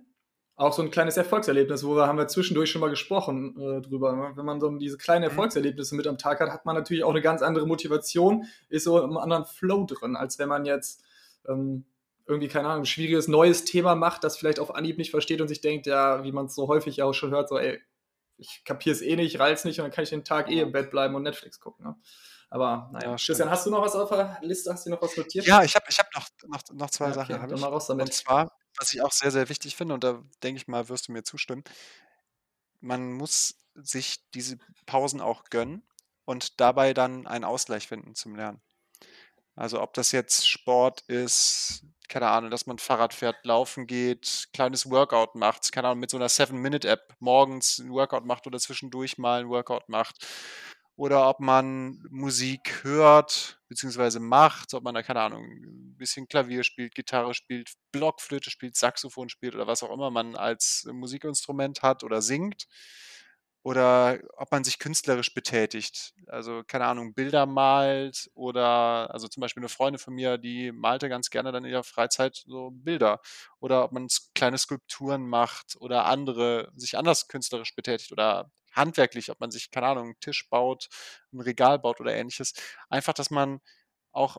auch 0.57 0.73
so 0.73 0.81
ein 0.81 0.89
kleines 0.89 1.17
Erfolgserlebnis, 1.17 1.85
wo 1.85 1.95
wir 1.95 2.07
haben 2.07 2.17
wir 2.17 2.27
zwischendurch 2.27 2.71
schon 2.71 2.81
mal 2.81 2.89
gesprochen 2.89 3.55
äh, 3.59 3.81
drüber. 3.81 4.15
Ne? 4.15 4.31
Wenn 4.35 4.45
man 4.45 4.59
so 4.59 4.69
diese 4.77 4.97
kleinen 4.97 5.23
mhm. 5.23 5.29
Erfolgserlebnisse 5.29 5.95
mit 5.95 6.07
am 6.07 6.17
Tag 6.17 6.39
hat, 6.39 6.49
hat 6.49 6.65
man 6.65 6.75
natürlich 6.75 7.03
auch 7.03 7.11
eine 7.11 7.21
ganz 7.21 7.43
andere 7.43 7.67
Motivation, 7.67 8.45
ist 8.67 8.83
so 8.83 9.01
im 9.01 9.17
anderen 9.17 9.45
Flow 9.45 9.85
drin, 9.85 10.15
als 10.15 10.39
wenn 10.39 10.49
man 10.49 10.65
jetzt 10.65 11.03
ähm, 11.47 11.85
irgendwie, 12.27 12.47
keine 12.47 12.67
Ahnung, 12.67 12.83
ein 12.83 12.85
schwieriges 12.85 13.27
neues 13.27 13.63
Thema 13.63 13.95
macht, 13.95 14.23
das 14.23 14.37
vielleicht 14.37 14.59
auf 14.59 14.75
Anhieb 14.75 14.97
nicht 14.97 15.11
versteht 15.11 15.41
und 15.41 15.47
sich 15.47 15.61
denkt, 15.61 15.87
ja, 15.87 16.23
wie 16.23 16.31
man 16.31 16.47
es 16.47 16.55
so 16.55 16.67
häufig 16.67 16.97
ja 16.97 17.05
auch 17.05 17.13
schon 17.13 17.31
hört, 17.31 17.49
so, 17.49 17.57
ey, 17.57 17.81
ich 18.37 18.63
kapiere 18.65 18.95
es 18.95 19.01
eh 19.01 19.15
nicht, 19.15 19.39
rall's 19.39 19.65
nicht 19.65 19.79
und 19.79 19.85
dann 19.85 19.91
kann 19.91 20.03
ich 20.03 20.09
den 20.09 20.25
Tag 20.25 20.49
eh 20.49 20.59
im 20.59 20.71
Bett 20.71 20.91
bleiben 20.91 21.15
und 21.15 21.23
Netflix 21.23 21.59
gucken. 21.59 21.85
Ne? 21.85 21.95
Aber 22.49 22.89
naja, 22.93 23.11
ja, 23.11 23.15
Christian, 23.15 23.49
hast 23.49 23.65
du 23.65 23.71
noch 23.71 23.81
was 23.81 23.95
auf 23.95 24.09
der 24.09 24.37
Liste? 24.41 24.71
Hast 24.71 24.85
du 24.85 24.89
noch 24.89 25.01
was 25.01 25.17
notiert? 25.17 25.45
Ja, 25.45 25.63
ich 25.63 25.75
habe 25.75 25.85
ich 25.89 25.97
hab 25.99 26.13
noch, 26.13 26.27
noch, 26.47 26.61
noch 26.73 26.89
zwei 26.89 27.05
ja, 27.05 27.11
okay, 27.11 27.33
Sachen. 27.33 27.49
Dann 27.49 27.59
mal 27.59 27.67
raus 27.67 27.87
damit. 27.87 28.05
Und 28.05 28.13
zwar, 28.13 28.51
was 28.77 28.93
ich 28.93 29.01
auch 29.01 29.11
sehr, 29.11 29.31
sehr 29.31 29.49
wichtig 29.49 29.75
finde, 29.75 29.93
und 29.95 30.03
da 30.03 30.23
denke 30.43 30.61
ich 30.61 30.67
mal, 30.67 30.87
wirst 30.87 31.07
du 31.07 31.11
mir 31.11 31.23
zustimmen, 31.23 31.63
man 32.79 33.11
muss 33.13 33.55
sich 33.73 34.29
diese 34.33 34.57
Pausen 34.85 35.19
auch 35.19 35.45
gönnen 35.49 35.83
und 36.25 36.59
dabei 36.59 36.93
dann 36.93 37.27
einen 37.27 37.43
Ausgleich 37.43 37.87
finden 37.87 38.15
zum 38.15 38.35
Lernen. 38.35 38.61
Also 39.57 39.81
ob 39.81 39.93
das 39.95 40.11
jetzt 40.11 40.47
Sport 40.47 41.01
ist, 41.07 41.83
keine 42.07 42.27
Ahnung, 42.29 42.51
dass 42.51 42.67
man 42.67 42.77
Fahrrad 42.77 43.13
fährt, 43.13 43.43
laufen 43.43 43.87
geht, 43.87 44.49
kleines 44.53 44.89
Workout 44.89 45.35
macht, 45.35 45.71
keine 45.71 45.87
Ahnung, 45.89 45.99
mit 45.99 46.11
so 46.11 46.17
einer 46.17 46.29
Seven-Minute-App 46.29 47.15
morgens 47.19 47.79
ein 47.79 47.89
Workout 47.89 48.23
macht 48.23 48.45
oder 48.45 48.59
zwischendurch 48.59 49.17
mal 49.17 49.41
ein 49.41 49.49
Workout 49.49 49.89
macht. 49.89 50.25
Oder 50.95 51.27
ob 51.29 51.39
man 51.39 52.03
Musik 52.09 52.83
hört, 52.83 53.59
beziehungsweise 53.67 54.19
macht, 54.19 54.73
ob 54.75 54.83
man 54.83 54.95
da, 54.95 55.03
keine 55.03 55.21
Ahnung, 55.21 55.43
ein 55.45 55.95
bisschen 55.97 56.27
Klavier 56.27 56.63
spielt, 56.63 56.95
Gitarre 56.95 57.33
spielt, 57.33 57.73
Blockflöte 57.91 58.49
spielt, 58.51 58.75
Saxophon 58.75 59.29
spielt 59.29 59.55
oder 59.55 59.67
was 59.67 59.83
auch 59.83 59.91
immer 59.91 60.11
man 60.11 60.35
als 60.35 60.87
Musikinstrument 60.91 61.81
hat 61.81 62.03
oder 62.03 62.21
singt. 62.21 62.67
Oder 63.67 64.19
ob 64.37 64.51
man 64.51 64.63
sich 64.63 64.79
künstlerisch 64.79 65.33
betätigt. 65.33 66.13
Also, 66.27 66.63
keine 66.65 66.85
Ahnung, 66.85 67.13
Bilder 67.13 67.45
malt 67.45 68.29
oder 68.33 69.11
also 69.13 69.27
zum 69.27 69.41
Beispiel 69.41 69.61
eine 69.61 69.69
Freundin 69.69 69.99
von 69.99 70.13
mir, 70.13 70.37
die 70.37 70.71
malte 70.71 71.09
ganz 71.09 71.29
gerne 71.29 71.51
dann 71.51 71.65
in 71.65 71.71
ihrer 71.71 71.83
Freizeit 71.83 72.43
so 72.47 72.69
Bilder. 72.71 73.19
Oder 73.59 73.83
ob 73.83 73.91
man 73.91 74.07
kleine 74.35 74.57
Skulpturen 74.57 75.27
macht 75.27 75.75
oder 75.79 76.05
andere 76.05 76.71
sich 76.75 76.97
anders 76.97 77.27
künstlerisch 77.27 77.75
betätigt 77.75 78.11
oder 78.11 78.51
handwerklich, 78.73 79.31
ob 79.31 79.39
man 79.39 79.51
sich, 79.51 79.71
keine 79.71 79.87
Ahnung, 79.87 80.09
'n 80.11 80.19
Tisch 80.21 80.49
baut, 80.49 80.87
ein 81.33 81.41
Regal 81.41 81.79
baut 81.79 81.99
oder 81.99 82.13
Ähnliches. 82.15 82.53
Einfach, 82.89 83.13
dass 83.13 83.29
man 83.31 83.59
auch 84.11 84.37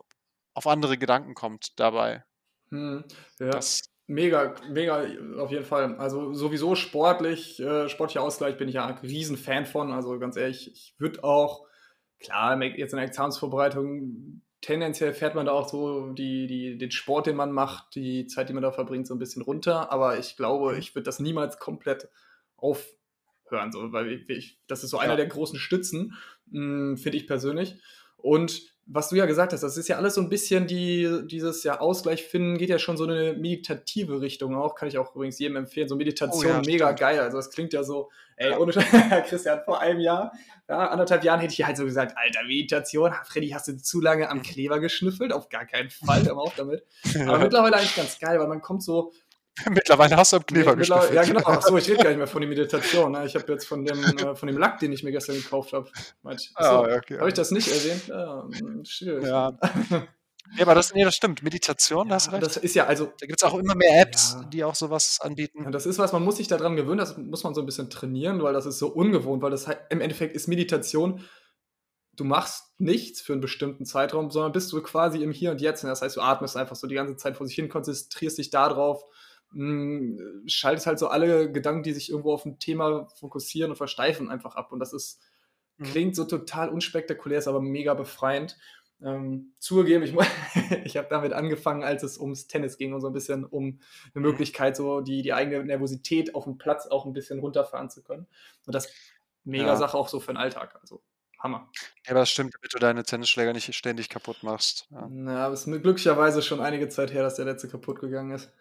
auf 0.53 0.67
andere 0.67 0.97
Gedanken 0.97 1.33
kommt 1.35 1.79
dabei. 1.79 2.23
Mhm. 2.71 3.03
Ja, 3.39 3.61
Das 3.61 3.81
mega, 4.09 4.55
mega 4.69 5.05
auf 5.37 5.51
jeden 5.51 5.63
Fall. 5.65 5.95
Also 5.97 6.33
sowieso 6.33 6.75
sportlich, 6.75 7.59
äh, 7.59 7.87
sportlicher 7.87 8.21
Ausgleich 8.23 8.57
bin 8.57 8.67
ich 8.67 8.75
ja 8.75 8.85
ein 8.85 8.97
Riesenfan 8.97 9.65
von. 9.65 9.91
Also 9.91 10.17
ganz 10.19 10.35
ehrlich, 10.35 10.69
ich 10.71 10.95
würde 10.97 11.23
auch, 11.23 11.65
klar, 12.19 12.61
jetzt 12.61 12.91
in 12.93 12.97
der 12.97 13.07
Examensvorbereitung, 13.07 14.41
tendenziell 14.61 15.13
fährt 15.13 15.35
man 15.35 15.45
da 15.45 15.53
auch 15.53 15.69
so 15.69 16.11
die, 16.11 16.47
die, 16.47 16.77
den 16.77 16.91
Sport, 16.91 17.27
den 17.27 17.37
man 17.37 17.51
macht, 17.53 17.95
die 17.95 18.27
Zeit, 18.27 18.49
die 18.49 18.53
man 18.53 18.63
da 18.63 18.71
verbringt, 18.73 19.07
so 19.07 19.15
ein 19.15 19.19
bisschen 19.19 19.41
runter. 19.41 19.91
Aber 19.91 20.19
ich 20.19 20.35
glaube, 20.35 20.73
Mhm. 20.73 20.79
ich 20.79 20.93
würde 20.95 21.03
das 21.05 21.19
niemals 21.19 21.59
komplett 21.59 22.09
aufhören, 22.57 23.71
so, 23.71 23.91
weil 23.93 24.21
ich, 24.27 24.59
das 24.67 24.83
ist 24.83 24.89
so 24.89 24.97
einer 24.97 25.13
Ja. 25.13 25.17
der 25.17 25.27
großen 25.27 25.57
Stützen, 25.59 26.13
mh, 26.47 26.97
finde 26.97 27.17
ich 27.17 27.25
persönlich. 27.27 27.75
Und 28.17 28.61
was 28.91 29.09
du 29.09 29.15
ja 29.15 29.27
gesagt 29.27 29.53
hast, 29.53 29.61
das 29.61 29.77
ist 29.77 29.87
ja 29.87 29.97
alles 29.97 30.15
so 30.15 30.21
ein 30.21 30.29
bisschen 30.29 30.65
die, 30.65 31.21
dieses 31.25 31.63
ja 31.63 31.79
Ausgleich 31.79 32.23
finden, 32.23 32.57
geht 32.57 32.69
ja 32.69 32.79
schon 32.79 32.97
so 32.97 33.03
eine 33.03 33.33
meditative 33.33 34.19
Richtung 34.19 34.55
auch, 34.55 34.73
kann 34.73 34.87
ich 34.87 34.97
auch 34.97 35.15
übrigens 35.15 35.37
jedem 35.37 35.57
empfehlen. 35.57 35.87
So 35.87 35.93
Oh 35.93 35.97
Meditation, 35.97 36.47
ja, 36.47 36.61
mega 36.65 36.87
stimmt. 36.87 36.99
geil. 36.99 37.19
Also 37.19 37.37
das 37.37 37.51
klingt 37.51 37.71
ja 37.73 37.83
so, 37.83 38.09
ey, 38.35 38.51
ohne 38.55 38.71
Christian, 39.27 39.61
vor 39.63 39.79
einem 39.79 39.99
Jahr, 39.99 40.31
ja, 40.67 40.87
anderthalb 40.87 41.23
Jahren 41.23 41.39
hätte 41.39 41.53
ich 41.53 41.63
halt 41.63 41.77
so 41.77 41.85
gesagt, 41.85 42.17
Alter, 42.17 42.43
Meditation, 42.47 43.13
Freddy, 43.25 43.49
hast 43.49 43.67
du 43.67 43.77
zu 43.77 44.01
lange 44.01 44.27
am 44.29 44.41
Kleber 44.41 44.79
geschnüffelt? 44.79 45.33
Auf 45.33 45.49
gar 45.49 45.65
keinen 45.65 45.91
Fall, 45.91 46.25
hör 46.25 46.35
mal 46.35 46.41
auf 46.41 46.55
damit. 46.55 46.83
Aber 47.27 47.39
mittlerweile 47.39 47.75
eigentlich 47.75 47.95
ganz 47.95 48.17
geil, 48.17 48.39
weil 48.39 48.47
man 48.47 48.61
kommt 48.61 48.81
so, 48.81 49.13
Mittlerweile 49.69 50.15
hast 50.17 50.33
du 50.33 50.37
am 50.37 50.45
Kleber 50.45 50.75
Mittlerweile- 50.75 51.07
geschnüffelt. 51.09 51.27
Ja, 51.27 51.33
genau. 51.41 51.47
Achso, 51.57 51.77
ich 51.77 51.87
rede 51.89 51.97
gar 52.03 52.09
nicht 52.09 52.17
mehr 52.17 52.27
von 52.27 52.41
der 52.41 52.49
Meditation. 52.49 53.11
Ne? 53.11 53.25
Ich 53.25 53.35
habe 53.35 53.51
jetzt 53.51 53.65
von 53.67 53.85
dem, 53.85 54.03
äh, 54.03 54.35
von 54.35 54.47
dem 54.47 54.57
Lack, 54.57 54.79
den 54.79 54.91
ich 54.91 55.03
mir 55.03 55.11
gestern 55.11 55.35
gekauft 55.35 55.73
habe. 55.73 55.89
Ah, 56.55 56.81
okay. 56.97 57.17
Habe 57.19 57.29
ich 57.29 57.33
das 57.35 57.51
nicht 57.51 57.67
erwähnt? 57.67 58.07
Ja, 58.07 58.47
hm, 58.59 58.83
schwierig. 58.85 59.25
Ja. 59.25 59.57
Ja, 60.57 60.63
aber 60.65 60.73
das, 60.73 60.95
nee, 60.95 61.03
das 61.03 61.15
stimmt. 61.15 61.43
Meditation, 61.43 62.09
Ja, 62.09 62.15
recht. 62.15 62.41
das 62.41 62.57
ist 62.57 62.73
ja, 62.73 62.87
also, 62.87 63.05
Da 63.19 63.27
gibt 63.27 63.37
es 63.39 63.43
auch 63.43 63.53
immer 63.59 63.75
mehr 63.75 64.01
Apps, 64.01 64.35
Ja. 64.35 64.45
die 64.45 64.63
auch 64.63 64.73
sowas 64.73 65.19
anbieten. 65.21 65.63
ja, 65.63 65.69
das 65.69 65.85
ist 65.85 65.99
was, 65.99 66.11
man 66.11 66.23
muss 66.23 66.37
sich 66.37 66.47
daran 66.47 66.75
gewöhnen, 66.75 66.97
das 66.97 67.15
muss 67.17 67.43
man 67.43 67.53
so 67.53 67.61
ein 67.61 67.67
bisschen 67.67 67.91
trainieren, 67.91 68.41
weil 68.41 68.53
das 68.53 68.65
ist 68.65 68.79
so 68.79 68.87
ungewohnt, 68.87 69.43
weil 69.43 69.51
das 69.51 69.67
halt, 69.67 69.79
im 69.91 70.01
Endeffekt 70.01 70.33
ist 70.33 70.47
Meditation, 70.47 71.23
du 72.15 72.23
machst 72.23 72.63
nichts 72.79 73.21
für 73.21 73.33
einen 73.33 73.41
bestimmten 73.41 73.85
Zeitraum, 73.85 74.31
sondern 74.31 74.51
bist 74.51 74.71
du 74.73 74.81
quasi 74.81 75.21
im 75.21 75.31
Hier 75.31 75.51
und 75.51 75.61
Jetzt. 75.61 75.83
Das 75.83 76.01
heißt, 76.01 76.17
du 76.17 76.21
atmest 76.21 76.57
einfach 76.57 76.75
so 76.75 76.87
die 76.87 76.95
ganze 76.95 77.15
Zeit 77.15 77.37
vor 77.37 77.45
sich 77.45 77.55
hin, 77.55 77.69
konzentrierst 77.69 78.39
dich 78.39 78.49
darauf, 78.49 79.03
mh, 79.51 80.43
schaltest 80.47 80.87
halt 80.87 80.99
so 80.99 81.07
alle 81.07 81.51
Gedanken, 81.51 81.83
die 81.83 81.93
sich 81.93 82.09
irgendwo 82.09 82.33
auf 82.33 82.45
ein 82.45 82.59
Thema 82.59 83.07
fokussieren 83.15 83.71
und 83.71 83.77
versteifen, 83.77 84.29
einfach 84.29 84.55
ab. 84.55 84.71
Und 84.71 84.79
das 84.79 84.93
ist, 84.93 85.21
Mhm. 85.77 85.83
klingt 85.85 86.15
so 86.15 86.25
total 86.25 86.69
unspektakulär, 86.69 87.39
ist 87.39 87.47
aber 87.47 87.61
mega 87.61 87.93
befreiend. 87.93 88.57
Ähm, 89.01 89.53
zugegeben, 89.59 90.03
ich, 90.03 90.13
ich 90.85 90.97
habe 90.97 91.07
damit 91.09 91.31
angefangen, 91.33 91.83
als 91.83 92.03
es 92.03 92.17
ums 92.17 92.47
Tennis 92.47 92.77
ging 92.77 92.93
und 92.93 92.99
so 93.01 93.07
ein 93.07 93.13
bisschen 93.13 93.45
um 93.45 93.79
eine 94.13 94.21
Möglichkeit, 94.21 94.75
so 94.75 94.99
die, 95.01 95.21
die 95.21 95.31
eigene 95.33 95.63
Nervosität 95.63 96.35
auf 96.35 96.43
dem 96.43 96.57
Platz 96.57 96.85
auch 96.87 97.05
ein 97.05 97.13
bisschen 97.13 97.39
runterfahren 97.39 97.89
zu 97.89 98.03
können. 98.03 98.27
Und 98.65 98.75
das 98.75 98.89
mega 99.45 99.67
Ja. 99.67 99.75
Sache 99.77 99.97
auch 99.97 100.09
so 100.09 100.19
für 100.19 100.33
den 100.33 100.37
Alltag. 100.37 100.77
Also 100.81 101.01
Hammer. 101.39 101.71
Ja, 102.05 102.11
aber 102.11 102.19
das 102.21 102.29
stimmt, 102.31 102.53
damit 102.55 102.73
du 102.73 102.79
deine 102.79 103.03
Tennisschläger 103.03 103.53
nicht 103.53 103.73
ständig 103.73 104.09
kaputt 104.09 104.43
machst. 104.43 104.87
Ja. 104.91 105.07
Ja, 105.09 105.45
aber 105.45 105.53
es 105.53 105.65
ist 105.65 105.81
glücklicherweise 105.81 106.41
schon 106.41 106.59
einige 106.59 106.89
Zeit 106.89 107.13
her, 107.13 107.23
dass 107.23 107.35
der 107.35 107.45
letzte 107.45 107.69
kaputt 107.69 107.99
gegangen 108.01 108.31
ist. 108.31 108.51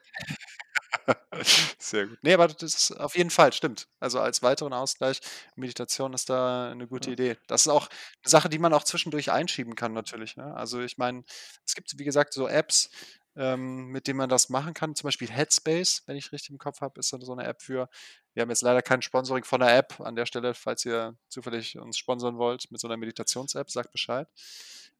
Sehr 1.79 2.07
gut. 2.07 2.19
Nee, 2.23 2.35
aber 2.35 2.49
das 2.49 2.75
ist 2.75 2.91
auf 2.93 3.17
jeden 3.17 3.31
Fall, 3.31 3.53
stimmt. 3.53 3.89
Also 4.01 4.21
als 4.21 4.43
weiteren 4.43 4.73
Ausgleich, 4.73 5.21
Meditation 5.57 6.13
ist 6.13 6.29
da 6.31 6.71
eine 6.71 6.87
gute 6.87 7.11
Ja. 7.11 7.15
Idee. 7.15 7.37
Das 7.47 7.63
ist 7.63 7.69
auch 7.69 7.89
eine 7.89 8.31
Sache, 8.31 8.49
die 8.49 8.59
man 8.59 8.73
auch 8.75 8.85
zwischendurch 8.85 9.31
einschieben 9.31 9.75
kann 9.75 9.93
natürlich, 9.93 10.37
ne? 10.37 10.55
Also, 10.55 10.81
ich 10.81 10.99
meine, 10.99 11.25
es 11.67 11.75
gibt, 11.75 11.99
wie 11.99 12.05
gesagt, 12.05 12.33
so 12.35 12.49
Apps, 12.49 12.91
ähm, 13.37 13.87
mit 13.89 14.07
denen 14.09 14.19
man 14.19 14.29
das 14.29 14.49
machen 14.49 14.75
kann. 14.75 14.95
Zum 14.97 15.07
Beispiel 15.07 15.31
Headspace, 15.31 16.03
wenn 16.07 16.17
ich 16.17 16.33
richtig 16.33 16.51
im 16.51 16.59
Kopf 16.59 16.81
habe, 16.81 16.99
ist 17.01 17.09
so 17.11 17.33
eine 17.33 17.45
App 17.45 17.63
für. 17.63 17.89
Wir 18.35 18.43
haben 18.43 18.51
jetzt 18.51 18.63
leider 18.63 18.83
kein 18.83 19.01
Sponsoring 19.03 19.45
von 19.45 19.61
der 19.61 19.77
App. 19.77 20.01
An 20.01 20.17
der 20.17 20.27
Stelle, 20.27 20.55
falls 20.55 20.85
ihr 20.85 21.17
zufällig 21.29 21.79
uns 21.79 21.97
sponsern 21.99 22.37
wollt 22.39 22.71
mit 22.71 22.81
so 22.81 22.89
einer 22.89 22.97
Meditations-App, 22.97 23.71
sagt 23.71 23.93
Bescheid. 23.93 24.29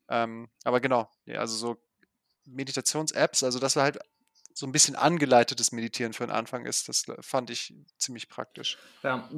Ähm, 0.09 0.49
aber 0.65 0.81
genau, 0.81 1.11
also 1.37 1.57
so 1.57 1.77
Meditations-Apps, 2.47 3.43
also 3.43 3.59
dass 3.59 3.77
halt 3.77 3.99
so 4.59 4.67
ein 4.67 4.73
bisschen 4.73 4.97
angeleitetes 4.97 5.71
Meditieren 5.71 6.13
für 6.13 6.27
den 6.27 6.33
Anfang 6.33 6.67
ist, 6.67 6.89
das 6.89 7.05
fand 7.21 7.49
ich 7.49 7.73
ziemlich 7.97 8.29
praktisch. 8.29 8.77
Ja, 9.05 9.29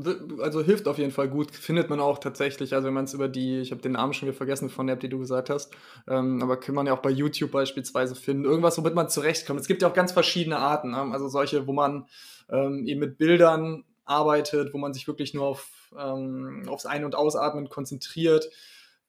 also 0.40 0.62
hilft 0.62 0.88
auf 0.88 0.96
jeden 0.96 1.10
Fall 1.10 1.28
gut. 1.28 1.54
Findet 1.54 1.90
man 1.90 2.00
auch 2.00 2.16
tatsächlich, 2.16 2.72
also 2.72 2.86
wenn 2.86 2.94
man 2.94 3.04
es 3.04 3.12
über 3.12 3.28
die, 3.28 3.60
ich 3.60 3.70
habe 3.70 3.82
den 3.82 3.92
Namen 3.92 4.14
schon 4.14 4.28
wieder 4.28 4.36
vergessen 4.36 4.70
von 4.70 4.86
der 4.86 4.94
App, 4.94 5.00
die 5.00 5.10
du 5.10 5.18
gesagt 5.18 5.50
hast, 5.50 5.74
ähm, 6.08 6.42
aber 6.42 6.58
kann 6.58 6.74
man 6.74 6.86
ja 6.86 6.94
auch 6.94 7.02
bei 7.02 7.10
YouTube 7.10 7.50
beispielsweise 7.50 8.14
finden. 8.14 8.46
Irgendwas, 8.46 8.78
womit 8.78 8.94
man 8.94 9.10
zurechtkommt. 9.10 9.60
Es 9.60 9.68
gibt 9.68 9.82
ja 9.82 9.88
auch 9.88 9.94
ganz 9.94 10.12
verschiedene 10.12 10.56
Arten. 10.56 10.92
Ne? 10.92 11.10
Also 11.12 11.28
solche, 11.28 11.66
wo 11.66 11.74
man 11.74 12.06
ähm, 12.48 12.86
eben 12.86 13.00
mit 13.00 13.18
Bildern 13.18 13.84
arbeitet, 14.06 14.72
wo 14.72 14.78
man 14.78 14.94
sich 14.94 15.06
wirklich 15.06 15.34
nur 15.34 15.44
auf, 15.44 15.92
ähm, 15.98 16.62
aufs 16.66 16.86
Ein- 16.86 17.04
und 17.04 17.14
Ausatmen 17.14 17.68
konzentriert, 17.68 18.48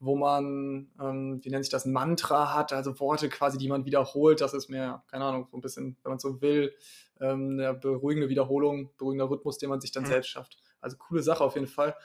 wo 0.03 0.15
man, 0.15 0.89
ähm, 0.99 1.39
wie 1.43 1.49
nennt 1.51 1.63
sich 1.63 1.71
das, 1.71 1.85
Mantra 1.85 2.53
hat, 2.55 2.73
also 2.73 2.99
Worte 2.99 3.29
quasi, 3.29 3.59
die 3.59 3.69
man 3.69 3.85
wiederholt. 3.85 4.41
Das 4.41 4.53
ist 4.55 4.67
mir, 4.67 5.03
keine 5.09 5.25
Ahnung, 5.25 5.47
so 5.51 5.57
ein 5.57 5.61
bisschen, 5.61 5.95
wenn 6.03 6.09
man 6.13 6.19
so 6.19 6.41
will, 6.41 6.73
ähm, 7.21 7.51
eine 7.51 7.75
beruhigende 7.75 8.27
Wiederholung, 8.27 8.89
beruhigender 8.97 9.29
Rhythmus, 9.29 9.59
den 9.59 9.69
man 9.69 9.79
sich 9.79 9.91
dann 9.91 10.03
Mhm. 10.03 10.07
selbst 10.07 10.29
schafft. 10.29 10.57
Also 10.81 10.97
coole 10.97 11.21
Sache 11.21 11.43
auf 11.43 11.53
jeden 11.53 11.67
Fall. 11.67 11.95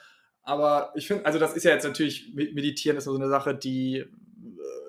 Aber 0.43 0.91
ich 0.95 1.07
finde, 1.07 1.25
also 1.25 1.39
das 1.39 1.55
ist 1.55 1.63
ja 1.63 1.71
jetzt 1.71 1.85
natürlich, 1.85 2.33
Me- 2.35 2.51
Meditieren 2.53 2.97
ist 2.97 3.05
so 3.05 3.15
eine 3.15 3.29
Sache, 3.29 3.55
die 3.55 3.97
äh, 3.97 4.07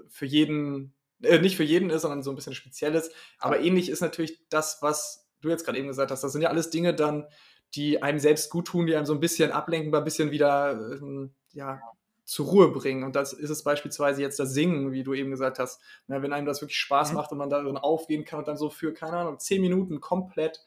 für 0.08 0.26
jeden, 0.26 0.92
äh, 1.22 1.38
nicht 1.38 1.56
für 1.56 1.64
jeden 1.64 1.88
ist, 1.88 2.02
sondern 2.02 2.22
so 2.22 2.30
ein 2.30 2.36
bisschen 2.36 2.54
speziell 2.54 2.94
ist. 2.94 3.10
Aber 3.38 3.58
ähnlich 3.58 3.88
ist 3.88 4.02
natürlich 4.02 4.46
das, 4.50 4.82
was 4.82 5.28
du 5.40 5.48
jetzt 5.48 5.64
gerade 5.64 5.78
eben 5.78 5.88
gesagt 5.88 6.10
hast. 6.10 6.22
Das 6.22 6.32
sind 6.32 6.42
ja 6.42 6.50
alles 6.50 6.68
Dinge 6.68 6.94
dann, 6.94 7.26
die 7.74 8.02
einem 8.02 8.18
selbst 8.18 8.50
gut 8.50 8.66
tun, 8.66 8.86
die 8.86 8.94
einem 8.94 9.06
so 9.06 9.14
ein 9.14 9.20
bisschen 9.20 9.50
ablenken, 9.50 9.94
ein 9.94 10.04
bisschen 10.04 10.30
wieder 10.30 10.72
ähm, 10.72 11.32
ja, 11.52 11.80
zur 12.28 12.46
Ruhe 12.46 12.68
bringen. 12.70 13.04
Und 13.04 13.16
das 13.16 13.32
ist 13.32 13.48
es 13.48 13.62
beispielsweise 13.62 14.20
jetzt 14.20 14.38
das 14.38 14.52
Singen, 14.52 14.92
wie 14.92 15.02
du 15.02 15.14
eben 15.14 15.30
gesagt 15.30 15.58
hast. 15.58 15.80
Na, 16.08 16.20
wenn 16.22 16.34
einem 16.34 16.46
das 16.46 16.60
wirklich 16.60 16.78
Spaß 16.78 17.10
Mhm. 17.10 17.14
macht 17.16 17.32
und 17.32 17.38
man 17.38 17.48
darin 17.48 17.78
aufgehen 17.78 18.26
kann 18.26 18.40
und 18.40 18.48
dann 18.48 18.58
so 18.58 18.68
für, 18.68 18.92
keine 18.92 19.16
Ahnung, 19.16 19.38
zehn 19.38 19.62
Minuten 19.62 20.00
komplett 20.00 20.62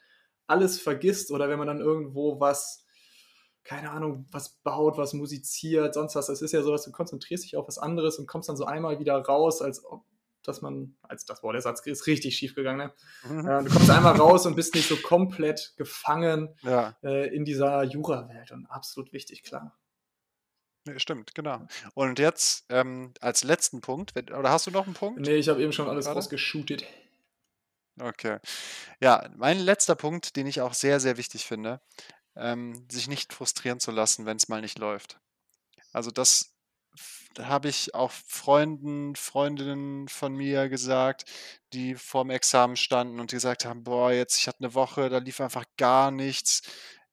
alles 0.48 0.80
vergisst 0.82 1.30
oder 1.32 1.50
wenn 1.50 1.60
man 1.60 1.68
dann 1.68 1.80
irgendwo 1.80 2.40
was, 2.40 2.84
keine 3.64 3.92
Ahnung, 3.92 4.26
was 4.32 4.50
baut, 4.64 4.98
was 4.98 5.14
musiziert, 5.14 5.94
sonst 5.94 6.16
was. 6.16 6.26
Das 6.28 6.42
ist 6.42 6.52
ja 6.52 6.64
so, 6.64 6.72
dass 6.72 6.84
du 6.84 6.92
konzentrierst 6.92 7.44
dich 7.44 7.56
auf 7.56 7.68
was 7.68 7.78
anderes 7.78 8.18
und 8.18 8.26
kommst 8.28 8.50
dann 8.50 8.58
so 8.58 8.66
einmal 8.66 9.00
wieder 9.00 9.16
raus, 9.20 9.62
als 9.62 9.86
ob 9.86 10.04
dass 10.44 10.64
man, 10.64 10.96
als 11.04 11.26
das 11.26 11.44
war 11.44 11.54
der 11.54 11.62
Satz 11.62 11.86
ist 11.86 12.08
richtig 12.08 12.36
schief 12.36 12.56
gegangen, 12.56 12.78
ne? 12.88 13.32
Mhm. 13.32 13.48
Äh, 13.48 13.64
du 13.64 13.70
kommst 13.70 13.92
einmal 13.92 14.16
raus 14.16 14.48
und 14.48 14.56
bist 14.56 14.74
nicht 14.74 14.90
so 14.90 14.96
komplett 14.96 15.74
gefangen 15.78 16.50
Ja, 16.64 16.98
äh, 17.04 17.28
in 17.36 17.46
dieser 17.46 17.84
Jura-Welt 17.84 18.52
und 18.52 18.66
absolut 18.66 19.14
wichtig, 19.14 19.44
klar. 19.44 19.78
Ne, 20.86 21.00
stimmt, 21.00 21.36
genau. 21.36 21.68
Und 21.94 22.20
jetzt 22.20 22.66
ähm, 22.70 23.14
als 23.22 23.44
letzten 23.44 23.82
Punkt, 23.82 24.16
wenn, 24.16 24.32
oder 24.32 24.50
hast 24.50 24.68
du 24.68 24.72
noch 24.72 24.86
einen 24.86 24.94
Punkt? 24.94 25.22
Nee, 25.22 25.36
ich 25.36 25.50
habe 25.50 25.62
eben 25.62 25.74
schon 25.74 25.90
alles 25.90 26.08
rausgeshootet. 26.08 26.86
Okay. 28.00 28.40
Ja, 29.00 29.30
mein 29.36 29.60
letzter 29.60 29.96
Punkt, 29.96 30.36
den 30.36 30.48
ich 30.48 30.62
auch 30.62 30.74
sehr, 30.74 31.00
sehr 31.00 31.18
wichtig 31.18 31.46
finde, 31.46 31.82
ähm, 32.36 32.88
sich 32.90 33.08
nicht 33.08 33.34
frustrieren 33.34 33.80
zu 33.80 33.92
lassen, 33.92 34.26
wenn 34.26 34.38
es 34.38 34.48
mal 34.48 34.62
nicht 34.62 34.80
läuft. 34.80 35.20
Also 35.92 36.10
das 36.10 36.56
habe 37.40 37.70
ich 37.70 37.96
auch 37.96 38.12
Freunden, 38.12 39.16
Freundinnen 39.16 40.08
von 40.08 40.34
mir 40.34 40.68
gesagt, 40.70 41.26
die 41.74 41.96
vorm 41.96 42.30
Examen 42.30 42.76
standen 42.76 43.20
und 43.20 43.32
die 43.32 43.36
gesagt 43.36 43.66
haben, 43.66 43.84
boah, 43.84 44.12
jetzt, 44.12 44.40
ich 44.40 44.48
hatte 44.48 44.60
eine 44.60 44.74
Woche, 44.74 45.10
da 45.10 45.20
lief 45.20 45.40
einfach 45.40 45.66
gar 45.78 46.12
nichts. 46.12 46.62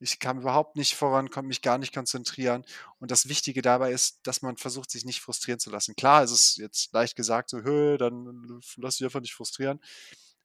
Ich 0.00 0.20
kam 0.20 0.40
überhaupt 0.40 0.76
nicht 0.76 0.94
voran, 0.94 1.30
konnte 1.30 1.48
mich 1.48 1.62
gar 1.62 1.78
nicht 1.78 1.92
konzentrieren. 1.92 2.64
Und 2.98 3.11
das 3.11 3.28
Wichtige 3.28 3.62
dabei 3.62 3.92
ist, 3.92 4.20
dass 4.22 4.42
man 4.42 4.56
versucht, 4.56 4.90
sich 4.90 5.04
nicht 5.04 5.20
frustrieren 5.20 5.58
zu 5.58 5.70
lassen. 5.70 5.96
Klar, 5.96 6.22
es 6.22 6.30
ist 6.30 6.56
jetzt 6.58 6.92
leicht 6.92 7.16
gesagt, 7.16 7.50
so, 7.50 7.58
hö, 7.62 7.98
dann 7.98 8.61
lass 8.76 8.96
dich 8.96 9.04
einfach 9.04 9.20
nicht 9.20 9.34
frustrieren. 9.34 9.80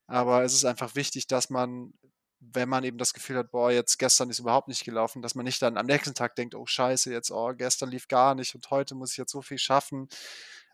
Aber 0.07 0.43
es 0.43 0.53
ist 0.53 0.65
einfach 0.65 0.95
wichtig, 0.95 1.27
dass 1.27 1.49
man, 1.49 1.93
wenn 2.39 2.67
man 2.67 2.83
eben 2.83 2.97
das 2.97 3.13
Gefühl 3.13 3.37
hat, 3.37 3.51
boah, 3.51 3.71
jetzt 3.71 3.99
gestern 3.99 4.29
ist 4.29 4.39
überhaupt 4.39 4.67
nicht 4.67 4.83
gelaufen, 4.83 5.21
dass 5.21 5.35
man 5.35 5.45
nicht 5.45 5.61
dann 5.61 5.77
am 5.77 5.85
nächsten 5.85 6.15
Tag 6.15 6.35
denkt, 6.35 6.55
oh 6.55 6.65
scheiße, 6.65 7.11
jetzt, 7.11 7.31
oh, 7.31 7.53
gestern 7.55 7.89
lief 7.89 8.07
gar 8.07 8.35
nicht 8.35 8.55
und 8.55 8.69
heute 8.69 8.95
muss 8.95 9.11
ich 9.11 9.17
jetzt 9.17 9.31
so 9.31 9.41
viel 9.41 9.59
schaffen, 9.59 10.09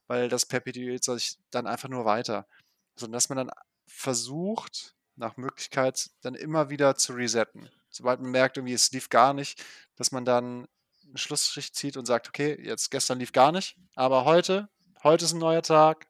weil 0.07 0.29
das 0.29 0.45
perpetuiert 0.45 1.03
sich 1.03 1.37
dann 1.51 1.67
einfach 1.67 1.89
nur 1.89 2.05
weiter. 2.05 2.47
Sondern 2.95 3.13
dass 3.13 3.29
man 3.29 3.37
dann 3.37 3.51
versucht, 3.87 4.95
nach 5.19 5.37
Möglichkeit 5.37 6.09
dann 6.21 6.33
immer 6.33 6.69
wieder 6.69 6.95
zu 6.95 7.13
resetten. 7.13 7.69
Sobald 7.89 8.21
man 8.21 8.31
merkt, 8.31 8.57
irgendwie 8.57 8.73
es 8.73 8.91
lief 8.91 9.09
gar 9.09 9.33
nicht, 9.33 9.63
dass 9.95 10.11
man 10.11 10.25
dann 10.25 10.67
einen 11.03 11.17
Schlussstrich 11.17 11.73
zieht 11.73 11.97
und 11.97 12.05
sagt, 12.05 12.29
okay, 12.29 12.57
jetzt 12.63 12.89
gestern 12.91 13.19
lief 13.19 13.31
gar 13.31 13.51
nicht, 13.51 13.77
aber 13.95 14.25
heute, 14.25 14.69
heute 15.03 15.25
ist 15.25 15.33
ein 15.33 15.39
neuer 15.39 15.61
Tag. 15.61 16.07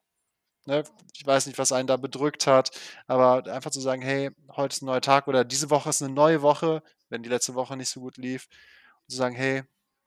Ne? 0.66 0.84
Ich 1.14 1.26
weiß 1.26 1.46
nicht, 1.46 1.58
was 1.58 1.72
einen 1.72 1.88
da 1.88 1.96
bedrückt 1.96 2.46
hat, 2.46 2.70
aber 3.06 3.46
einfach 3.52 3.70
zu 3.70 3.80
sagen, 3.80 4.02
hey, 4.02 4.30
heute 4.50 4.74
ist 4.74 4.82
ein 4.82 4.86
neuer 4.86 5.00
Tag 5.00 5.26
oder 5.26 5.44
diese 5.44 5.70
Woche 5.70 5.90
ist 5.90 6.02
eine 6.02 6.12
neue 6.12 6.42
Woche, 6.42 6.82
wenn 7.08 7.22
die 7.22 7.28
letzte 7.30 7.54
Woche 7.54 7.76
nicht 7.76 7.88
so 7.88 8.00
gut 8.00 8.16
lief. 8.16 8.48
Und 9.02 9.10
zu 9.10 9.16
sagen, 9.16 9.34
hey, 9.34 9.64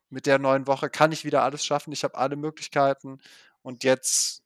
mit 0.10 0.28
der 0.28 0.38
neuen 0.38 0.68
Woche 0.68 0.90
kann 0.90 1.12
ich 1.12 1.26
wieder 1.26 1.44
alles 1.44 1.66
schaffen, 1.66 1.92
ich 1.92 2.04
habe 2.04 2.16
alle 2.16 2.36
Möglichkeiten 2.36 3.20
und 3.64 3.84
jetzt 3.84 4.44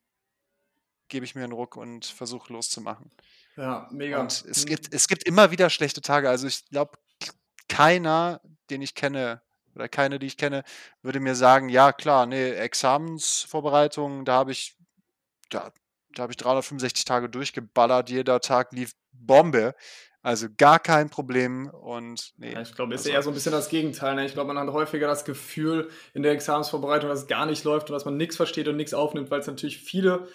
gebe 1.09 1.25
ich 1.25 1.35
mir 1.35 1.43
einen 1.43 1.53
Ruck 1.53 1.75
und 1.75 2.05
versuche 2.05 2.53
loszumachen. 2.53 3.11
Ja, 3.57 3.87
mega. 3.91 4.19
Und 4.21 4.45
es 4.47 4.65
gibt, 4.65 4.93
es 4.93 5.07
gibt 5.07 5.23
immer 5.23 5.51
wieder 5.51 5.69
schlechte 5.69 6.01
Tage. 6.01 6.29
Also 6.29 6.47
ich 6.47 6.65
glaube, 6.69 6.97
keiner, 7.67 8.39
den 8.69 8.81
ich 8.81 8.95
kenne, 8.95 9.41
oder 9.75 9.89
keine, 9.89 10.19
die 10.19 10.27
ich 10.27 10.37
kenne, 10.37 10.63
würde 11.01 11.19
mir 11.19 11.35
sagen, 11.35 11.69
ja 11.69 11.91
klar, 11.91 12.25
nee, 12.25 12.51
Examensvorbereitung, 12.51 14.25
da 14.25 14.33
habe 14.33 14.51
ich, 14.51 14.75
da, 15.49 15.71
da 16.15 16.23
habe 16.23 16.31
ich 16.31 16.37
365 16.37 17.05
Tage 17.05 17.29
durchgeballert, 17.29 18.09
jeder 18.09 18.39
Tag 18.39 18.71
lief 18.73 18.91
Bombe. 19.11 19.75
Also 20.21 20.47
gar 20.57 20.79
kein 20.79 21.09
Problem 21.09 21.69
und 21.69 22.33
nee. 22.37 22.51
Ja, 22.51 22.61
ich 22.61 22.75
glaube, 22.75 22.93
es 22.93 23.01
ist 23.01 23.07
also, 23.07 23.15
eher 23.15 23.23
so 23.23 23.29
ein 23.29 23.33
bisschen 23.33 23.51
das 23.53 23.69
Gegenteil. 23.69 24.15
Ne? 24.15 24.25
Ich 24.25 24.33
glaube, 24.33 24.53
man 24.53 24.67
hat 24.67 24.73
häufiger 24.73 25.07
das 25.07 25.23
Gefühl 25.23 25.89
in 26.13 26.21
der 26.21 26.33
Examensvorbereitung, 26.33 27.09
dass 27.09 27.21
es 27.21 27.27
gar 27.27 27.45
nicht 27.45 27.63
läuft 27.63 27.89
und 27.89 27.93
dass 27.93 28.03
man 28.03 28.17
nichts 28.17 28.35
versteht 28.35 28.67
und 28.67 28.75
nichts 28.75 28.93
aufnimmt, 28.93 29.31
weil 29.31 29.39
es 29.39 29.47
natürlich 29.47 29.77
viele 29.77 30.27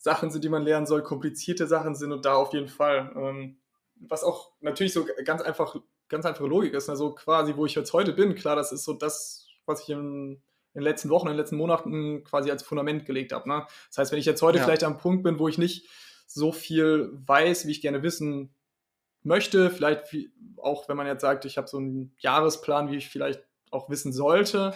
Sachen 0.00 0.30
sind, 0.30 0.42
die 0.42 0.48
man 0.48 0.62
lernen 0.62 0.86
soll, 0.86 1.02
komplizierte 1.02 1.66
Sachen 1.66 1.94
sind 1.94 2.10
und 2.10 2.24
da 2.24 2.34
auf 2.34 2.54
jeden 2.54 2.68
Fall. 2.68 3.12
Ähm, 3.14 3.58
was 3.96 4.24
auch 4.24 4.52
natürlich 4.60 4.94
so 4.94 5.06
ganz 5.24 5.42
einfach, 5.42 5.76
ganz 6.08 6.24
einfache 6.24 6.46
Logik 6.46 6.72
ist, 6.72 6.88
also 6.88 7.14
quasi, 7.14 7.54
wo 7.54 7.66
ich 7.66 7.74
jetzt 7.74 7.92
heute 7.92 8.14
bin, 8.14 8.34
klar, 8.34 8.56
das 8.56 8.72
ist 8.72 8.84
so 8.84 8.94
das, 8.94 9.46
was 9.66 9.82
ich 9.82 9.90
in, 9.90 10.32
in 10.32 10.40
den 10.74 10.82
letzten 10.82 11.10
Wochen, 11.10 11.26
in 11.26 11.34
den 11.34 11.38
letzten 11.38 11.58
Monaten 11.58 12.24
quasi 12.24 12.50
als 12.50 12.62
Fundament 12.62 13.04
gelegt 13.04 13.32
habe. 13.32 13.46
Ne? 13.46 13.66
Das 13.88 13.98
heißt, 13.98 14.12
wenn 14.12 14.18
ich 14.18 14.24
jetzt 14.24 14.40
heute 14.40 14.56
ja. 14.56 14.64
vielleicht 14.64 14.84
am 14.84 14.96
Punkt 14.96 15.22
bin, 15.22 15.38
wo 15.38 15.48
ich 15.48 15.58
nicht 15.58 15.86
so 16.26 16.50
viel 16.50 17.10
weiß, 17.12 17.66
wie 17.66 17.72
ich 17.72 17.82
gerne 17.82 18.02
wissen 18.02 18.54
möchte, 19.22 19.68
vielleicht 19.68 20.10
wie, 20.14 20.32
auch 20.56 20.88
wenn 20.88 20.96
man 20.96 21.06
jetzt 21.06 21.20
sagt, 21.20 21.44
ich 21.44 21.58
habe 21.58 21.68
so 21.68 21.76
einen 21.76 22.14
Jahresplan, 22.20 22.90
wie 22.90 22.96
ich 22.96 23.10
vielleicht 23.10 23.42
auch 23.70 23.90
wissen 23.90 24.14
sollte, 24.14 24.72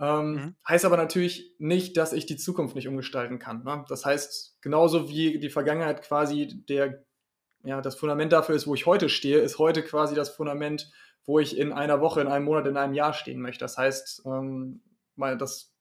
ähm, 0.00 0.32
mhm. 0.32 0.56
Heißt 0.66 0.84
aber 0.84 0.96
natürlich 0.96 1.54
nicht, 1.58 1.96
dass 1.96 2.12
ich 2.12 2.26
die 2.26 2.36
Zukunft 2.36 2.76
nicht 2.76 2.88
umgestalten 2.88 3.38
kann. 3.38 3.64
Ne? 3.64 3.84
Das 3.88 4.04
heißt, 4.04 4.58
genauso 4.60 5.08
wie 5.08 5.38
die 5.38 5.50
Vergangenheit 5.50 6.02
quasi 6.02 6.64
der, 6.68 7.04
ja, 7.64 7.80
das 7.80 7.96
Fundament 7.96 8.32
dafür 8.32 8.54
ist, 8.54 8.66
wo 8.66 8.74
ich 8.74 8.86
heute 8.86 9.08
stehe, 9.08 9.38
ist 9.38 9.58
heute 9.58 9.82
quasi 9.82 10.14
das 10.14 10.30
Fundament, 10.30 10.90
wo 11.26 11.40
ich 11.40 11.58
in 11.58 11.72
einer 11.72 12.00
Woche, 12.00 12.20
in 12.20 12.28
einem 12.28 12.44
Monat, 12.44 12.66
in 12.66 12.76
einem 12.76 12.94
Jahr 12.94 13.12
stehen 13.12 13.40
möchte. 13.40 13.64
Das 13.64 13.76
heißt, 13.76 14.22
ähm, 14.24 14.82
mal 15.16 15.36
das, 15.36 15.74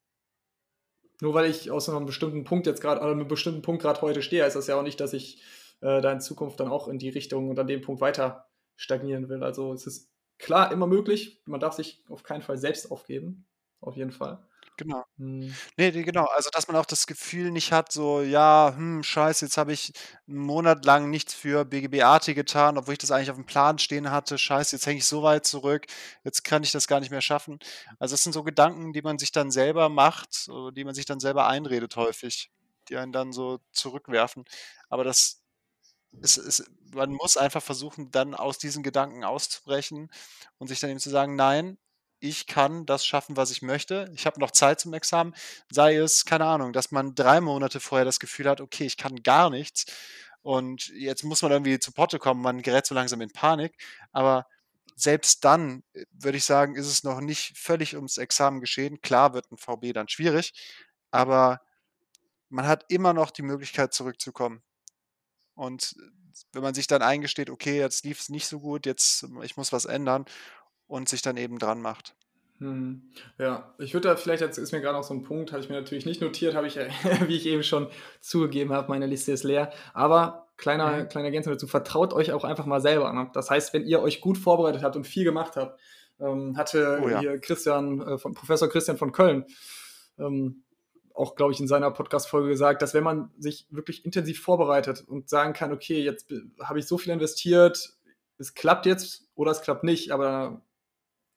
nur 1.22 1.36
weil 1.36 1.50
ich 1.50 1.70
aus 1.70 1.88
einem 1.88 2.08
bestimmten 2.08 2.44
Punkt 2.44 2.66
jetzt 2.66 2.82
gerade, 2.82 3.02
an 3.02 3.12
einem 3.12 3.28
bestimmten 3.28 3.62
Punkt 3.62 3.84
gerade 3.84 4.02
heute 4.02 4.24
stehe, 4.24 4.44
heißt 4.44 4.56
das 4.56 4.68
ja 4.68 4.80
auch 4.80 4.84
nicht, 4.84 5.00
dass 5.00 5.14
ich 5.14 5.44
äh, 5.82 6.02
da 6.02 6.12
in 6.12 6.22
Zukunft 6.22 6.60
dann 6.60 6.70
auch 6.70 6.88
in 6.88 6.98
die 6.98 7.10
Richtung 7.10 7.50
und 7.50 7.60
an 7.60 7.68
dem 7.68 7.82
Punkt 7.82 8.02
weiter 8.02 8.48
stagnieren 8.76 9.30
will. 9.30 9.44
Also 9.44 9.74
es 9.74 9.86
ist 9.86 10.12
klar 10.40 10.72
immer 10.72 10.88
möglich. 10.88 11.42
Man 11.46 11.60
darf 11.60 11.76
sich 11.76 12.04
auf 12.10 12.24
keinen 12.24 12.42
Fall 12.42 12.58
selbst 12.58 12.92
aufgeben 12.92 13.48
auf 13.82 13.96
jeden 13.96 14.12
Fall. 14.12 14.40
Genau. 14.80 15.04
Mhm. 15.18 15.60
Ne, 15.78 15.92
ne, 15.92 16.04
genau. 16.04 16.26
Also, 16.26 16.50
dass 16.52 16.68
man 16.68 16.78
auch 16.78 16.86
das 16.86 17.08
Gefühl 17.08 17.50
nicht 17.52 17.72
hat, 17.72 17.92
so, 17.92 18.22
ja, 18.22 18.74
hm, 18.76 19.02
scheiße, 19.02 19.46
jetzt 19.46 19.58
habe 19.58 19.74
ich 19.74 19.92
einen 20.28 20.38
Monat 20.38 20.86
lang 20.86 21.10
nichts 21.10 21.34
für 21.34 21.66
BGB-AT 21.66 22.26
getan, 22.36 22.78
obwohl 22.78 22.94
ich 22.94 23.00
das 23.00 23.10
eigentlich 23.10 23.32
auf 23.32 23.38
dem 23.38 23.46
Plan 23.48 23.80
stehen 23.80 24.12
hatte. 24.12 24.38
Scheiße, 24.38 24.76
jetzt 24.76 24.86
hänge 24.86 25.00
ich 25.00 25.06
so 25.06 25.24
weit 25.24 25.48
zurück, 25.48 25.88
jetzt 26.24 26.44
kann 26.44 26.62
ich 26.62 26.72
das 26.72 26.88
gar 26.88 27.00
nicht 27.00 27.10
mehr 27.10 27.22
schaffen. 27.22 27.58
Also, 27.98 28.14
das 28.14 28.22
sind 28.24 28.34
so 28.34 28.44
Gedanken, 28.44 28.94
die 28.94 29.02
man 29.02 29.18
sich 29.18 29.32
dann 29.32 29.50
selber 29.50 29.90
macht, 29.90 30.48
die 30.76 30.84
man 30.84 30.94
sich 30.94 31.06
dann 31.06 31.20
selber 31.20 31.48
einredet 31.48 31.96
häufig, 31.96 32.52
die 32.90 32.98
einen 32.98 33.12
dann 33.12 33.34
so 33.34 33.60
zurückwerfen. 33.72 34.46
Aber 34.90 35.04
das 35.04 35.42
ist, 36.22 36.38
ist 36.38 36.70
man 36.94 37.12
muss 37.12 37.38
einfach 37.38 37.62
versuchen, 37.64 38.12
dann 38.12 38.34
aus 38.36 38.58
diesen 38.60 38.84
Gedanken 38.84 39.24
auszubrechen 39.24 40.10
und 40.58 40.68
sich 40.68 40.80
dann 40.80 40.90
eben 40.90 41.00
zu 41.00 41.10
sagen: 41.10 41.36
„Nein, 41.36 41.78
ich 42.20 42.48
kann 42.48 42.86
das 42.86 43.06
schaffen, 43.06 43.38
was 43.38 43.52
ich 43.52 43.62
möchte. 43.62 44.12
Ich 44.16 44.26
habe 44.26 44.40
noch 44.40 44.52
Zeit 44.52 44.80
zum 44.80 44.94
Examen. 44.94 45.36
Sei 45.72 45.96
es, 45.96 46.26
keine 46.26 46.46
Ahnung, 46.46 46.74
dass 46.74 46.92
man 46.92 47.16
drei 47.16 47.42
Monate 47.42 47.80
vorher 47.80 48.06
das 48.06 48.20
Gefühl 48.20 48.50
hat, 48.50 48.62
okay, 48.62 48.86
ich 48.86 48.98
kann 48.98 49.22
gar 49.24 49.50
nichts. 49.50 49.86
Und 50.42 50.88
jetzt 50.90 51.24
muss 51.24 51.42
man 51.42 51.52
irgendwie 51.52 51.80
zu 51.80 51.92
Potte 51.92 52.20
kommen, 52.20 52.42
man 52.42 52.62
gerät 52.62 52.86
so 52.86 52.96
langsam 52.96 53.22
in 53.22 53.32
Panik. 53.32 53.76
Aber 54.12 54.48
selbst 54.96 55.46
dann, 55.46 55.84
äh, 55.94 56.06
würde 56.12 56.38
ich 56.38 56.46
sagen, 56.46 56.76
ist 56.76 56.88
es 56.88 57.04
noch 57.04 57.22
nicht 57.22 57.58
völlig 57.58 57.96
ums 57.96 58.18
Examen 58.18 58.62
geschehen. 58.62 59.02
Klar 59.02 59.34
wird 59.34 59.52
ein 59.52 59.58
VB 59.58 59.94
dann 59.94 60.10
schwierig, 60.10 60.54
aber 61.12 61.62
man 62.50 62.68
hat 62.68 62.86
immer 62.90 63.14
noch 63.14 63.32
die 63.32 63.44
Möglichkeit 63.44 63.94
zurückzukommen. 63.94 64.64
Und 65.56 65.96
äh, 66.00 66.12
wenn 66.54 66.64
man 66.64 66.74
sich 66.74 66.88
dann 66.88 67.02
eingesteht, 67.02 67.50
okay, 67.50 67.80
jetzt 67.80 68.06
lief 68.06 68.20
es 68.22 68.30
nicht 68.30 68.48
so 68.48 68.60
gut, 68.60 68.86
jetzt 68.86 69.26
ich 69.44 69.58
muss 69.58 69.74
was 69.74 69.86
ändern 69.86 70.26
und 70.88 71.10
sich 71.10 71.22
dann 71.22 71.38
eben 71.38 71.60
dran 71.60 71.82
macht. 71.82 72.16
Hm. 72.60 73.04
Ja, 73.38 73.76
ich 73.78 73.94
würde 73.94 74.10
da 74.10 74.16
vielleicht, 74.16 74.42
jetzt 74.42 74.58
ist 74.58 74.72
mir 74.72 74.82
gerade 74.82 74.98
noch 74.98 75.04
so 75.04 75.14
ein 75.14 75.22
Punkt, 75.22 75.52
habe 75.52 75.62
ich 75.62 75.70
mir 75.70 75.76
natürlich 75.76 76.08
nicht 76.08 76.22
notiert, 76.22 76.56
habe 76.56 76.68
ich, 76.68 76.76
wie 77.28 77.36
ich 77.36 77.46
eben 77.46 77.64
schon 77.64 77.88
zugegeben 78.20 78.74
habe, 78.74 78.90
meine 78.90 79.06
Liste 79.06 79.32
ist 79.32 79.44
leer. 79.44 79.72
Aber 79.94 80.48
kleiner, 80.58 81.04
mhm. 81.04 81.10
kleine 81.10 81.28
Ergänzung 81.28 81.54
dazu, 81.54 81.68
vertraut 81.68 82.14
euch 82.14 82.32
auch 82.32 82.44
einfach 82.44 82.66
mal 82.66 82.82
selber. 82.82 83.14
Ne? 83.14 83.30
Das 83.34 83.50
heißt, 83.50 83.74
wenn 83.74 83.86
ihr 83.86 84.02
euch 84.02 84.22
gut 84.22 84.38
vorbereitet 84.38 84.84
habt 84.84 84.96
und 84.96 85.06
viel 85.06 85.24
gemacht 85.24 85.56
habt, 85.56 85.80
ähm, 86.20 86.58
hatte 86.58 87.00
oh, 87.04 87.10
ja. 87.10 87.20
hier 87.20 87.40
Christian, 87.40 88.02
äh, 88.02 88.18
von, 88.18 88.34
Professor 88.34 88.68
Christian 88.68 88.98
von 88.98 89.12
Köln, 89.12 89.46
ähm, 90.18 90.64
auch, 91.14 91.36
glaube 91.36 91.52
ich, 91.52 91.60
in 91.60 91.68
seiner 91.68 91.90
Podcast-Folge 91.92 92.50
gesagt, 92.50 92.82
dass 92.82 92.94
wenn 92.94 93.04
man 93.04 93.32
sich 93.40 93.68
wirklich 93.72 94.06
intensiv 94.06 94.42
vorbereitet 94.42 95.04
und 95.08 95.30
sagen 95.30 95.54
kann, 95.54 95.72
okay, 95.72 96.04
jetzt 96.04 96.32
habe 96.62 96.80
ich 96.80 96.88
so 96.88 96.98
viel 96.98 97.12
investiert, 97.12 97.94
es 98.38 98.54
klappt 98.54 98.86
jetzt 98.86 99.28
oder 99.34 99.52
es 99.52 99.62
klappt 99.62 99.84
nicht, 99.84 100.12
aber 100.12 100.62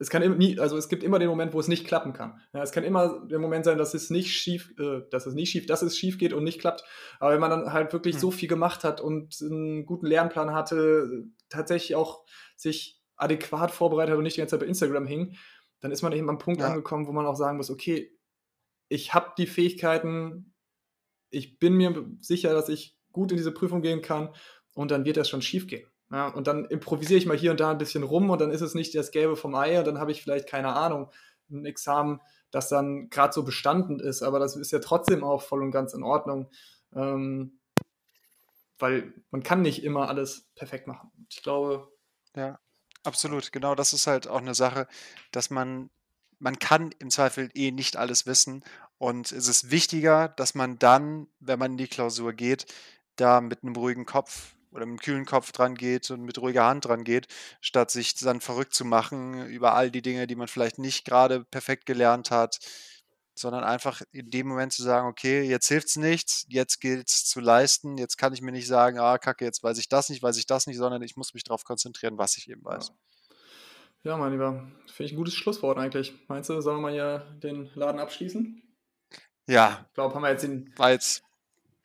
es 0.01 0.09
kann 0.09 0.23
immer 0.23 0.35
nie, 0.35 0.59
also 0.59 0.79
es 0.79 0.89
gibt 0.89 1.05
immer 1.05 1.19
den 1.19 1.29
Moment, 1.29 1.53
wo 1.53 1.61
es 1.61 1.69
nicht 1.69 1.87
klappen 1.87 2.15
kann. 2.15 2.41
Ja, 2.55 2.63
es 2.63 2.73
kann 2.73 2.85
immer 2.85 3.27
der 3.27 3.39
Moment 3.39 3.67
sein, 3.67 3.77
dass 3.77 3.93
es 3.93 4.09
nicht 4.09 4.33
schief, 4.33 4.73
äh, 4.79 5.03
dass 5.11 5.27
es 5.27 5.35
nicht 5.35 5.51
schief, 5.51 5.67
dass 5.67 5.83
es 5.83 5.97
schief 5.97 6.17
geht 6.17 6.33
und 6.33 6.43
nicht 6.43 6.59
klappt. 6.59 6.85
Aber 7.19 7.35
wenn 7.35 7.41
man 7.41 7.51
dann 7.51 7.73
halt 7.75 7.93
wirklich 7.93 8.15
mhm. 8.15 8.21
so 8.21 8.31
viel 8.31 8.49
gemacht 8.49 8.83
hat 8.83 9.03
und 9.03 9.37
einen 9.43 9.85
guten 9.85 10.07
Lernplan 10.07 10.55
hatte, 10.55 11.27
tatsächlich 11.51 11.97
auch 11.97 12.25
sich 12.57 12.99
adäquat 13.17 13.73
vorbereitet 13.73 14.13
hat 14.13 14.17
und 14.17 14.25
nicht 14.25 14.37
die 14.37 14.41
ganze 14.41 14.53
Zeit 14.53 14.61
bei 14.61 14.67
Instagram 14.67 15.07
hing, 15.07 15.37
dann 15.81 15.93
ist 15.93 16.01
man 16.01 16.13
eben 16.13 16.31
am 16.31 16.39
Punkt 16.39 16.63
ja. 16.63 16.69
angekommen, 16.69 17.07
wo 17.07 17.13
man 17.13 17.27
auch 17.27 17.37
sagen 17.37 17.59
muss, 17.59 17.71
okay, 17.71 18.11
ich 18.89 19.13
habe 19.13 19.33
die 19.37 19.47
Fähigkeiten, 19.47 20.55
ich 21.29 21.59
bin 21.59 21.75
mir 21.75 22.07
sicher, 22.21 22.55
dass 22.55 22.71
ich 22.71 22.97
gut 23.13 23.33
in 23.33 23.37
diese 23.37 23.53
Prüfung 23.53 23.83
gehen 23.83 24.01
kann 24.01 24.31
und 24.75 24.91
dann 24.91 25.05
wird 25.05 25.19
das 25.19 25.29
schon 25.29 25.43
schief 25.43 25.67
gehen. 25.67 25.87
Ja, 26.11 26.29
und 26.29 26.47
dann 26.47 26.65
improvisiere 26.65 27.19
ich 27.19 27.27
mal 27.27 27.37
hier 27.37 27.53
und 27.53 27.61
da 27.61 27.71
ein 27.71 27.79
bisschen 27.79 28.03
rum 28.03 28.31
und 28.31 28.41
dann 28.41 28.51
ist 28.51 28.63
es 28.63 28.75
nicht 28.75 28.95
das 28.95 29.13
Gelbe 29.13 29.37
vom 29.37 29.55
Ei 29.55 29.79
und 29.79 29.87
dann 29.87 29.99
habe 29.99 30.11
ich 30.11 30.23
vielleicht, 30.23 30.49
keine 30.49 30.75
Ahnung, 30.75 31.11
ein 31.51 31.65
Examen, 31.65 32.21
das 32.51 32.69
dann 32.69 33.11
gerade 33.11 33.33
so 33.33 33.45
bestanden 33.45 34.01
ist, 34.01 34.23
aber 34.23 34.41
das 34.41 34.57
ist 34.57 34.73
ja 34.73 34.81
trotzdem 34.81 35.23
auch 35.23 35.43
voll 35.43 35.63
und 35.63 35.71
ganz 35.71 35.95
in 35.95 36.03
Ordnung. 36.03 36.51
Ähm, 36.95 37.61
weil 38.81 39.13
man 39.31 39.43
kann 39.43 39.63
nicht 39.63 39.85
immer 39.85 40.09
alles 40.09 40.49
perfekt 40.55 40.87
machen. 40.87 41.11
Ich 41.29 41.43
glaube. 41.43 41.89
Ja, 42.35 42.59
absolut. 43.05 43.53
Genau, 43.53 43.75
das 43.75 43.93
ist 43.93 44.07
halt 44.07 44.27
auch 44.27 44.41
eine 44.41 44.55
Sache, 44.55 44.89
dass 45.33 45.51
man, 45.51 45.91
man 46.39 46.59
kann 46.59 46.91
im 46.99 47.11
Zweifel 47.11 47.51
eh 47.55 47.71
nicht 47.71 47.97
alles 47.97 48.27
wissen. 48.27 48.65
Und 48.99 49.33
es 49.33 49.49
ist 49.49 49.71
wichtiger, 49.71 50.29
dass 50.29 50.55
man 50.55 50.79
dann, 50.79 51.29
wenn 51.39 51.59
man 51.59 51.73
in 51.73 51.79
die 51.79 51.89
Klausur 51.89 52.33
geht, 52.33 52.67
da 53.17 53.41
mit 53.41 53.63
einem 53.63 53.77
ruhigen 53.77 54.07
Kopf 54.07 54.55
oder 54.71 54.87
mit 54.87 54.93
einem 54.93 54.99
kühlen 54.99 55.27
Kopf 55.27 55.53
dran 55.53 55.75
geht 55.75 56.11
und 56.11 56.23
mit 56.23 56.39
ruhiger 56.39 56.65
Hand 56.65 56.85
dran 56.85 57.05
geht, 57.05 57.27
statt 57.61 57.91
sich 57.91 58.15
dann 58.15 58.41
verrückt 58.41 58.75
zu 58.75 58.85
machen 58.85 59.47
über 59.47 59.75
all 59.75 59.91
die 59.91 60.03
Dinge, 60.03 60.27
die 60.27 60.37
man 60.37 60.49
vielleicht 60.49 60.79
nicht 60.79 61.05
gerade 61.05 61.45
perfekt 61.45 61.87
gelernt 61.87 62.31
hat, 62.31 62.59
sondern 63.35 63.65
einfach 63.65 64.03
in 64.13 64.31
dem 64.31 64.47
Moment 64.47 64.73
zu 64.73 64.83
sagen, 64.83 65.09
okay, 65.09 65.43
jetzt 65.43 65.69
hilft 65.69 65.89
es 65.89 65.97
nichts, 65.97 66.47
jetzt 66.49 66.81
gilt 66.81 67.09
es 67.09 67.25
zu 67.25 67.41
leisten, 67.41 67.97
jetzt 67.97 68.19
kann 68.19 68.33
ich 68.33 68.43
mir 68.43 68.53
nicht 68.53 68.67
sagen, 68.67 68.99
ah, 68.99 69.19
kacke, 69.19 69.45
jetzt 69.45 69.63
weiß 69.63 69.79
ich 69.79 69.89
das 69.89 70.09
nicht, 70.11 70.23
weiß 70.23 70.37
ich 70.37 70.47
das 70.47 70.67
nicht, 70.67 70.77
sondern 70.77 71.03
ich 71.03 71.17
muss 71.17 71.35
mich 71.35 71.45
darauf 71.45 71.65
konzentrieren, 71.65 72.19
was 72.19 72.37
ich 72.37 72.49
eben 72.51 72.65
weiß. 72.65 72.93
Ja, 74.03 74.17
mein 74.17 74.33
Lieber, 74.33 74.71
finde 74.87 75.05
ich 75.05 75.13
ein 75.13 75.17
gutes 75.17 75.35
Schlusswort 75.35 75.79
eigentlich. 75.79 76.15
Meinst 76.29 76.49
du, 76.49 76.61
sollen 76.61 76.79
wir 76.79 76.83
mal 76.83 76.93
hier 76.93 77.39
den 77.43 77.71
Laden 77.75 78.01
abschließen? 78.01 78.63
Ja. 79.47 79.85
Ich 79.89 79.95
glaube, 79.95 80.15
haben 80.15 80.23
wir 80.23 80.31
jetzt 80.31 80.43
den. 80.43 80.73
War 80.77 80.93
jetzt. 80.93 81.23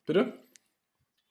Bitte? 0.05 0.44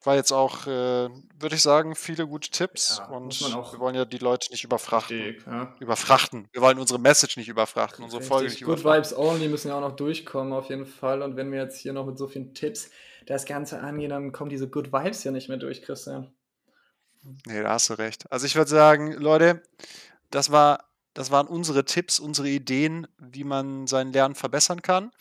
War 0.06 0.16
jetzt 0.16 0.32
auch, 0.32 0.66
äh, 0.66 1.08
würde 1.08 1.54
ich 1.54 1.62
sagen, 1.62 1.94
viele 1.94 2.26
gute 2.26 2.50
Tipps. 2.50 2.98
Ja, 2.98 3.06
und 3.06 3.40
wir 3.40 3.78
wollen 3.78 3.94
ja 3.94 4.04
die 4.04 4.18
Leute 4.18 4.50
nicht 4.50 4.64
überfrachten. 4.64 5.16
Richtig, 5.16 5.46
ja. 5.46 5.74
Überfrachten. 5.80 6.48
Wir 6.52 6.62
wollen 6.62 6.78
unsere 6.78 6.98
Message 6.98 7.36
nicht 7.36 7.48
überfrachten, 7.48 8.04
unsere 8.04 8.22
Folge 8.22 8.48
nicht 8.48 8.64
Good 8.64 8.80
überfrachten. 8.80 9.16
Vibes 9.16 9.18
Only 9.18 9.48
müssen 9.48 9.68
ja 9.68 9.76
auch 9.76 9.80
noch 9.80 9.96
durchkommen, 9.96 10.52
auf 10.52 10.68
jeden 10.68 10.86
Fall. 10.86 11.22
Und 11.22 11.36
wenn 11.36 11.50
wir 11.52 11.60
jetzt 11.60 11.78
hier 11.78 11.92
noch 11.92 12.06
mit 12.06 12.18
so 12.18 12.26
vielen 12.26 12.54
Tipps 12.54 12.90
das 13.26 13.46
Ganze 13.46 13.80
angehen, 13.80 14.10
dann 14.10 14.32
kommen 14.32 14.50
diese 14.50 14.68
Good 14.68 14.92
Vibes 14.92 15.24
ja 15.24 15.30
nicht 15.30 15.48
mehr 15.48 15.58
durch, 15.58 15.82
Christian. 15.82 16.32
Nee, 17.46 17.62
da 17.62 17.70
hast 17.70 17.88
du 17.88 17.94
recht. 17.94 18.30
Also 18.30 18.46
ich 18.46 18.54
würde 18.54 18.70
sagen, 18.70 19.12
Leute, 19.12 19.62
das 20.30 20.50
war 20.50 20.84
das 21.14 21.30
waren 21.30 21.46
unsere 21.46 21.84
Tipps, 21.84 22.18
unsere 22.18 22.48
Ideen, 22.48 23.06
wie 23.18 23.44
man 23.44 23.86
sein 23.86 24.12
Lernen 24.12 24.34
verbessern 24.34 24.82
kann. 24.82 25.12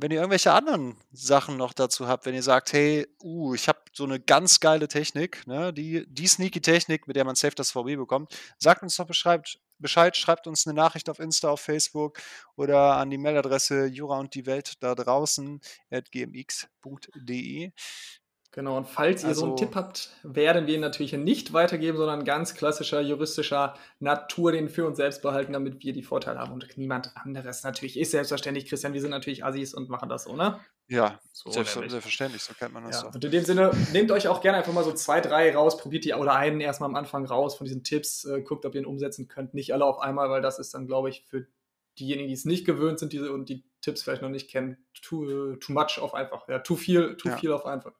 Wenn 0.00 0.12
ihr 0.12 0.18
irgendwelche 0.18 0.52
anderen 0.52 0.96
Sachen 1.10 1.56
noch 1.56 1.72
dazu 1.72 2.06
habt, 2.06 2.24
wenn 2.24 2.34
ihr 2.34 2.42
sagt, 2.42 2.72
hey, 2.72 3.08
uh, 3.20 3.54
ich 3.54 3.66
habe 3.66 3.80
so 3.92 4.04
eine 4.04 4.20
ganz 4.20 4.60
geile 4.60 4.86
Technik, 4.86 5.44
ne, 5.48 5.72
die, 5.72 6.06
die 6.08 6.28
sneaky 6.28 6.60
Technik, 6.60 7.08
mit 7.08 7.16
der 7.16 7.24
man 7.24 7.34
safe 7.34 7.56
das 7.56 7.72
VB 7.72 7.96
bekommt, 7.96 8.32
sagt 8.58 8.82
uns 8.84 8.94
doch 8.96 9.06
beschreibt, 9.06 9.58
Bescheid, 9.80 10.16
schreibt 10.16 10.46
uns 10.46 10.66
eine 10.66 10.74
Nachricht 10.74 11.08
auf 11.08 11.20
Insta, 11.20 11.50
auf 11.50 11.60
Facebook 11.60 12.20
oder 12.56 12.96
an 12.96 13.10
die 13.10 13.18
Mailadresse 13.18 13.86
jura 13.86 14.18
und 14.18 14.34
die 14.34 14.46
Welt 14.46 14.74
da 14.82 14.94
draußen 14.94 15.60
at 15.90 16.10
gmx.de. 16.10 17.72
Genau, 18.52 18.78
und 18.78 18.88
falls 18.88 19.24
ihr 19.24 19.34
so 19.34 19.44
einen 19.44 19.56
Tipp 19.56 19.76
also 19.76 19.88
habt, 19.88 20.10
werden 20.22 20.66
wir 20.66 20.74
ihn 20.74 20.80
natürlich 20.80 21.12
nicht 21.12 21.52
weitergeben, 21.52 21.98
sondern 21.98 22.24
ganz 22.24 22.54
klassischer 22.54 23.02
juristischer 23.02 23.74
Natur 24.00 24.52
den 24.52 24.70
für 24.70 24.86
uns 24.86 24.96
selbst 24.96 25.20
behalten, 25.20 25.52
damit 25.52 25.84
wir 25.84 25.92
die 25.92 26.02
Vorteile 26.02 26.38
haben 26.38 26.52
und 26.52 26.66
niemand 26.78 27.14
anderes. 27.14 27.62
Natürlich 27.62 27.98
ist 27.98 28.10
selbstverständlich, 28.12 28.66
Christian, 28.66 28.94
wir 28.94 29.02
sind 29.02 29.10
natürlich 29.10 29.44
Assis 29.44 29.74
und 29.74 29.90
machen 29.90 30.08
das 30.08 30.24
so, 30.24 30.34
ne? 30.34 30.58
Ja, 30.88 31.20
so 31.30 31.50
selbstverständlich, 31.50 32.42
so 32.42 32.54
kennt 32.54 32.72
man 32.72 32.84
das 32.84 32.96
ja. 32.96 33.00
so. 33.02 33.06
Und 33.08 33.22
in 33.22 33.30
dem 33.30 33.44
Sinne, 33.44 33.70
nehmt 33.92 34.10
euch 34.10 34.28
auch 34.28 34.40
gerne 34.40 34.58
einfach 34.58 34.72
mal 34.72 34.82
so 34.84 34.92
zwei, 34.92 35.20
drei 35.20 35.54
raus, 35.54 35.76
probiert 35.76 36.06
die 36.06 36.14
oder 36.14 36.34
einen 36.34 36.62
erstmal 36.62 36.88
am 36.88 36.96
Anfang 36.96 37.26
raus 37.26 37.54
von 37.54 37.66
diesen 37.66 37.84
Tipps, 37.84 38.24
äh, 38.24 38.40
guckt, 38.40 38.64
ob 38.64 38.74
ihr 38.74 38.80
ihn 38.80 38.86
umsetzen 38.86 39.28
könnt. 39.28 39.52
Nicht 39.52 39.74
alle 39.74 39.84
auf 39.84 39.98
einmal, 39.98 40.30
weil 40.30 40.40
das 40.40 40.58
ist 40.58 40.72
dann, 40.72 40.86
glaube 40.86 41.10
ich, 41.10 41.26
für 41.28 41.46
diejenigen, 41.98 42.28
die 42.28 42.34
es 42.34 42.46
nicht 42.46 42.64
gewöhnt 42.64 42.98
sind 42.98 43.12
diese, 43.12 43.30
und 43.30 43.50
die 43.50 43.64
Tipps 43.82 44.02
vielleicht 44.02 44.22
noch 44.22 44.30
nicht 44.30 44.48
kennen, 44.48 44.78
too, 45.02 45.56
too 45.56 45.72
much 45.72 45.98
auf 46.00 46.14
einfach. 46.14 46.48
Ja, 46.48 46.60
too 46.60 46.76
viel, 46.76 47.16
too 47.18 47.28
ja. 47.28 47.36
viel 47.36 47.52
auf 47.52 47.66
einfach 47.66 47.92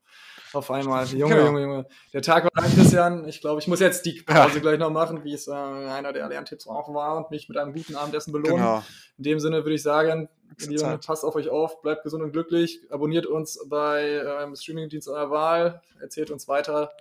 auf 0.55 0.71
einmal. 0.71 1.07
Junge, 1.09 1.35
genau. 1.35 1.47
Junge, 1.47 1.61
Junge. 1.61 1.87
Der 2.13 2.23
Tag 2.23 2.45
war 2.45 2.63
lang, 2.63 2.75
Christian. 2.75 3.29
Ich 3.29 3.41
glaube, 3.41 3.61
ich 3.61 3.69
muss 3.69 3.81
jetzt 3.81 4.05
die 4.07 4.23
Pause 4.23 4.55
ja. 4.55 4.61
gleich 4.61 4.79
noch 4.79 4.91
machen, 4.91 5.25
wie 5.25 5.33
es 5.33 5.49
äh, 5.49 5.53
einer 5.53 6.13
der 6.13 6.29
Lerntipps 6.29 6.67
auch 6.67 6.93
war 6.95 7.17
und 7.17 7.31
mich 7.31 7.49
mit 7.49 7.59
einem 7.59 7.73
guten 7.73 7.97
Abendessen 7.97 8.33
belohnen. 8.33 8.57
Genau. 8.57 8.83
In 9.17 9.25
dem 9.25 9.41
Sinne 9.41 9.65
würde 9.65 9.75
ich 9.75 9.83
sagen, 9.83 10.29
Junge, 10.69 10.99
passt 10.99 11.25
auf 11.25 11.35
euch 11.35 11.49
auf, 11.49 11.83
bleibt 11.83 12.03
gesund 12.03 12.23
und 12.23 12.33
glücklich, 12.33 12.81
abonniert 12.91 13.27
uns 13.27 13.59
bei 13.69 14.23
ähm, 14.43 14.57
Streamingdienst 14.57 15.09
eurer 15.09 15.31
Wahl, 15.31 15.83
erzählt 16.01 16.31
uns 16.31 16.49
weiter. 16.49 16.93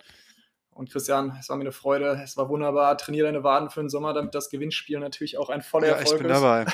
Und 0.78 0.92
Christian, 0.92 1.36
es 1.40 1.50
war 1.50 1.58
mir 1.58 1.64
eine 1.64 1.72
Freude, 1.72 2.22
es 2.24 2.38
war 2.38 2.50
wunderbar. 2.50 2.96
Trainier 3.00 3.24
deine 3.24 3.44
Waden 3.44 3.72
für 3.72 3.80
den 3.80 3.90
Sommer, 3.90 4.14
damit 4.14 4.36
das 4.36 4.50
Gewinnspiel 4.52 5.00
natürlich 5.00 5.40
auch 5.40 5.50
ein 5.50 5.64
voller 5.64 5.88
ja, 5.88 5.94
Erfolg 5.96 6.06
ist. 6.06 6.14
Ich 6.14 6.22
bin 6.22 6.32
ist. 6.32 6.42
dabei. 6.42 6.66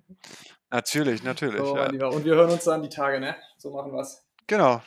natürlich, 0.70 1.22
natürlich. 1.22 1.60
So, 1.60 1.76
ja. 1.76 2.08
Und 2.08 2.24
wir 2.24 2.34
hören 2.34 2.50
uns 2.50 2.64
dann 2.64 2.82
die 2.82 2.88
Tage, 2.88 3.20
ne? 3.20 3.36
So 3.56 3.70
machen 3.70 3.92
wir's. 3.92 4.26
Genau. 4.48 4.82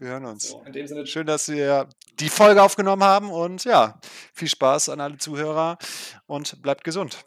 Wir 0.00 0.08
hören 0.08 0.24
uns. 0.24 0.48
So, 0.48 0.62
in 0.64 0.72
dem 0.72 0.86
Sinne. 0.86 1.06
Schön, 1.06 1.26
dass 1.26 1.48
wir 1.50 1.86
die 2.20 2.30
Folge 2.30 2.62
aufgenommen 2.62 3.04
haben 3.04 3.30
und 3.30 3.64
ja, 3.64 4.00
viel 4.32 4.48
Spaß 4.48 4.88
an 4.88 4.98
alle 4.98 5.18
Zuhörer 5.18 5.76
und 6.26 6.62
bleibt 6.62 6.84
gesund. 6.84 7.22